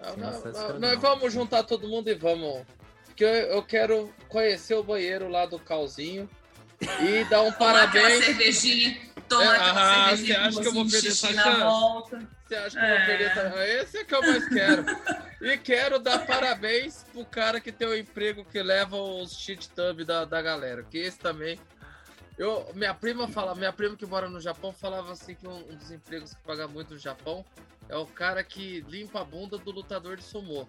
Ah, 0.00 0.14
Nós, 0.16 0.78
nós 0.80 0.98
vamos 1.00 1.32
juntar 1.32 1.62
todo 1.62 1.88
mundo 1.88 2.08
e 2.08 2.14
vamos. 2.14 2.64
Porque 3.06 3.24
eu, 3.24 3.28
eu 3.28 3.62
quero 3.62 4.12
conhecer 4.28 4.74
o 4.74 4.82
banheiro 4.82 5.28
lá 5.28 5.44
do 5.46 5.58
Calzinho 5.58 6.28
e 7.00 7.24
dar 7.24 7.42
um 7.42 7.52
Tomar 7.52 7.84
aquela 7.84 8.04
parabéns. 8.08 8.24
cervejinha, 8.24 9.00
tomar 9.28 9.44
É, 9.44 9.48
aquela 9.58 9.70
ah, 10.04 10.08
cervejinha 10.08 10.34
você 10.34 10.40
acha 10.48 10.60
que 10.60 10.68
eu 10.68 10.72
vou 10.72 10.88
perder 10.88 11.08
essa 11.08 11.32
na 11.32 11.42
chance? 11.42 11.60
volta. 11.60 12.28
Você 12.48 12.54
acha 12.56 12.80
que 12.80 12.84
eu 12.84 12.96
vou 12.96 13.06
perder 13.06 13.24
essa... 13.30 13.66
Esse 13.66 13.98
é 13.98 14.04
que 14.04 14.14
eu 14.14 14.20
mais 14.22 14.48
quero. 14.48 14.84
E 15.42 15.56
quero 15.58 15.98
dar 15.98 16.18
parabéns 16.26 17.04
pro 17.12 17.24
cara 17.24 17.60
que 17.60 17.70
tem 17.70 17.86
o 17.86 17.94
emprego 17.96 18.44
que 18.44 18.62
leva 18.62 18.96
os 18.96 19.38
shit 19.38 19.68
tub 19.70 20.02
da, 20.04 20.24
da 20.24 20.40
galera. 20.42 20.82
Que 20.82 20.98
esse 20.98 21.18
também. 21.18 21.58
Eu, 22.40 22.66
minha 22.74 22.94
prima 22.94 23.28
fala, 23.28 23.54
minha 23.54 23.70
prima 23.70 23.94
que 23.94 24.06
mora 24.06 24.26
no 24.26 24.40
Japão 24.40 24.72
falava 24.72 25.12
assim 25.12 25.34
que 25.34 25.46
um, 25.46 25.58
um 25.58 25.76
dos 25.76 25.90
empregos 25.90 26.32
que 26.32 26.40
paga 26.40 26.66
muito 26.66 26.94
no 26.94 26.98
Japão 26.98 27.44
é 27.86 27.94
o 27.98 28.06
cara 28.06 28.42
que 28.42 28.80
limpa 28.88 29.20
a 29.20 29.24
bunda 29.24 29.58
do 29.58 29.70
lutador 29.70 30.16
de 30.16 30.22
sumô. 30.22 30.66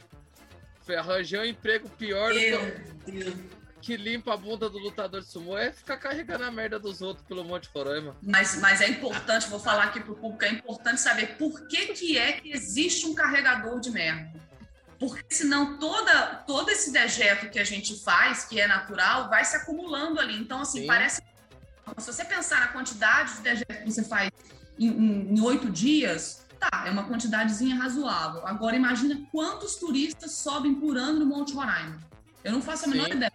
Arranjar 0.97 1.43
um 1.43 1.45
emprego 1.45 1.88
pior 1.91 2.34
do 2.34 2.38
que, 2.38 2.49
Meu 2.49 3.24
Deus. 3.24 3.36
que 3.82 3.95
limpa 3.95 4.34
a 4.34 4.38
bunda 4.38 4.69
do 4.69 4.78
lutador 4.80 5.22
de 5.22 5.28
sumô 5.28 5.57
é 5.57 5.72
ficar 5.72 5.95
carregando 5.95 6.43
a 6.43 6.51
merda 6.51 6.78
dos 6.78 7.01
outros 7.01 7.26
pelo 7.26 7.45
Monte 7.45 7.69
Roraima. 7.74 8.17
Mas, 8.22 8.59
mas 8.59 8.82
é 8.82 8.89
importante, 8.89 9.47
vou 9.47 9.57
falar 9.57 9.86
aqui 9.86 10.01
para 10.01 10.11
o 10.11 10.15
público, 10.15 10.43
é 10.43 10.49
importante 10.49 10.99
saber 10.99 11.38
por 11.38 11.67
que, 11.67 11.93
que 11.93 12.17
é 12.17 12.34
que 12.34 12.51
existe 12.51 13.05
um 13.05 13.15
carregador 13.15 13.80
de 13.80 13.91
merda. 13.91 14.30
Porque 14.99 15.34
senão 15.34 15.80
toda, 15.80 16.43
todo 16.45 16.69
esse 16.69 16.91
dejeto 16.91 17.49
que 17.49 17.57
a 17.57 17.63
gente 17.63 17.97
faz, 18.03 18.43
que 18.43 18.59
é 18.59 18.67
natural, 18.67 19.30
vai 19.30 19.45
se 19.45 19.55
acumulando 19.55 20.19
ali. 20.19 20.38
Então, 20.38 20.59
assim, 20.59 20.82
Sim. 20.82 20.88
parece. 20.88 21.30
Se 21.97 22.11
você 22.11 22.25
pensar 22.25 22.59
na 22.61 22.67
quantidade 22.69 23.35
de 23.35 23.41
dejeto 23.41 23.83
que 23.83 23.91
você 23.91 24.03
faz 24.03 24.29
em 24.79 25.39
oito 25.41 25.69
dias, 25.69 26.45
tá, 26.59 26.85
é 26.87 26.91
uma 26.91 27.07
quantidadezinha 27.07 27.75
razoável. 27.75 28.45
Agora, 28.47 28.75
imagina 28.75 29.19
quantos 29.31 29.75
turistas 29.75 30.31
sobem 30.33 30.75
por 30.75 30.97
ano 30.97 31.19
no 31.19 31.25
Monte 31.25 31.53
Roraima. 31.53 31.99
Eu 32.43 32.51
não 32.51 32.61
faço 32.61 32.85
a 32.85 32.87
menor 32.87 33.07
Sim. 33.07 33.17
ideia. 33.17 33.31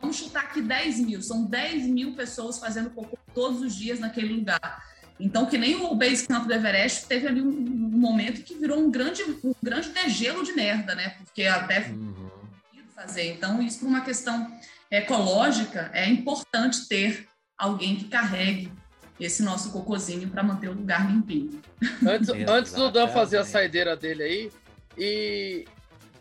Vamos 0.00 0.16
chutar 0.16 0.44
aqui 0.44 0.62
10 0.62 1.00
mil. 1.00 1.22
São 1.22 1.44
10 1.44 1.86
mil 1.86 2.14
pessoas 2.14 2.58
fazendo 2.58 2.90
cocô 2.90 3.18
todos 3.34 3.60
os 3.60 3.74
dias 3.74 3.98
naquele 3.98 4.34
lugar. 4.34 4.84
Então, 5.18 5.46
que 5.46 5.56
nem 5.56 5.74
o 5.76 5.94
Base 5.94 6.26
Camp 6.26 6.46
do 6.46 6.52
Everest, 6.52 7.06
teve 7.06 7.26
ali 7.26 7.40
um, 7.40 7.48
um 7.48 7.98
momento 7.98 8.42
que 8.42 8.54
virou 8.54 8.78
um 8.78 8.90
grande, 8.90 9.22
um 9.42 9.54
grande 9.62 9.88
degelo 9.90 10.44
de 10.44 10.52
merda, 10.52 10.94
né? 10.94 11.16
Porque 11.18 11.44
até 11.44 11.88
Uhum. 11.88 12.30
fazer. 12.94 13.32
Então, 13.32 13.62
isso 13.62 13.80
por 13.80 13.88
uma 13.88 14.02
questão 14.02 14.50
ecológica, 14.90 15.90
é 15.92 16.08
importante 16.08 16.86
ter 16.88 17.28
alguém 17.56 17.96
que 17.96 18.04
carregue 18.04 18.72
esse 19.18 19.42
nosso 19.42 19.72
cocôzinho 19.72 20.28
para 20.28 20.42
manter 20.42 20.68
o 20.68 20.74
lugar 20.74 21.10
limpinho. 21.10 21.60
Antes, 22.06 22.28
antes 22.48 22.72
do 22.72 22.90
Dan 22.90 23.08
fazer 23.08 23.38
a 23.38 23.44
saideira 23.44 23.96
dele 23.96 24.22
aí, 24.22 24.52
e 24.96 25.64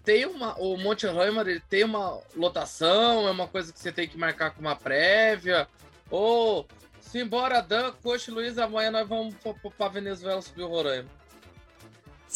tem 0.04 0.26
uma. 0.26 0.58
O 0.60 0.78
Monte 0.78 1.08
Hammer 1.08 1.48
ele 1.48 1.60
tem 1.60 1.84
uma 1.84 2.20
lotação, 2.36 3.28
é 3.28 3.32
uma 3.32 3.48
coisa 3.48 3.74
que 3.74 3.80
você 3.80 3.92
tem 3.92 4.08
que 4.08 4.18
marcar 4.18 4.52
com 4.52 4.62
uma 4.62 4.76
prévia. 4.76 5.68
Ou 6.10 6.68
se 7.02 7.20
embora 7.20 7.62
Dan, 7.62 7.92
Coxa 8.04 8.30
e 8.30 8.34
Luiz, 8.34 8.58
amanhã 8.58 8.92
nós 8.92 9.08
vamos 9.08 9.36
para 9.78 9.90
Venezuela 9.90 10.42
subir 10.42 10.64
o 10.64 10.68
Roraima. 10.68 11.10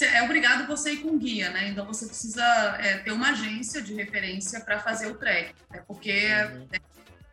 É 0.01 0.23
obrigado 0.23 0.65
você 0.65 0.93
ir 0.93 0.97
com 0.97 1.17
guia, 1.17 1.49
né? 1.49 1.67
Então 1.67 1.85
você 1.85 2.05
precisa 2.05 2.43
é, 2.79 2.99
ter 2.99 3.11
uma 3.11 3.31
agência 3.31 3.81
de 3.81 3.93
referência 3.93 4.61
para 4.61 4.79
fazer 4.79 5.07
o 5.07 5.15
trek, 5.15 5.53
né? 5.69 5.83
porque 5.85 6.25
Uhum. 6.33 6.67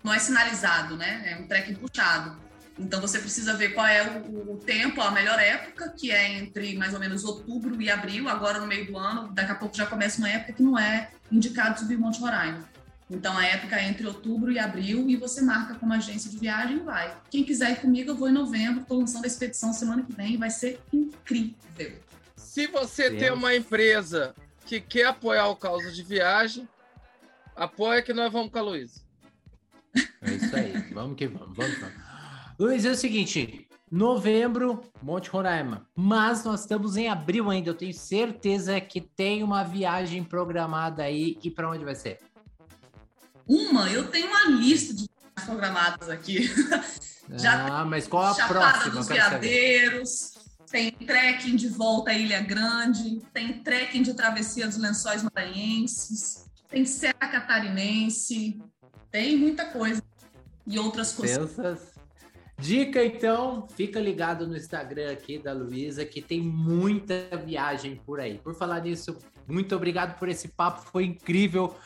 Não 0.06 0.14
é 0.14 0.20
sinalizado, 0.20 0.96
né? 0.96 1.32
É 1.32 1.36
um 1.36 1.48
trek 1.48 1.74
puxado. 1.74 2.36
Então 2.78 3.00
você 3.00 3.18
precisa 3.18 3.54
ver 3.54 3.70
qual 3.70 3.86
é 3.86 4.06
o, 4.06 4.52
o 4.52 4.56
tempo, 4.58 5.00
a 5.00 5.10
melhor 5.10 5.36
época, 5.40 5.88
que 5.88 6.12
é 6.12 6.38
entre 6.38 6.76
mais 6.76 6.94
ou 6.94 7.00
menos 7.00 7.24
outubro 7.24 7.80
e 7.82 7.90
abril, 7.90 8.28
agora 8.28 8.60
no 8.60 8.68
meio 8.68 8.86
do 8.86 8.96
ano. 8.96 9.32
Daqui 9.32 9.50
a 9.50 9.54
pouco 9.56 9.76
já 9.76 9.84
começa 9.84 10.18
uma 10.18 10.28
época 10.28 10.52
que 10.52 10.62
não 10.62 10.78
é 10.78 11.10
indicado 11.32 11.80
subir 11.80 11.96
o 11.96 12.00
Monte 12.00 12.20
Roraima. 12.20 12.68
Então 13.10 13.36
a 13.36 13.44
época 13.44 13.76
é 13.76 13.88
entre 13.88 14.06
outubro 14.06 14.52
e 14.52 14.60
abril 14.60 15.08
e 15.08 15.16
você 15.16 15.40
marca 15.40 15.74
como 15.74 15.92
agência 15.92 16.30
de 16.30 16.38
viagem 16.38 16.76
e 16.76 16.80
vai. 16.80 17.16
Quem 17.28 17.42
quiser 17.42 17.72
ir 17.72 17.80
comigo, 17.80 18.12
eu 18.12 18.16
vou 18.16 18.28
em 18.28 18.32
novembro, 18.32 18.82
estou 18.82 19.00
lançando 19.00 19.24
a 19.24 19.26
expedição 19.26 19.72
semana 19.72 20.04
que 20.04 20.12
vem, 20.12 20.36
vai 20.36 20.50
ser 20.50 20.80
incrível. 20.92 21.98
Se 22.36 22.68
você 22.68 23.10
Deus. 23.10 23.22
tem 23.22 23.32
uma 23.32 23.56
empresa 23.56 24.34
que 24.66 24.80
quer 24.80 25.06
apoiar 25.06 25.48
o 25.48 25.56
causa 25.56 25.90
de 25.90 26.02
viagem, 26.02 26.68
apoia 27.56 28.02
que 28.02 28.12
nós 28.12 28.30
vamos 28.32 28.52
com 28.52 28.58
a 28.58 28.62
Luísa. 28.62 29.05
É 30.26 30.34
isso 30.34 30.56
aí. 30.56 30.72
vamos 30.92 31.16
que 31.16 31.26
vamos, 31.26 31.56
vamos, 31.56 31.78
vamos. 31.78 31.94
Luiz, 32.58 32.84
é 32.84 32.90
o 32.90 32.96
seguinte: 32.96 33.68
novembro, 33.90 34.82
Monte 35.02 35.30
Roraima. 35.30 35.86
Mas 35.94 36.44
nós 36.44 36.60
estamos 36.60 36.96
em 36.96 37.08
abril 37.08 37.50
ainda. 37.50 37.70
Eu 37.70 37.74
tenho 37.74 37.94
certeza 37.94 38.80
que 38.80 39.00
tem 39.00 39.42
uma 39.42 39.62
viagem 39.62 40.24
programada 40.24 41.02
aí. 41.02 41.38
E 41.42 41.50
para 41.50 41.70
onde 41.70 41.84
vai 41.84 41.94
ser? 41.94 42.18
Uma, 43.46 43.88
eu 43.90 44.08
tenho 44.08 44.28
uma 44.28 44.50
lista 44.50 44.92
de 44.92 45.06
viagens 45.06 45.44
programadas 45.44 46.08
aqui. 46.08 46.50
Já 47.30 47.80
ah, 47.80 47.84
mas 47.84 48.06
qual 48.06 48.26
a 48.26 48.34
Chapada 48.34 48.54
próxima? 48.54 48.94
dos. 48.94 49.08
Veadeiros, 49.08 50.32
tem 50.70 50.90
trekking 50.92 51.56
de 51.56 51.68
volta 51.68 52.10
à 52.10 52.14
Ilha 52.14 52.40
Grande, 52.40 53.20
tem 53.32 53.60
trekking 53.62 54.02
de 54.02 54.14
travessia 54.14 54.66
dos 54.66 54.76
lençóis 54.76 55.22
maranhenses, 55.22 56.46
tem 56.68 56.84
Serra 56.84 57.14
Catarinense, 57.14 58.60
tem 59.10 59.36
muita 59.36 59.64
coisa. 59.66 60.02
E 60.66 60.78
outras 60.78 61.12
coisas. 61.12 61.52
Pensas? 61.52 61.96
Dica 62.58 63.04
então, 63.04 63.68
fica 63.68 64.00
ligado 64.00 64.46
no 64.46 64.56
Instagram 64.56 65.12
aqui 65.12 65.38
da 65.38 65.52
Luísa, 65.52 66.06
que 66.06 66.22
tem 66.22 66.40
muita 66.40 67.28
viagem 67.44 67.96
por 67.96 68.18
aí. 68.18 68.38
Por 68.38 68.54
falar 68.54 68.80
nisso, 68.80 69.16
muito 69.46 69.76
obrigado 69.76 70.18
por 70.18 70.28
esse 70.28 70.48
papo, 70.48 70.80
foi 70.90 71.04
incrível 71.04 71.76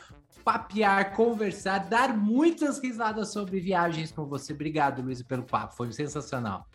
papear, 0.44 1.14
conversar, 1.14 1.78
dar 1.88 2.16
muitas 2.16 2.78
risadas 2.78 3.32
sobre 3.32 3.60
viagens 3.60 4.12
com 4.12 4.24
você. 4.24 4.52
Obrigado, 4.52 5.02
Luísa, 5.02 5.24
pelo 5.24 5.42
papo, 5.42 5.74
foi 5.74 5.92
sensacional. 5.92 6.66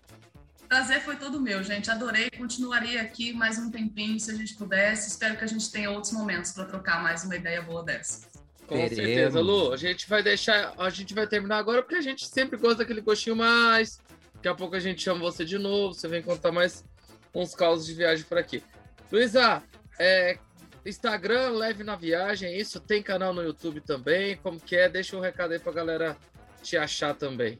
Prazer 0.67 1.01
foi 1.01 1.15
todo 1.15 1.39
meu, 1.39 1.63
gente. 1.63 1.89
Adorei. 1.89 2.29
Continuaria 2.31 3.01
aqui 3.01 3.31
mais 3.31 3.57
um 3.57 3.69
tempinho, 3.69 4.19
se 4.19 4.31
a 4.31 4.33
gente 4.33 4.55
pudesse. 4.55 5.09
Espero 5.09 5.37
que 5.37 5.43
a 5.43 5.47
gente 5.47 5.71
tenha 5.71 5.91
outros 5.91 6.11
momentos 6.11 6.51
para 6.51 6.65
trocar 6.65 7.01
mais 7.01 7.23
uma 7.23 7.35
ideia 7.35 7.61
boa 7.61 7.83
dessa. 7.83 8.27
Com 8.67 8.75
Teremos. 8.75 8.95
certeza, 8.95 9.41
Lu. 9.41 9.73
A 9.73 9.77
gente 9.77 10.07
vai 10.09 10.23
deixar. 10.23 10.73
A 10.77 10.89
gente 10.89 11.13
vai 11.13 11.27
terminar 11.27 11.57
agora 11.57 11.81
porque 11.81 11.95
a 11.95 12.01
gente 12.01 12.27
sempre 12.27 12.57
gosta 12.57 12.77
daquele 12.79 13.01
gostinho 13.01 13.35
mais. 13.35 13.99
Daqui 14.35 14.47
a 14.47 14.55
pouco 14.55 14.75
a 14.75 14.79
gente 14.79 15.01
chama 15.01 15.19
você 15.19 15.45
de 15.45 15.57
novo. 15.57 15.93
Você 15.93 16.07
vem 16.07 16.21
contar 16.21 16.51
mais 16.51 16.83
uns 17.33 17.53
causos 17.53 17.85
de 17.85 17.93
viagem 17.93 18.25
por 18.25 18.37
aqui. 18.37 18.63
Luísa, 19.11 19.61
é, 19.99 20.37
Instagram, 20.85 21.49
leve 21.49 21.83
na 21.83 21.95
viagem, 21.95 22.57
isso. 22.57 22.79
Tem 22.79 23.01
canal 23.01 23.33
no 23.33 23.43
YouTube 23.43 23.81
também. 23.81 24.37
Como 24.37 24.59
que 24.59 24.75
é? 24.75 24.89
Deixa 24.89 25.15
um 25.15 25.19
recado 25.19 25.53
aí 25.53 25.59
pra 25.59 25.71
galera 25.71 26.17
te 26.61 26.77
achar 26.77 27.13
também. 27.15 27.59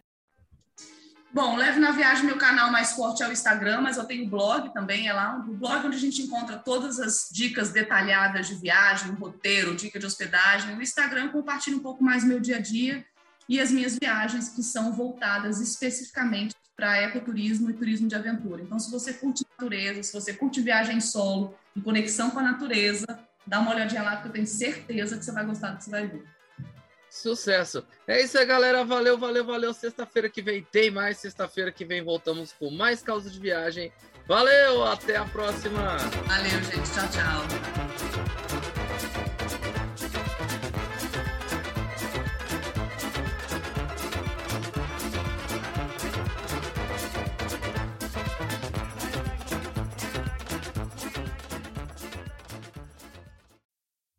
Bom, 1.33 1.55
Leve 1.55 1.79
na 1.79 1.91
Viagem, 1.91 2.25
meu 2.25 2.37
canal 2.37 2.69
mais 2.71 2.91
forte 2.91 3.23
é 3.23 3.27
o 3.27 3.31
Instagram, 3.31 3.79
mas 3.79 3.95
eu 3.95 4.03
tenho 4.03 4.29
blog 4.29 4.73
também, 4.73 5.07
é 5.07 5.13
lá 5.13 5.33
um 5.33 5.55
blog 5.55 5.87
onde 5.87 5.95
a 5.95 5.99
gente 5.99 6.21
encontra 6.21 6.57
todas 6.57 6.99
as 6.99 7.29
dicas 7.31 7.69
detalhadas 7.69 8.49
de 8.49 8.55
viagem, 8.55 9.13
roteiro, 9.13 9.73
dica 9.73 9.97
de 9.97 10.05
hospedagem. 10.05 10.75
No 10.75 10.81
Instagram 10.81 11.25
eu 11.25 11.31
compartilho 11.31 11.77
um 11.77 11.81
pouco 11.81 12.03
mais 12.03 12.25
meu 12.25 12.37
dia 12.37 12.57
a 12.57 12.59
dia 12.59 13.05
e 13.47 13.61
as 13.61 13.71
minhas 13.71 13.97
viagens 13.97 14.49
que 14.49 14.61
são 14.61 14.91
voltadas 14.91 15.61
especificamente 15.61 16.53
para 16.75 17.01
ecoturismo 17.01 17.69
e 17.69 17.73
turismo 17.73 18.09
de 18.09 18.15
aventura. 18.15 18.61
Então, 18.61 18.77
se 18.77 18.91
você 18.91 19.13
curte 19.13 19.45
natureza, 19.57 20.03
se 20.03 20.11
você 20.11 20.33
curte 20.33 20.59
viagem 20.59 20.99
solo 20.99 21.55
e 21.73 21.79
conexão 21.79 22.29
com 22.31 22.39
a 22.39 22.43
natureza, 22.43 23.05
dá 23.47 23.61
uma 23.61 23.71
olhadinha 23.71 24.03
lá 24.03 24.17
que 24.17 24.27
eu 24.27 24.31
tenho 24.33 24.47
certeza 24.47 25.17
que 25.17 25.23
você 25.23 25.31
vai 25.31 25.45
gostar 25.45 25.71
do 25.71 25.77
que 25.77 25.85
você 25.85 25.91
vai 25.91 26.07
ver. 26.07 26.25
Sucesso. 27.11 27.85
É 28.07 28.21
isso 28.21 28.37
aí, 28.39 28.45
galera. 28.45 28.85
Valeu, 28.85 29.17
valeu, 29.17 29.43
valeu. 29.43 29.73
Sexta-feira 29.73 30.29
que 30.29 30.41
vem 30.41 30.65
tem 30.71 30.89
mais. 30.89 31.17
Sexta-feira 31.17 31.69
que 31.69 31.83
vem 31.83 32.01
voltamos 32.01 32.53
com 32.53 32.71
mais 32.71 33.01
causa 33.03 33.29
de 33.29 33.37
viagem. 33.37 33.91
Valeu, 34.25 34.85
até 34.85 35.17
a 35.17 35.25
próxima. 35.25 35.97
Valeu, 36.25 36.63
gente. 36.63 36.89
Tchau, 36.93 37.09
tchau. 37.09 38.60